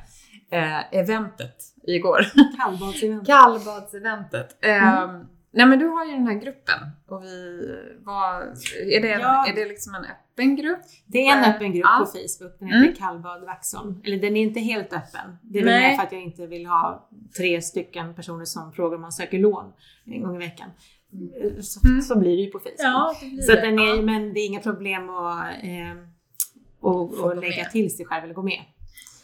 [0.52, 1.56] eh, eventet
[1.88, 2.20] igår.
[2.58, 3.28] Kallbadsevent.
[3.82, 4.66] Kallbadseventet.
[4.66, 5.12] Eh,
[5.52, 7.62] Nej men du har ju den här gruppen och vi,
[8.00, 8.42] vad,
[8.92, 9.48] är, det, Ja.
[9.48, 10.80] är det liksom en öppen grupp?
[11.06, 12.00] Det är en Eh, öppen grupp ja.
[12.00, 12.96] på Facebook, den heter Mm.
[12.96, 14.02] Kallbad Vaxholm.
[14.06, 15.38] Eller den är inte helt öppen.
[15.42, 18.96] Det är väl mer för att jag inte vill ha tre stycken personer som frågar
[18.96, 19.74] om man söker lån
[20.06, 20.70] en gång i veckan.
[21.62, 22.02] Så, Mm.
[22.02, 23.20] så blir det ju på Facebook.
[23.22, 25.94] det blir så den är, men det är inga problem att eh,
[26.80, 27.72] och, och lägga med.
[27.72, 28.62] till sig själv eller gå med.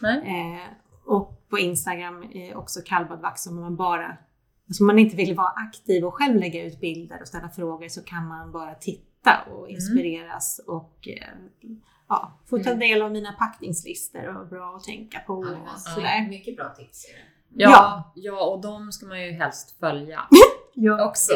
[0.02, 0.18] Nej.
[0.18, 0.68] Eh,
[1.06, 4.18] och på Instagram är också kallbad Vaxholm om man bara
[4.68, 7.88] Alltså om man inte vill vara aktiv och själv lägga ut bilder och ställa frågor
[7.88, 11.28] så kan man bara titta och inspireras och eh,
[12.10, 15.34] ja, få ta del av mina packningslistor och bra att tänka på.
[15.34, 16.28] och sådär.
[16.30, 17.64] Mycket bra tips är det.
[17.64, 20.22] Ja, ja, och de ska man ju helst följa
[20.74, 21.06] Ja.
[21.10, 21.34] också.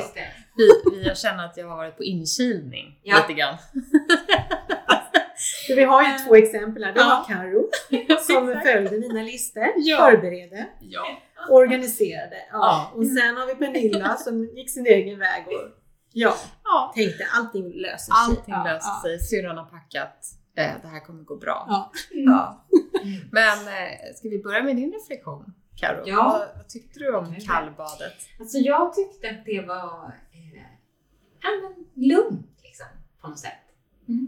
[0.56, 3.18] Vi, vi, jag känner att jag har varit på inkilning Ja.
[3.18, 3.58] lite grann.
[5.76, 6.94] Vi har ju två exempel här.
[6.94, 7.26] Det Ja.
[7.28, 7.70] var Karo
[8.20, 9.98] som följde mina listor, Ja.
[9.98, 11.06] förberedde, Ja.
[11.50, 12.36] organiserade.
[12.52, 12.58] Ja.
[12.58, 12.92] Ja.
[12.96, 15.70] Och sen har vi Pernilla som gick sin egen väg och
[16.14, 16.92] ja, ja.
[16.96, 18.14] tänkte allting löser sig.
[18.16, 19.02] Allting löser ja.
[19.04, 20.26] sig, syrran har packat,
[20.58, 21.66] eh, det här kommer gå bra.
[21.70, 21.92] Ja.
[22.12, 22.66] Ja.
[23.32, 26.04] Men eh, ska vi börja med din reflektion, Karo?
[26.06, 26.24] Ja.
[26.24, 28.14] Vad, vad tyckte du om kallbadet?
[28.40, 30.64] Alltså jag tyckte att det var eh,
[31.94, 32.86] lugnt liksom,
[33.22, 33.52] på något sätt.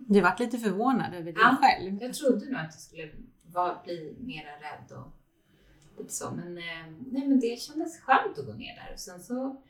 [0.08, 1.58] Du vart lite förvånad över dig Ja.
[1.62, 1.98] själv.
[2.02, 3.10] Jag trodde nog att jag skulle
[3.54, 5.12] vara, bli mera rädd och
[6.00, 6.32] lite så.
[6.32, 6.64] Men, eh,
[7.12, 8.94] nej, men det kändes skönt att gå ner där.
[8.94, 9.62] Och sen så,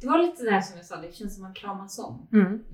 [0.00, 2.28] det var lite där som jag sa, det känns som att man kramas om.
[2.32, 2.64] Mm.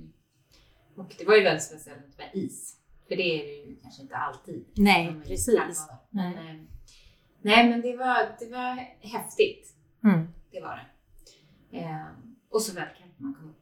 [0.97, 2.77] Och det var ju väldigt speciellt med is.
[3.09, 4.65] För det är det ju kanske inte alltid.
[4.77, 5.87] Nej, precis.
[6.11, 6.57] Men, eh,
[7.43, 9.75] nej, men det var, det var häftigt.
[10.05, 10.29] Mm.
[10.51, 10.77] Det var
[11.71, 11.79] det.
[11.79, 12.07] Eh,
[12.51, 13.62] och så väldigt man kom upp.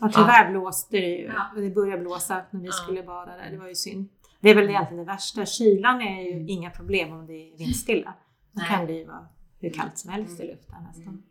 [0.00, 1.24] Ja, tyvärr blåste det ju.
[1.26, 1.60] Ja.
[1.60, 2.72] Det började blåsa när vi Ja.
[2.72, 3.50] skulle bada där.
[3.50, 4.08] Det var ju synd.
[4.40, 5.46] Det är väl egentligen det värsta.
[5.46, 8.14] Kylan är ju inga problem om det är vindstilla.
[8.52, 9.28] Då kan det ju vara
[9.60, 11.22] hur kallt som helst i luften nästan.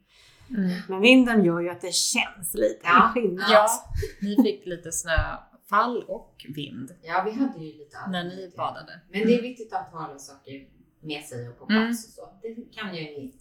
[0.57, 0.69] Mm.
[0.87, 3.11] Men vinden gör ju att det känns lite Ja.
[3.13, 3.45] skillnad.
[3.49, 3.67] Ja,
[4.21, 8.99] ni fick lite snöfall och vind Ja, vi hade ju lite allt när ni badade.
[9.11, 10.67] Men det är viktigt att ha alla saker
[11.01, 11.91] med sig och på plats Mm.
[11.91, 12.29] och så.
[12.41, 13.31] Det kan ju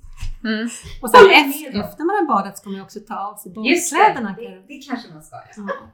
[0.45, 0.69] Mm.
[1.03, 3.99] Och sen efter, efter man har badat ska man också ta av sig Just det,
[3.99, 4.35] badkläderna.
[4.39, 5.49] det, det kanske man ska göra.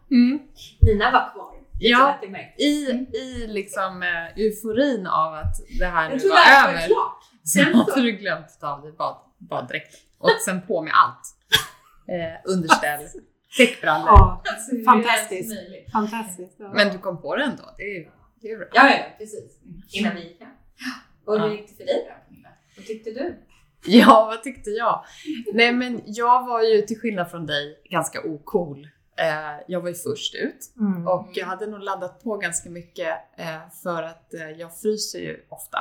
[0.08, 0.16] Ja.
[0.16, 0.38] Mm.
[0.80, 1.54] Mina var kvar.
[1.78, 2.18] Ja.
[2.58, 2.66] I,
[3.16, 7.12] I liksom eh, euforin av att det här nu var det var över så
[7.48, 10.00] Sen hade du glömt att ta av dig bad, baddräkten.
[10.18, 11.34] Och sen på med allt.
[12.08, 13.00] Eh, underställ,
[13.56, 14.06] täckbrallor.
[14.06, 15.52] Ja, Alltså, fantastiskt.
[15.92, 16.54] fantastiskt.
[16.58, 16.70] Ja.
[16.74, 17.62] Men du kom på det ändå.
[17.78, 18.10] Det är,
[18.40, 18.66] det är bra.
[18.72, 19.58] Ja, ja, precis.
[19.92, 20.50] Innan vi gick hem.
[21.24, 21.52] Och hur Ja.
[21.52, 22.48] gick det för dig då?
[22.76, 23.34] Vad tyckte du?
[24.00, 25.04] Ja, vad tyckte jag?
[25.54, 28.88] Nej, men jag var ju till skillnad från dig ganska ocool.
[29.18, 31.08] Eh, jag var ju först ut Mm.
[31.08, 33.08] och jag hade nog laddat på ganska mycket
[33.38, 35.78] eh, för att eh, jag fryser ju ofta.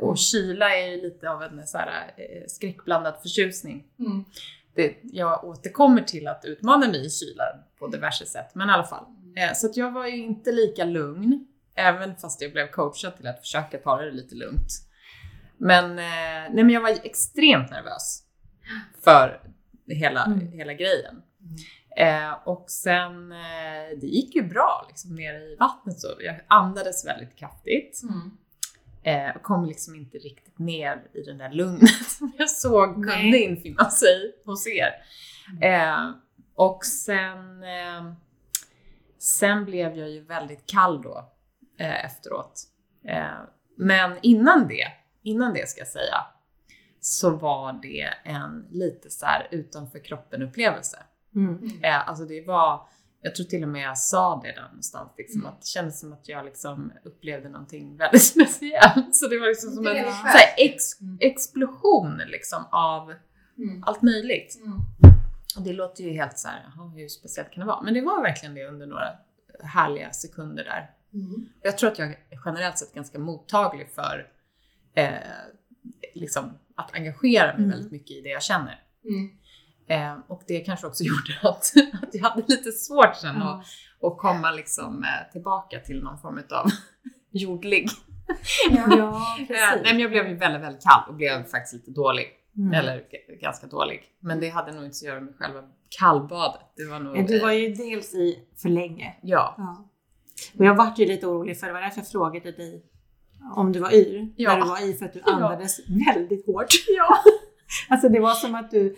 [0.00, 2.14] Och kyla är ju lite av en så här,
[2.46, 3.84] skräckblandad förtjusning.
[3.98, 4.24] Mm.
[4.74, 7.44] Det, jag återkommer till att utmana mig i kyla
[7.78, 9.04] på diverse sätt, men i alla fall.
[9.54, 13.40] Så att jag var ju inte lika lugn, även fast jag blev coachad till att
[13.40, 14.70] försöka ta det lite lugnt.
[15.60, 18.22] Men, eh, nej, men jag var extremt nervös
[19.04, 19.40] för
[19.88, 20.52] hela, Mm.
[20.52, 21.22] hela grejen.
[21.96, 26.08] Eh, och sen, eh, det gick ju bra liksom nere i vattnet så.
[26.20, 28.00] Jag andades väldigt kraftigt.
[28.02, 28.30] Mm.
[29.02, 33.12] Eh, och kom liksom inte riktigt ner i den där lugnet som jag såg kunde
[33.14, 33.42] Nej.
[33.44, 34.90] infinna sig hos er.
[35.62, 36.10] Eh,
[36.54, 38.12] och sen, eh,
[39.18, 41.32] sen blev jag ju väldigt kall då
[41.78, 42.62] eh, efteråt.
[43.04, 43.24] Eh,
[43.76, 44.86] men innan det,
[45.22, 46.16] innan det ska jag säga,
[47.00, 50.98] så var det en lite så här utanför kroppen upplevelse.
[51.34, 51.70] Mm.
[51.82, 52.88] Eh, alltså det var,
[53.22, 55.52] jag tror till och med jag sa det där någonstans, liksom, Mm.
[55.52, 59.16] att det kändes som att jag liksom upplevde någonting väldigt speciellt.
[59.16, 61.18] Så det var liksom som en är här, ex, Mm.
[61.20, 63.14] explosion liksom av
[63.58, 63.82] Mm.
[63.86, 64.58] allt möjligt.
[64.64, 64.78] Mm.
[65.56, 67.82] Och det låter ju helt så här, hur speciellt kan det vara?
[67.82, 69.08] Men det var verkligen det under några
[69.62, 70.90] härliga sekunder där.
[71.14, 71.48] Mm.
[71.62, 74.26] Jag tror att jag är generellt sett ganska mottaglig för
[74.94, 75.10] eh,
[76.14, 77.70] liksom, att engagera mig Mm.
[77.70, 78.82] väldigt mycket i det jag känner.
[79.04, 79.30] Mm.
[79.88, 81.72] Eh, och det kanske också gjorde att,
[82.02, 83.62] att jag hade lite svårt sen Ja.
[84.00, 86.70] att, att komma liksom, eh, tillbaka till någon form av
[87.30, 87.88] jordlig.
[88.70, 92.26] Ja, Eh, nej, men jag blev ju väldigt, väldigt kall och blev faktiskt lite dålig.
[92.56, 92.72] Mm.
[92.74, 93.04] Eller
[93.40, 94.02] ganska dålig.
[94.20, 95.62] Men det hade nog inte att göra med själva
[95.98, 96.60] kallbadet.
[96.76, 97.26] Det var nog...
[97.26, 99.16] Du var eh, ju dels i för länge.
[99.22, 99.54] Ja.
[99.58, 99.88] Ja.
[100.58, 102.84] Och jag vart ju lite orolig för det var därför jag frågade dig
[103.56, 104.28] om du var yr.
[104.36, 104.50] Ja.
[104.54, 105.32] När du var i för att du Ja.
[105.32, 106.66] andades väldigt hårt.
[106.96, 107.16] ja.
[107.88, 108.96] Alltså det var som att du,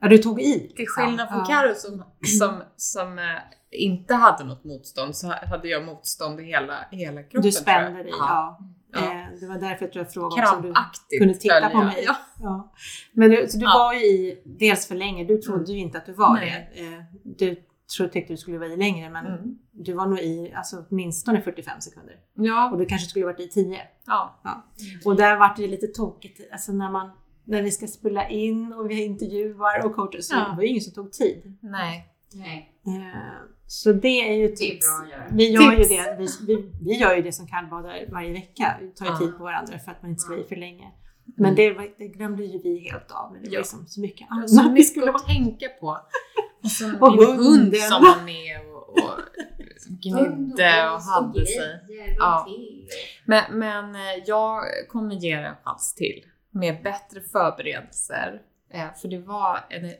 [0.00, 0.52] ja, du tog i.
[0.58, 1.04] Till liksom.
[1.06, 1.44] skillnad från Ja.
[1.44, 2.04] Karo som,
[2.38, 3.24] som, som eh,
[3.70, 7.42] inte hade något motstånd så hade jag motstånd i hela, hela kroppen.
[7.42, 8.12] Du spände dig.
[8.18, 8.58] Ja.
[8.92, 9.00] Ja.
[9.00, 9.00] Ja.
[9.12, 12.02] Eh, det var därför jag tror jag frågade om du kunde titta på mig.
[12.06, 12.16] Ja.
[12.40, 12.72] Ja.
[13.12, 13.70] Men du, så du Ja.
[13.74, 16.70] var ju i dels för länge, du trodde ju inte att du var Nej.
[16.74, 16.80] det.
[16.80, 17.56] Eh, du
[17.96, 19.58] tro, tyckte du skulle vara i längre men Mm.
[19.72, 22.16] du var nog i alltså, åtminstone 45 sekunder.
[22.34, 22.70] Ja.
[22.72, 23.78] Och du kanske skulle varit i 10.
[24.06, 24.40] ja.
[25.04, 27.10] Och där vart det lite tokigt, alltså när man
[27.44, 30.48] när vi ska spela in och vi har intervjuar och coacher så Ja.
[30.50, 31.58] det var ju ingen som tog tid.
[31.60, 32.08] Nej.
[32.34, 34.86] Nej, Eh, Så det är ju det är tips.
[35.12, 35.22] göra.
[35.32, 35.88] Vi gör, ju Tips.
[35.88, 38.76] det, vi, vi, vi gör ju det som kallbadar varje vecka.
[38.80, 39.18] Vi tar ju Ja.
[39.18, 40.90] tid på varandra för att man inte ska vara i för länge.
[41.36, 43.32] Men det, det glömde ju vi helt av.
[43.32, 43.60] Men det var Ja.
[43.60, 45.98] liksom så mycket Så annat vi mycket skulle att tänka på.
[46.64, 47.80] Och så Och min hund hunden.
[47.80, 49.20] som var med och, och
[50.02, 51.80] gnydde och hade sig.
[52.18, 52.46] Ja.
[53.24, 58.42] Men, men eh, jag kommer ge det en chans till med bättre förberedelser.
[58.70, 59.90] Eh, För det var en,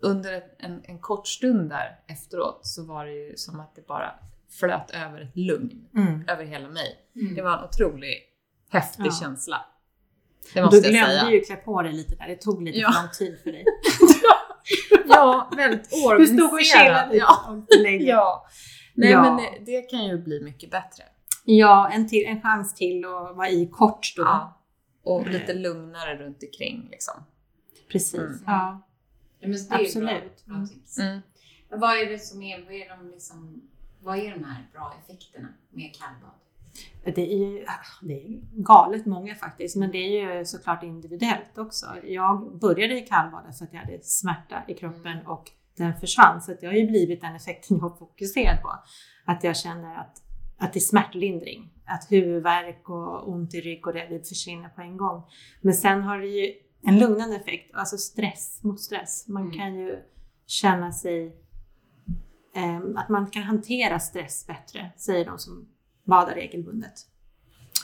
[0.00, 4.10] under en, en kort stund där efteråt så var det ju som att det bara
[4.60, 6.24] flöt över ett lugn Mm.
[6.28, 6.96] över hela mig.
[7.16, 7.34] Mm.
[7.34, 8.22] Det var en otroligt
[8.70, 9.10] häftig Ja.
[9.20, 9.64] känsla.
[10.54, 11.30] Det Du måste jag glömde säga.
[11.30, 12.28] ju klä på dig lite där.
[12.28, 12.92] Det tog lite Ja.
[12.92, 13.64] för lång tid för dig.
[15.08, 16.38] Ja, väldigt Du oorganiserad.
[16.38, 17.44] stod och chillade Ja.
[18.06, 18.46] ja.
[18.94, 19.22] Nej Ja.
[19.22, 21.04] men det, kan ju bli mycket bättre.
[21.44, 24.22] Ja, en, till, en chans till att vara i kort då.
[24.22, 24.60] Ja.
[25.02, 25.32] Och Mm.
[25.32, 27.14] lite lugnare runt omkring liksom.
[27.92, 28.14] Precis.
[28.14, 28.38] Mm.
[28.46, 28.82] Ja.
[29.40, 30.46] Ja, men det är ju Absolut.
[30.46, 30.98] Bra, bra tips.
[30.98, 31.20] Mm.
[31.70, 33.62] Men vad är det som är, vad är de liksom,
[34.02, 36.30] vad är de här bra effekterna med kallbad?
[37.04, 37.66] Det är ju
[38.02, 41.86] det är galet många faktiskt, men det är ju såklart individuellt också.
[42.04, 46.42] Jag började i kallbada för att jag hade smärta i kroppen och den försvann.
[46.42, 48.74] Så det har ju blivit den effekten jag har fokuserat på.
[49.24, 50.22] Att jag känner att,
[50.58, 51.72] att det är smärtlindring.
[51.86, 55.22] Att huvudvärk och ont i rygg och det, försvinner på en gång.
[55.60, 56.52] Men sen har det ju
[56.82, 59.28] en lugnande effekt, alltså stress mot stress.
[59.28, 59.58] Man Mm.
[59.58, 59.98] kan ju
[60.46, 61.36] känna sig
[62.54, 65.68] Ehm, att man kan hantera stress bättre, säger de som
[66.08, 66.94] badar regelbundet.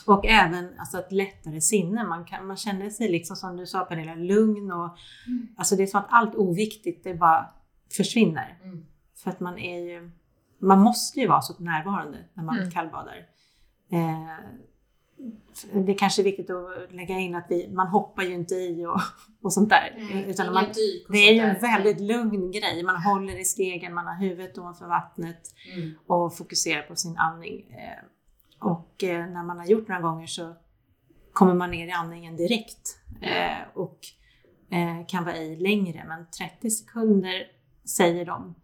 [0.05, 2.03] Och även alltså, ett lättare sinne.
[2.03, 4.97] Man, kan, man känner sig liksom som du sa Pernilla, lugn och
[5.57, 7.45] alltså det är som att allt oviktigt det bara
[7.97, 8.59] försvinner.
[8.63, 8.85] Mm.
[9.23, 10.11] För att man är ju,
[10.59, 12.71] man måste ju vara så närvarande när man Mm.
[12.71, 13.15] kallbadar.
[13.91, 14.37] Eh,
[15.85, 18.85] det är kanske är viktigt att lägga in att vi, man hoppar ju inte i
[18.85, 19.01] och,
[19.41, 19.95] och sånt där.
[19.97, 20.65] Nej, utan man,
[21.09, 21.61] det är ju en där.
[21.61, 22.83] väldigt lugn grej.
[22.83, 25.41] Man håller i stegen, man har huvudet ovanför vattnet
[25.77, 25.91] Mm.
[26.07, 27.65] och fokuserar på sin andning.
[28.59, 30.55] Och eh, när man har gjort några gånger så
[31.33, 33.99] kommer man ner i andningen direkt eh, och
[34.69, 36.05] eh, kan vara i längre.
[36.07, 37.47] Men 30 sekunder
[37.85, 38.55] säger de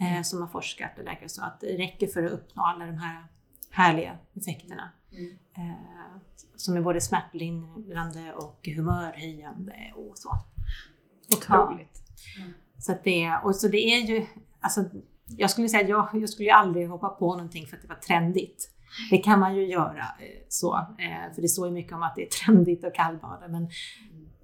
[0.00, 2.98] eh, som har forskat och läkare så att det räcker för att uppnå alla de
[2.98, 3.24] här
[3.70, 4.90] härliga effekterna.
[5.12, 5.36] Mm.
[5.56, 6.20] Eh,
[6.56, 10.38] som är både smärtlindrande och humörhöjande och så.
[11.36, 12.02] Otroligt.
[12.78, 14.26] Så att det, och så det är ju,
[14.60, 14.84] alltså,
[15.26, 17.88] jag skulle säga att jag, jag skulle ju aldrig hoppa på någonting för att det
[17.88, 18.70] var trendigt.
[19.10, 22.14] Det kan man ju göra eh, så, eh, för det står ju mycket om att
[22.16, 23.68] det är trendigt att kallbada, men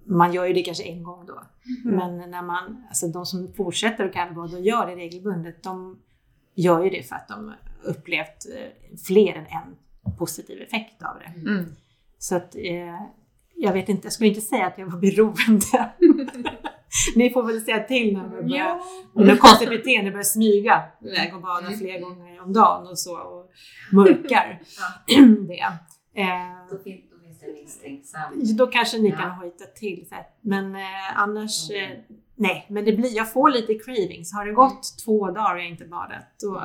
[0.04, 1.42] man gör ju det kanske en gång då.
[1.84, 5.98] Men när man, alltså de som fortsätter att kallbada och gör det regelbundet, de
[6.54, 7.52] gör ju det för att de
[7.82, 9.76] upplevt eh, fler än en
[10.18, 11.50] positiv effekt av det.
[11.50, 11.64] Mm.
[12.18, 12.56] Så att
[13.54, 15.92] jag vet inte, jag skulle inte säga att jag var beroende.
[17.16, 18.80] Ni får väl säga till när jag börjar,
[19.14, 19.36] Ja.
[19.40, 23.50] konstigt beteende börjar smyga iväg och bada flera gånger om dagen och så och
[23.92, 24.60] mörkar
[25.48, 25.60] det.
[26.20, 26.28] Eh,
[26.70, 28.56] Då, fin- då finns det misstänksam.
[28.56, 29.16] då kanske ni Ja.
[29.16, 30.06] kan hojta till.
[30.40, 30.80] Men eh,
[31.18, 31.90] annars, eh,
[32.34, 34.32] nej, men det blir, jag får lite cravings.
[34.32, 36.62] Har det gått två dagar och jag inte badat, då,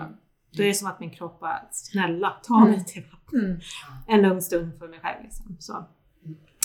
[0.58, 3.44] då är det som att min kropp bara, snälla ta mig till vattnet.
[3.44, 3.60] Mm.
[4.08, 5.24] En lugn stund för mig själv.
[5.24, 5.58] Liksom.
[5.60, 5.86] Så.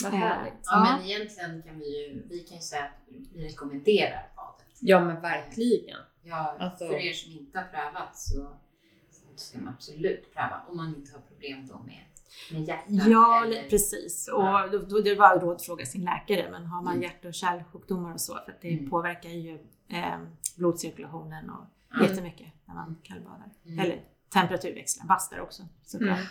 [0.03, 0.53] Vad Eh, härligt.
[0.63, 2.91] Ja, men egentligen kan vi ju, vi kan ju säga att
[3.33, 4.65] vi rekommenderar badet.
[4.79, 5.97] Ja men verkligen.
[6.23, 8.47] Ja, Alltså- för er som inte har prövat så,
[9.11, 10.61] så ska man absolut pröva.
[10.69, 12.03] Om man inte har problem då med.
[13.07, 14.25] Ja, eller- precis.
[14.27, 14.63] Ja.
[14.65, 16.51] Och då, då det var råd att fråga sin läkare.
[16.51, 17.03] Men har man Mm.
[17.03, 18.89] hjärt och kärlsjukdomar och så, för att det Mm.
[18.89, 19.59] påverkar ju
[19.89, 20.19] eh,
[20.57, 21.65] blodcirkulationen och
[21.95, 22.09] Mm.
[22.09, 23.49] jättemycket när man kallbadar.
[23.65, 23.79] Mm.
[23.79, 24.01] Eller
[24.33, 26.17] temperaturväxlar, bastar också såklart.
[26.17, 26.27] Mm.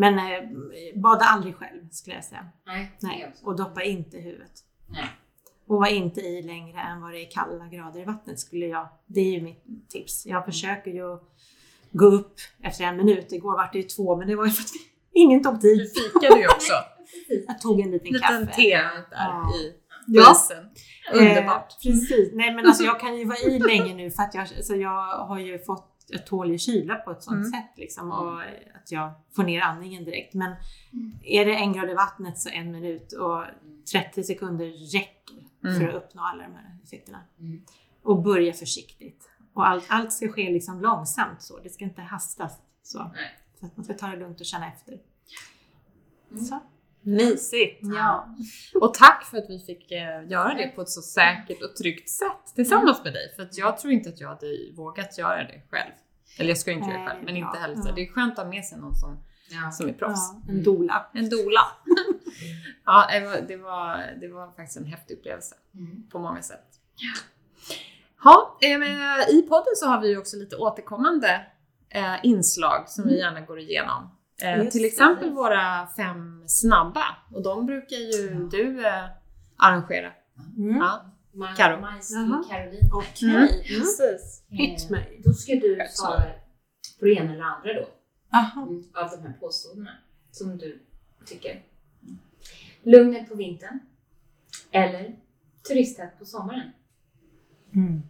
[0.00, 0.48] Men eh,
[0.94, 2.46] bada aldrig själv skulle jag säga.
[2.66, 3.34] Nej, Nej.
[3.42, 4.52] Och doppa inte huvudet.
[4.86, 5.08] Nej.
[5.66, 8.88] Och var inte i längre än vad det är kalla grader i vattnet skulle jag.
[9.06, 10.26] Det är ju mitt tips.
[10.26, 11.18] Jag försöker ju
[11.92, 13.32] gå upp efter en minut.
[13.32, 14.70] Igår var det ju två, men det var ju för att
[15.12, 15.90] ingen tog Du tid.
[16.12, 16.72] fikade ju också.
[17.46, 18.52] Jag tog en liten Liten kaffe.
[18.52, 19.52] te där Ja.
[19.60, 19.72] i
[20.06, 20.32] Ja.
[20.32, 20.64] isen.
[21.12, 21.72] Underbart.
[21.72, 22.30] Eh, precis.
[22.34, 25.16] Nej men alltså jag kan ju vara i länge nu för att jag, alltså jag
[25.26, 27.50] har ju fått, jag tål ju kyla på ett sånt Mm.
[27.50, 28.42] sätt liksom och
[28.74, 30.34] att jag får ner andningen direkt.
[30.34, 30.54] Men
[31.22, 33.44] är det en grad i vattnet så en minut och
[33.92, 35.88] 30 sekunder räcker för Mm.
[35.88, 37.18] att uppnå alla de här effekterna.
[37.38, 37.62] Mm.
[38.02, 39.30] Och börja försiktigt.
[39.52, 43.10] Och allt, allt ska ske liksom långsamt så, det ska inte hastas så.
[43.60, 44.98] Så att man ska ta det lugnt och känna efter.
[46.48, 46.60] Så.
[47.16, 47.78] Mysigt!
[47.82, 48.28] Ja.
[48.80, 52.08] Och tack för att vi fick eh, göra det på ett så säkert och tryggt
[52.08, 53.32] sätt tillsammans med dig.
[53.36, 55.92] För att jag tror inte att jag hade vågat göra det själv.
[56.38, 57.92] Eller jag ska inte göra det själv, men inte heller så.
[57.92, 59.18] Det är skönt att ha med sig någon som,
[59.50, 59.70] Ja.
[59.70, 60.32] som är proffs.
[60.46, 61.06] Ja, en dola.
[61.14, 61.60] En dola.
[62.84, 63.06] ja,
[63.48, 66.08] det var, det, var, faktiskt en häftig upplevelse Mm.
[66.10, 66.64] på många sätt.
[68.24, 71.46] Ja, eh, eh, I podden så har vi också lite återkommande
[72.22, 74.17] inslag som vi gärna går igenom.
[74.42, 74.88] Eh, Just till det.
[74.88, 77.04] exempel våra fem snabba
[77.34, 79.04] och de brukar ju du eh,
[79.56, 80.12] arrangera.
[80.56, 80.76] Mm.
[80.76, 81.04] Ja,
[81.56, 81.56] Karo.
[81.56, 82.90] Caroline.
[82.92, 83.28] Okej.
[83.28, 83.36] Mm.
[83.38, 83.48] Mm.
[83.80, 84.42] precis.
[84.48, 85.20] Hit Eh, mig.
[85.24, 86.22] Då ska du svara
[86.98, 87.86] på det ena eller andra då.
[88.36, 88.62] Aha.
[88.62, 89.90] Mm, av de här påståendena
[90.30, 90.82] som du
[91.26, 91.62] tycker.
[92.82, 93.78] Lugnet på vintern.
[94.70, 95.16] Eller
[95.68, 96.70] turisttätt på sommaren.
[97.74, 98.02] Mm.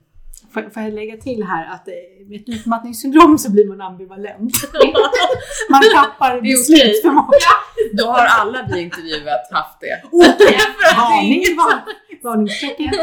[0.51, 1.95] Får, får jag lägga till här att eh,
[2.29, 4.53] med ett utmattningssyndrom så blir man ambivalent.
[5.71, 6.53] Man tappar Det är okej.
[6.53, 7.51] beslutsförmåga.
[7.93, 10.03] Då har alla vi intervjuat haft det.
[10.97, 11.83] Varning, var-
[12.23, 12.95] varningstecken.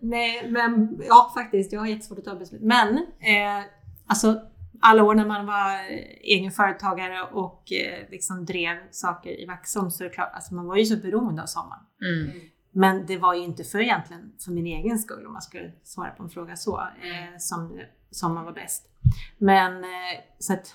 [0.00, 2.62] Nej, men ja faktiskt, jag har jättesvårt att ta beslut.
[2.62, 3.64] Men eh,
[4.06, 4.40] alltså
[4.80, 9.90] alla år när man var eh, egen företagare och eh, liksom drev saker i Vaxholm
[9.90, 11.82] så är det klart, alltså man var ju så beroende av sommaren.
[12.04, 12.40] Mm.
[12.72, 16.10] Men det var ju inte för egentligen för min egen skull om man skulle svara
[16.10, 17.80] på en fråga så, eh, som,
[18.10, 18.88] som man var bäst.
[19.38, 20.74] Men eh, så att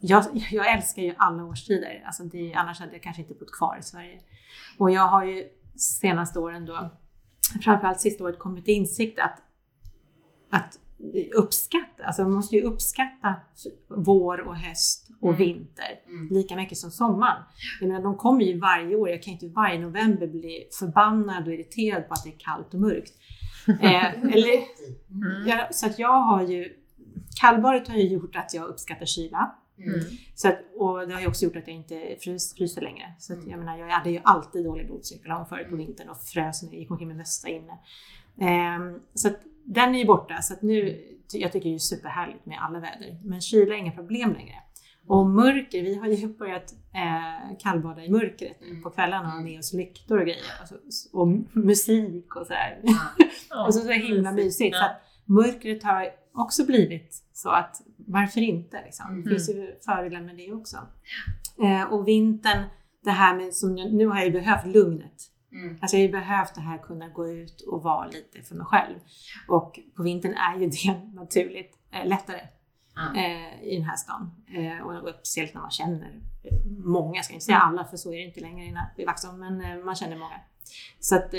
[0.00, 3.76] jag, jag älskar ju alla årstider, alltså det, annars hade jag kanske inte bott kvar
[3.80, 4.20] i Sverige.
[4.78, 6.90] Och jag har ju senaste åren då,
[7.64, 9.42] framförallt sista året, kommit till insikt att,
[10.50, 10.78] att
[11.34, 13.34] uppskatta, alltså man måste ju uppskatta
[13.88, 15.38] vår och höst och Mm.
[15.38, 16.28] vinter Mm.
[16.30, 17.42] lika mycket som sommaren.
[17.80, 19.08] Jag menar, de kommer ju varje år.
[19.10, 22.80] Jag kan inte varje november bli förbannad och irriterad på att det är kallt och
[22.80, 23.12] mörkt.
[23.80, 24.52] Eh, eller,
[25.10, 25.46] Mm.
[25.46, 26.68] ja, så att jag har ju,
[27.40, 29.54] kallbadet har ju gjort att jag uppskattar kyla.
[29.78, 30.00] Mm.
[30.34, 33.14] Så att, och det har ju också gjort att jag inte frys, fryser längre.
[33.18, 36.62] Så att, jag menar, jag hade ju alltid dålig blodcirkulation förut på vintern och frös
[36.62, 37.78] när jag gick omkring med mössa inne.
[38.40, 39.40] Ehm, så att
[39.74, 40.42] den är ju borta.
[40.42, 43.20] Så att nu, jag tycker det är superhärligt med alla väder.
[43.24, 44.54] Men kyla är inga problem längre.
[45.06, 49.40] Och mörker, vi har ju börjat eh, kallbada i mörkret nu på kvällarna och ha
[49.40, 50.42] med oss lyktor och grejer.
[50.60, 50.74] Alltså,
[51.12, 52.80] och musik och sådär.
[52.82, 53.66] Ja.
[53.66, 54.76] Och så, så himla mysigt.
[54.76, 58.82] Så att mörkret har också blivit så att varför inte?
[58.84, 59.22] Liksom?
[59.22, 60.76] Det finns ju fördelar med det också.
[61.62, 62.62] Eh, och vintern,
[63.04, 65.29] det här med som jag, nu har jag ju behövt lugnet.
[65.52, 65.78] Mm.
[65.80, 68.98] Alltså jag har behövt det här kunna gå ut och vara lite för mig själv.
[69.48, 72.40] Och på vintern är ju det naturligt eh, lättare
[72.94, 73.16] Ja.
[73.20, 74.30] eh, i den här stan.
[74.46, 76.20] Eh, och speciellt när man känner
[76.84, 79.84] många, ska jag inte säga alla för så är det inte längre i, Vaxholm, men
[79.84, 80.40] man känner många.
[81.00, 81.34] Så att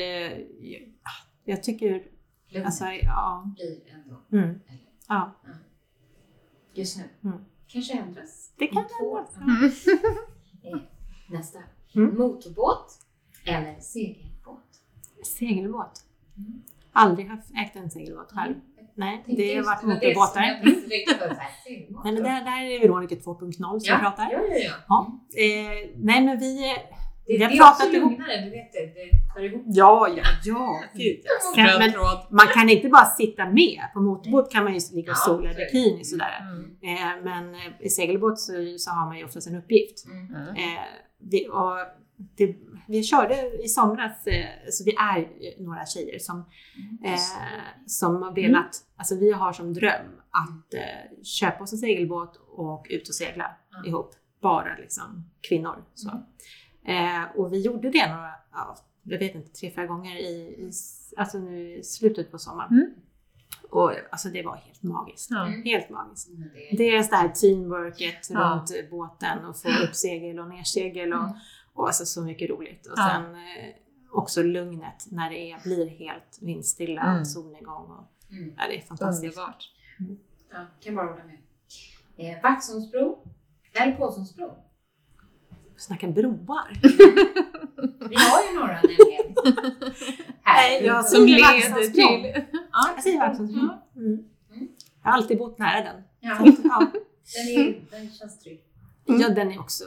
[1.43, 2.03] jag, tycker,
[2.47, 3.43] Lugnet alltså ja.
[3.55, 5.31] blir ändå, Mm, eller, ja.
[6.73, 7.03] just nu.
[7.29, 7.45] Mm.
[7.67, 8.53] Kanske ändras.
[8.57, 9.85] Det kan ändras,
[10.63, 10.79] Eh,
[11.29, 11.59] Nästa.
[11.95, 12.17] Mm.
[12.17, 13.00] Motorbåt
[13.45, 14.63] eller segelbåt?
[15.23, 16.03] Segelbåt.
[16.93, 18.55] Aldrig haft ägt en segelbåt själv.
[18.95, 20.39] Nej, det har varit det det motorbåtar.
[20.41, 20.61] här.
[22.03, 23.97] Nej men där, där är Veronica 2.0 som ja.
[23.97, 24.29] pratar.
[24.31, 24.73] Ja, ja, ja.
[24.87, 25.19] Ja.
[25.41, 28.11] Eh, nej men vi, Det, vi det har är pratat också ihop.
[28.11, 28.79] lugnare, du vet det.
[28.85, 29.61] Det hör ihop.
[29.65, 30.83] Ja, ja, ja.
[30.93, 31.19] Gud.
[31.57, 31.91] Röd men
[32.31, 33.79] man kan inte bara sitta med.
[33.93, 35.65] På motorbåt kan man ju ligga och sola i är det.
[35.73, 36.39] bikini sådär.
[36.41, 36.77] Mm.
[36.97, 40.05] Eh, men eh, i segelbåt så, så har man ju oftast en uppgift.
[40.05, 40.35] Mm.
[40.35, 40.47] Mm.
[40.55, 40.81] Eh,
[41.31, 41.77] vi, och
[42.37, 42.55] det,
[42.91, 45.27] vi körde i somras, eh, så vi är
[45.63, 46.39] några tjejer som,
[47.05, 47.19] eh,
[47.87, 52.87] som har velat, alltså vi har som dröm att eh, köpa oss en segelbåt och
[52.89, 53.85] ut och segla Mm.
[53.89, 54.11] ihop.
[54.41, 55.83] Bara liksom kvinnor.
[55.93, 56.09] Så.
[56.85, 60.71] Eh, och vi gjorde det några, ja, jag vet inte, tre, fyra gånger i, i,
[61.17, 62.71] alltså nu i slutet på sommaren.
[62.71, 62.93] Mm.
[63.69, 65.31] Och alltså det var helt magiskt.
[65.31, 65.63] Mm.
[65.63, 66.29] Helt magiskt.
[66.71, 68.39] Det- Dels det här teamworket Ja.
[68.39, 71.33] runt båten och få upp segel och nersegel och, Mm.
[71.81, 72.85] Och alltså så mycket roligt.
[72.87, 73.09] Och Ja.
[73.23, 73.75] sen eh,
[74.11, 77.21] också lugnet när det är, blir helt vindstilla Mm.
[77.21, 77.85] och solnedgång.
[77.91, 78.53] Och, Mm.
[78.57, 79.37] ja, det är fantastiskt.
[79.37, 79.71] Underbart.
[80.51, 81.37] Ja, kan bara hålla med.
[82.17, 83.19] Eh, Vaxholmsbro
[83.73, 84.57] eller Pålssonsbro?
[85.77, 86.79] Snacka broar.
[88.09, 89.35] Vi har ju några nämligen.
[90.41, 90.69] Här.
[90.69, 91.37] Nej, jag Som säger
[91.69, 92.43] leder till...
[92.71, 93.69] Ja, Jag säger Vaxholmsbro.
[93.95, 94.27] Mm.
[95.03, 96.03] Jag har alltid bott nära den.
[96.19, 96.91] Ja, Så ja.
[97.33, 98.63] den, är, den känns trygg.
[99.05, 99.83] ja, den är också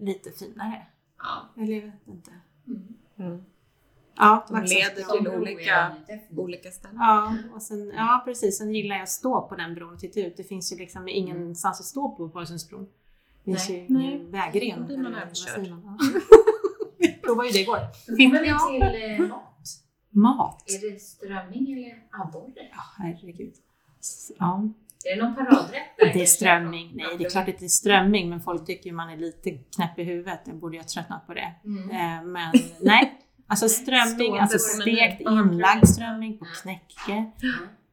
[0.00, 0.86] lite finare.
[1.18, 1.62] Ja.
[1.62, 2.30] Eller jag vet inte.
[3.18, 3.44] Mm.
[4.18, 5.94] Ja, De leder till olika,
[6.36, 6.96] olika ställen.
[6.98, 8.58] Ja, och sen, ja, precis.
[8.58, 10.36] Sen gillar jag att stå på den bron och titta ut.
[10.36, 12.88] Det finns ju liksom ingenstans att stå på Pålssundsbron.
[13.44, 13.86] Det finns Nej.
[13.88, 14.06] ju Nej.
[14.14, 14.80] ingen vägren.
[14.80, 15.76] Då blir man överkörd.
[16.98, 17.78] Vi provade ju det igår.
[18.06, 19.66] Då kommer vi till eh, mat.
[20.10, 20.64] Mat.
[20.70, 22.68] Är det strömming eller abborre?
[22.70, 23.54] Ja, herregud.
[24.38, 24.68] Ja.
[25.12, 26.12] Är det någon paradrätt där?
[26.12, 26.92] Det är strömming.
[26.94, 29.98] Nej, det är klart att det är strömming, men folk tycker man är lite knäpp
[29.98, 30.40] i huvudet.
[30.44, 31.54] Jag borde ju ha tröttnat på det.
[31.64, 31.90] Mm.
[31.90, 37.30] Eh, Men nej, alltså strömming, alltså stekt inlagd strömming på knäcke.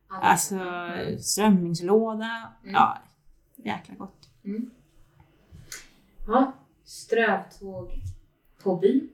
[0.07, 1.19] Alltså Mm.
[1.19, 2.52] strömmingslåda.
[2.64, 2.73] Mm.
[2.73, 2.98] Ja,
[3.56, 4.30] jäkla gott.
[6.27, 6.53] Ja,
[6.85, 7.91] strövtåg
[8.64, 9.10] på bil.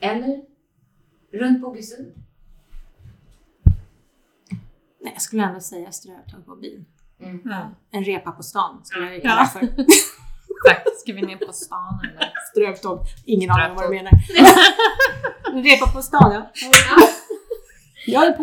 [0.00, 0.42] Eller
[1.32, 2.12] runt Bogesund.
[5.00, 6.84] Nej, jag skulle ändå säga strövtåg på bin.
[7.22, 7.40] Mm.
[7.44, 7.70] Ja.
[7.92, 9.20] En repa på stan skulle jag Ja.
[9.30, 9.60] kalla för.
[11.00, 12.32] Ska vi ner på stan eller?
[12.50, 13.00] Strövtåg.
[13.26, 14.12] Ingen aning om vad du menar.
[15.52, 16.50] En repa på stan, ja.
[18.06, 18.42] Jag är på.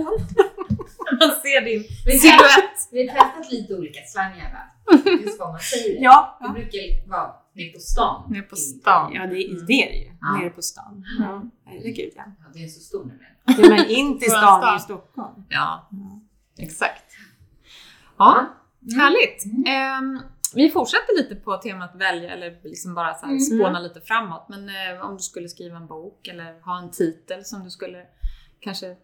[1.20, 2.80] Man ser din Vi har, silhuett.
[2.92, 4.92] vi har testat lite olika slangar va?
[5.24, 6.02] Just vad man säger.
[6.04, 6.38] Ja.
[6.42, 8.32] Det brukar vara ner på stan.
[8.32, 9.14] Ner på stan.
[9.14, 9.36] Ja, det,
[9.68, 10.12] det är det ju.
[10.22, 10.38] Ja.
[10.38, 11.04] Nere på stan.
[11.20, 12.24] Ja, herregud ja.
[12.40, 13.20] Ja, det är så stor nu.
[13.46, 14.74] Ja, Men in till stan är stan.
[14.74, 15.44] ju Stockholm.
[15.50, 15.90] Ja,
[16.58, 17.04] exakt.
[18.18, 18.46] Ja,
[18.82, 19.46] härligt.
[19.46, 19.64] Mm.
[19.68, 20.20] Ehm,
[20.56, 23.40] vi fortsätter lite på temat välja eller liksom bara så här Mm.
[23.40, 24.46] spåna lite framåt.
[24.50, 28.06] Men eh, om du skulle skriva en bok eller ha en titel som du skulle
[28.60, 28.96] kanske...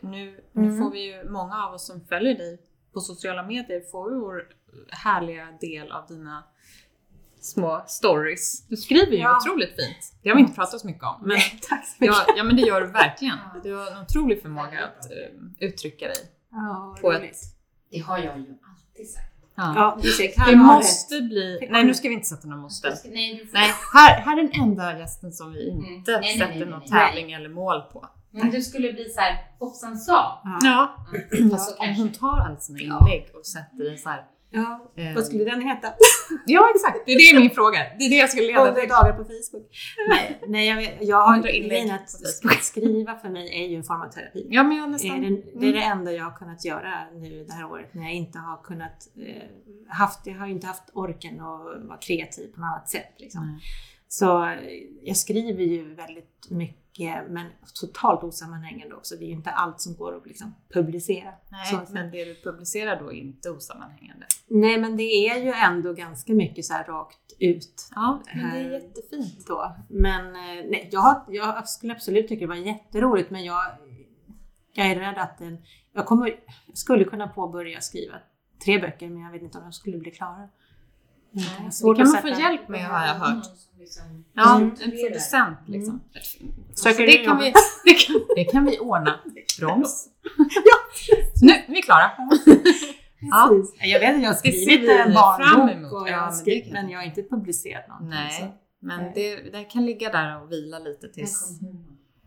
[0.00, 0.78] Nu, nu Mm.
[0.78, 2.58] får vi ju, många av oss som följer dig
[2.92, 4.42] på sociala medier får ju vår
[4.90, 6.44] härliga del av dina
[7.40, 8.66] små stories.
[8.68, 9.36] Du skriver ju Ja.
[9.36, 10.12] otroligt fint.
[10.22, 11.22] Det har vi inte pratat så mycket om.
[11.24, 12.16] Men, Tack så mycket.
[12.26, 13.38] ja, ja, men det gör du verkligen.
[13.62, 16.16] Du har en otrolig förmåga att eh, uttrycka dig.
[16.50, 17.30] Ja, På roligt.
[17.30, 17.36] ett,
[17.90, 18.54] Det har jag ju
[19.54, 19.96] ja.
[20.36, 21.68] Ja, Det måste bli...
[21.70, 22.96] Nej, nu ska vi inte sätta några måste.
[22.96, 26.20] Ska- Nej, här, här är den enda gästen som vi inte Mm.
[26.20, 26.90] Nej, nej, sätter nej, nej, någon nej.
[27.08, 28.06] tävling eller mål på.
[28.30, 30.40] Men du skulle bli så här, hoppsan sa.
[30.44, 30.58] Ja.
[30.62, 31.06] Ja.
[31.38, 31.50] Mm.
[31.50, 34.24] Fast Så om hon tar alla sina inlägg och sätter i så här...
[34.56, 34.92] Ja.
[35.02, 35.88] eh, Vad skulle den heta?
[36.46, 37.06] Ja, exakt.
[37.06, 37.78] Det är det min fråga.
[37.98, 38.88] Det är det jag skulle leda 100 till.
[38.88, 39.66] dagar på Facebook.
[40.08, 42.10] Nej, nej jag, jag har 100 inlägg grejen att
[42.64, 44.46] skriva för mig är ju en form av terapi.
[44.50, 45.22] Ja, men jag Det är, nästan...
[45.22, 48.14] den, det är det enda jag har kunnat göra nu det här året när jag
[48.14, 49.42] inte har kunnat eh,
[49.88, 53.14] haft, jag har inte haft orken att vara kreativ på något annat sätt.
[53.18, 53.60] Liksom.
[54.08, 54.52] Så eh,
[55.02, 56.85] jag skriver ju väldigt mycket
[57.28, 57.46] men
[57.80, 59.14] totalt osammanhängande också.
[59.16, 61.32] Det är ju inte allt som går att liksom, publicera.
[61.48, 64.26] Nej, Så- men det du publicerar då är inte osammanhängande.
[64.48, 67.88] Nej men det är ju ändå ganska mycket så rakt ut.
[67.94, 69.46] Ja, men det är Här- jättefint.
[69.46, 69.76] Då.
[69.88, 73.62] Men eh, nej, jag, jag skulle absolut tycka det var jätteroligt men jag,
[74.72, 75.58] jag är rädd att den,
[75.92, 76.26] jag, kommer,
[76.66, 78.14] jag skulle kunna påbörja skriva
[78.64, 80.48] tre böcker men jag vet inte om de skulle bli klara.
[81.36, 81.42] Jag
[81.84, 83.44] har Det kan man få hjälp med har jag hört.
[83.78, 84.68] Liksom- Ja, Mm.
[84.84, 86.00] en producent liksom.
[86.74, 87.52] Så Söker det, kan vi,
[87.84, 89.20] det, kan, det kan vi ordna.
[89.60, 90.08] Broms.
[91.42, 92.10] Nu, vi är klara.
[93.20, 93.50] Ja.
[93.86, 96.08] Jag vet att jag har skrivit vi en fram barnbok emot.
[96.10, 98.10] Ja, men det men, jag har inte publicerat någonting.
[98.10, 98.46] Nej, Så.
[98.86, 99.12] men Nej.
[99.14, 101.60] det, det kan ligga där och vila lite tills...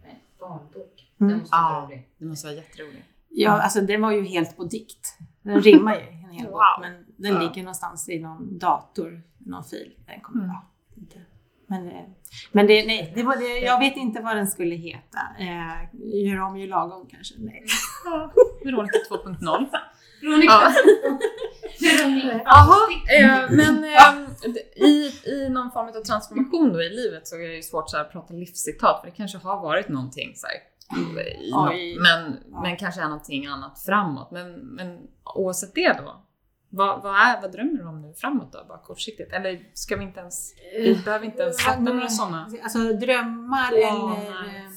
[0.03, 1.05] Nej, Barnbok.
[1.21, 1.29] Mm.
[1.31, 2.07] Den måste vara Ja, rolig.
[2.17, 3.05] det måste vara jätteroligt.
[3.29, 5.17] Ja, alltså den var ju helt på dikt.
[5.41, 6.81] Den rimmar ju en hel bok, Wow.
[6.81, 7.39] men den Ja.
[7.41, 9.93] ligger någonstans i någon dator, någon fil.
[10.07, 10.55] Den kommer, Mm.
[10.55, 11.17] ja, inte.
[11.67, 12.05] Men, eh,
[12.51, 15.19] men det, nej, det var det, jag vet inte vad den skulle heta.
[15.39, 17.35] Eh, gör om, gör lagom kanske?
[17.39, 17.65] Nej.
[18.63, 19.69] Veronica 2.0.
[20.21, 20.53] Veronica.
[20.53, 20.73] Ja.
[22.45, 22.77] Jaha,
[23.19, 27.55] eh, men eh, i, i någon form av transformation då i livet så är det
[27.55, 30.55] ju svårt så här, att prata livscitat för det kanske har varit någonting så här,
[31.75, 32.61] i men, Ja.
[32.61, 34.31] men kanske är någonting annat framåt.
[34.31, 34.99] Men, men
[35.35, 36.25] oavsett det då,
[36.69, 39.33] vad, vad, är, vad drömmer du om nu framåt då, bara kortsiktigt?
[39.33, 44.15] Eller ska vi inte ens, vi behöver inte ens sätta några sådana Alltså drömmar Planer.
[44.15, 44.71] eller eh,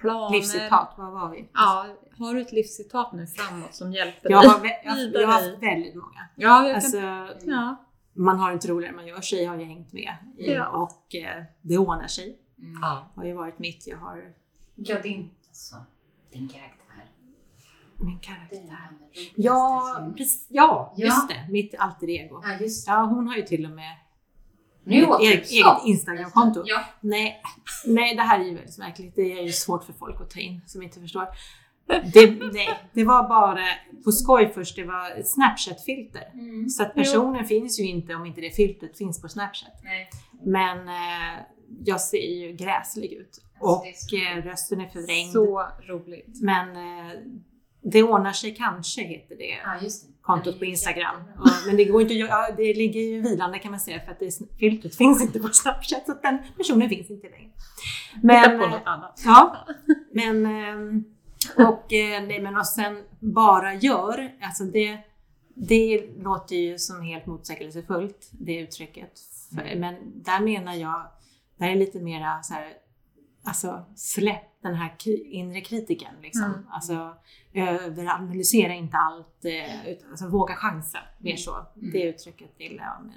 [0.00, 0.36] planer?
[0.36, 1.48] livscitat, vad var vi?
[1.54, 1.86] Ja,
[2.18, 4.50] har du ett livscitat nu framåt som hjälper Jag dig?
[4.50, 6.28] har, jag, jag har haft väldigt många.
[6.36, 7.76] Ja, jag kan, Alltså, ja.
[8.12, 10.68] man har inte roligare än man gör sig har jag hängt med i Ja.
[10.68, 12.38] och eh, det ordnar sig.
[12.58, 12.78] Mm.
[12.82, 13.12] ja.
[13.16, 13.86] har ju varit mitt.
[13.86, 14.32] Jag har
[14.74, 15.76] Ja, din, alltså,
[16.32, 16.85] din karaktär.
[17.98, 18.88] Min karaktär.
[19.34, 19.82] Ja,
[20.16, 21.04] precis, ja, Ja.
[21.06, 21.46] just det.
[21.52, 22.40] Mitt alter ego.
[22.44, 22.92] Ja, just det.
[22.92, 23.96] Ja, hon har ju till och med
[24.84, 25.84] Nu ett eget.
[25.84, 26.62] Instagramkonto.
[26.66, 26.84] Ja.
[27.00, 27.42] Nej,
[27.86, 29.12] nej, det här är ju väldigt märkligt.
[29.16, 31.26] Det är ju svårt för folk att ta in som inte förstår.
[32.12, 33.64] Det, nej, det var bara
[34.04, 34.76] på skoj först.
[34.76, 36.30] Det var ett Snapchat-filter.
[36.34, 36.68] Mm.
[36.68, 39.80] Så att personen finns ju inte om inte det filtret finns på Snapchat.
[39.84, 40.08] Nej.
[40.44, 41.40] Men eh,
[41.84, 43.42] jag ser ju gräslig ut.
[43.60, 45.32] Alltså, det är Och eh, rösten är förvrängd.
[45.32, 46.42] Så roligt.
[46.42, 47.12] Men eh,
[47.92, 49.58] det ordnar sig kanske, heter det.
[49.64, 50.12] Ja, just det.
[50.22, 51.16] kontot på Instagram.
[51.38, 54.18] Och, men det går inte ja, det ligger ju vilande kan man säga för att
[54.18, 57.50] det, filtret finns inte på Snapchat så att den personen finns inte längre.
[58.22, 59.22] Men, på eh, något annat.
[59.24, 59.66] ja,
[60.12, 61.04] men ehm,
[61.56, 64.98] och, eh, nej, men och sen bara gör, alltså det,
[65.54, 69.12] det låter ju som helt motsägelsefullt det uttrycket.
[69.54, 71.06] För, men där menar jag,
[71.56, 72.72] där är lite mera så här,
[73.44, 76.14] alltså släpp den här inre kritiken.
[76.22, 76.44] Liksom.
[76.44, 76.66] Mm.
[76.70, 77.16] Alltså,
[77.52, 80.98] överanalysera inte allt, eh, utan alltså, våga chansa.
[81.18, 81.66] Mer så.
[81.74, 83.04] Det uttrycket gillar jag.
[83.04, 83.14] Men.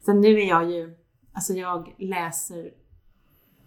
[0.00, 0.96] Sen nu är jag ju,
[1.32, 2.70] alltså jag läser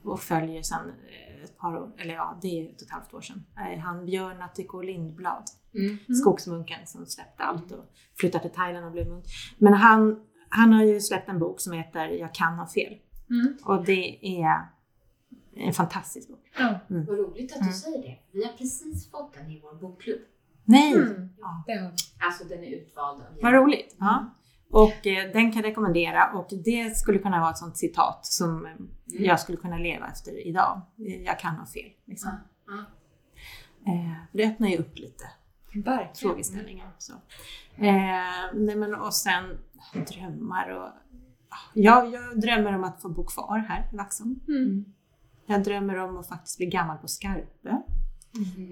[0.04, 3.14] och följer sedan eh, ett par år, eller ja, det är ett och ett halvt
[3.14, 3.46] år sedan.
[3.58, 5.44] Eh, Han Björn Attiko Lindblad,
[5.76, 5.98] Mm.
[6.16, 7.86] skogsmunken som släppte allt och
[8.20, 9.26] flyttade till Thailand och blev munk.
[9.58, 12.98] Men han, han har ju släppt en bok som heter Jag kan ha fel.
[13.30, 13.58] Mm.
[13.64, 14.68] Och det är
[15.56, 16.52] en fantastisk bok.
[16.58, 16.80] Ja.
[16.88, 18.20] Vad roligt att du säger det.
[18.32, 20.20] Vi har precis fått den i vår bokklubb.
[20.64, 20.94] Nej!
[20.94, 21.30] Mm.
[21.40, 21.64] Ja.
[22.20, 23.96] Alltså den är utvald Vad roligt!
[24.00, 24.36] Ja.
[24.70, 28.66] Och eh, den kan jag rekommendera och det skulle kunna vara ett sånt citat som
[28.66, 28.72] eh,
[29.08, 30.82] jag skulle kunna leva efter idag.
[30.98, 31.92] Eh, Jag kan ha fel.
[32.06, 32.32] Liksom.
[33.88, 35.24] Eh, det öppnar ju upp lite
[35.76, 36.16] Verkligen.
[36.16, 36.92] frågeställningar.
[36.98, 37.14] Så.
[37.78, 39.44] Eh, nej men, och sen
[40.08, 40.90] drömmar och...
[41.74, 44.40] Ja, jag drömmer om att få bo kvar här i Vaxholm.
[44.48, 44.86] Mm.
[45.52, 47.78] Jag drömmer om att faktiskt bli gammal på Skarpö.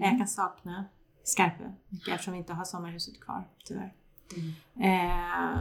[0.00, 0.84] Jag kan sakna
[1.24, 3.92] Skarpö mycket eftersom vi inte har sommarhuset kvar, tyvärr.
[4.80, 5.60] Eh,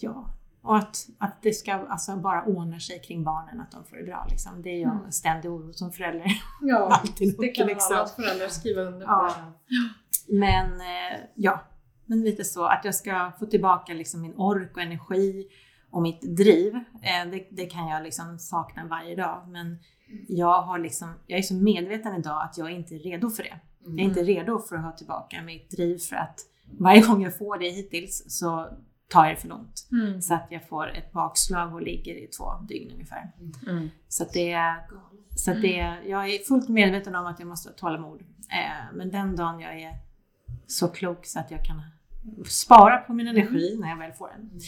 [0.00, 3.96] ja, och att, att det ska alltså bara ordna sig kring barnen, att de får
[3.96, 4.26] det bra.
[4.30, 4.62] Liksom.
[4.62, 6.26] Det är jag en ständig oro som förälder.
[6.60, 7.96] Ja, Alltid det kan liksom.
[7.96, 9.12] alla föräldrar skriva under på.
[9.12, 9.34] Ja.
[10.28, 11.64] Men eh, ja,
[12.06, 15.46] men lite så att jag ska få tillbaka liksom min ork och energi
[15.90, 16.74] och mitt driv.
[16.74, 19.48] Eh, det, det kan jag liksom sakna varje dag.
[19.48, 19.78] Men
[20.28, 23.60] jag, har liksom, jag är så medveten idag att jag inte är redo för det.
[23.84, 26.40] Jag är inte redo för att ha tillbaka mitt driv för att
[26.78, 28.68] varje gång jag får det hittills så
[29.08, 29.88] tar jag det för långt.
[29.92, 30.22] Mm.
[30.22, 33.32] Så att jag får ett bakslag och ligger i två dygn ungefär.
[33.66, 33.90] Mm.
[34.08, 34.74] Så att det,
[35.36, 38.20] så att det, jag är fullt medveten om att jag måste ha tålamod.
[38.50, 39.94] Eh, men den dagen jag är
[40.66, 41.82] så klok så att jag kan
[42.46, 44.60] spara på min energi när jag väl får den,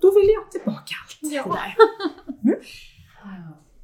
[0.00, 1.42] då vill jag tillbaka allt Ja.
[1.44, 2.58] det där.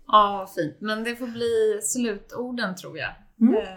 [0.07, 0.77] Ja, fint.
[0.81, 3.11] Men det får bli slutorden tror jag.
[3.41, 3.55] Mm.
[3.55, 3.69] Eh,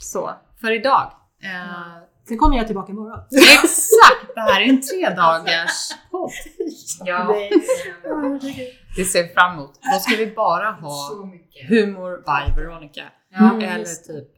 [0.00, 0.30] så,
[0.60, 1.12] för idag.
[1.42, 3.18] Eh, Sen kommer jag tillbaka imorgon.
[3.30, 4.34] exakt!
[4.34, 6.30] Det här är en tre dagars podd.
[7.04, 7.34] Ja.
[8.96, 9.78] Det ser vi fram emot.
[9.94, 11.68] Då ska vi bara ha Så mycket.
[11.68, 13.02] humor by Veronica.
[13.30, 14.28] Ja, Eller typ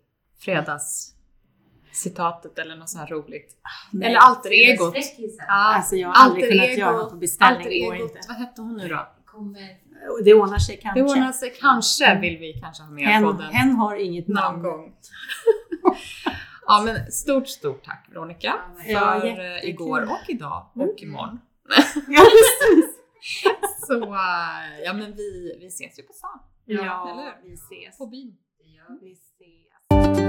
[1.94, 3.56] fredagscitatet eller något så här roligt.
[3.92, 4.08] Nej.
[4.08, 4.94] Eller alter egot.
[5.38, 8.00] Ja, Alltså jag har aldrig alter kunnat ego- göra något på beställning, alter egot.
[8.16, 8.20] inte.
[8.28, 9.06] Vad hette hon nu då?
[9.24, 9.84] kommer...
[10.24, 11.00] Det ordnar sig kanske.
[11.00, 13.52] Det ordnar sig kanske, vill vi kanske ha med hen, podden.
[13.52, 14.62] hen har inget någon namn.
[14.62, 14.92] gång.
[16.66, 18.54] ja men stort, stort tack Veronica
[18.84, 19.70] för Ja, eh, jättekul.
[19.70, 21.40] igår och idag och imorgon.
[22.08, 22.90] Ja, precis.
[23.86, 26.38] Så eh, ja men vi, vi ses ju på stan.
[26.64, 27.98] Ja, eller vi ses.
[27.98, 28.36] På byn.
[28.58, 28.80] Vi.
[29.00, 30.23] Vi ses.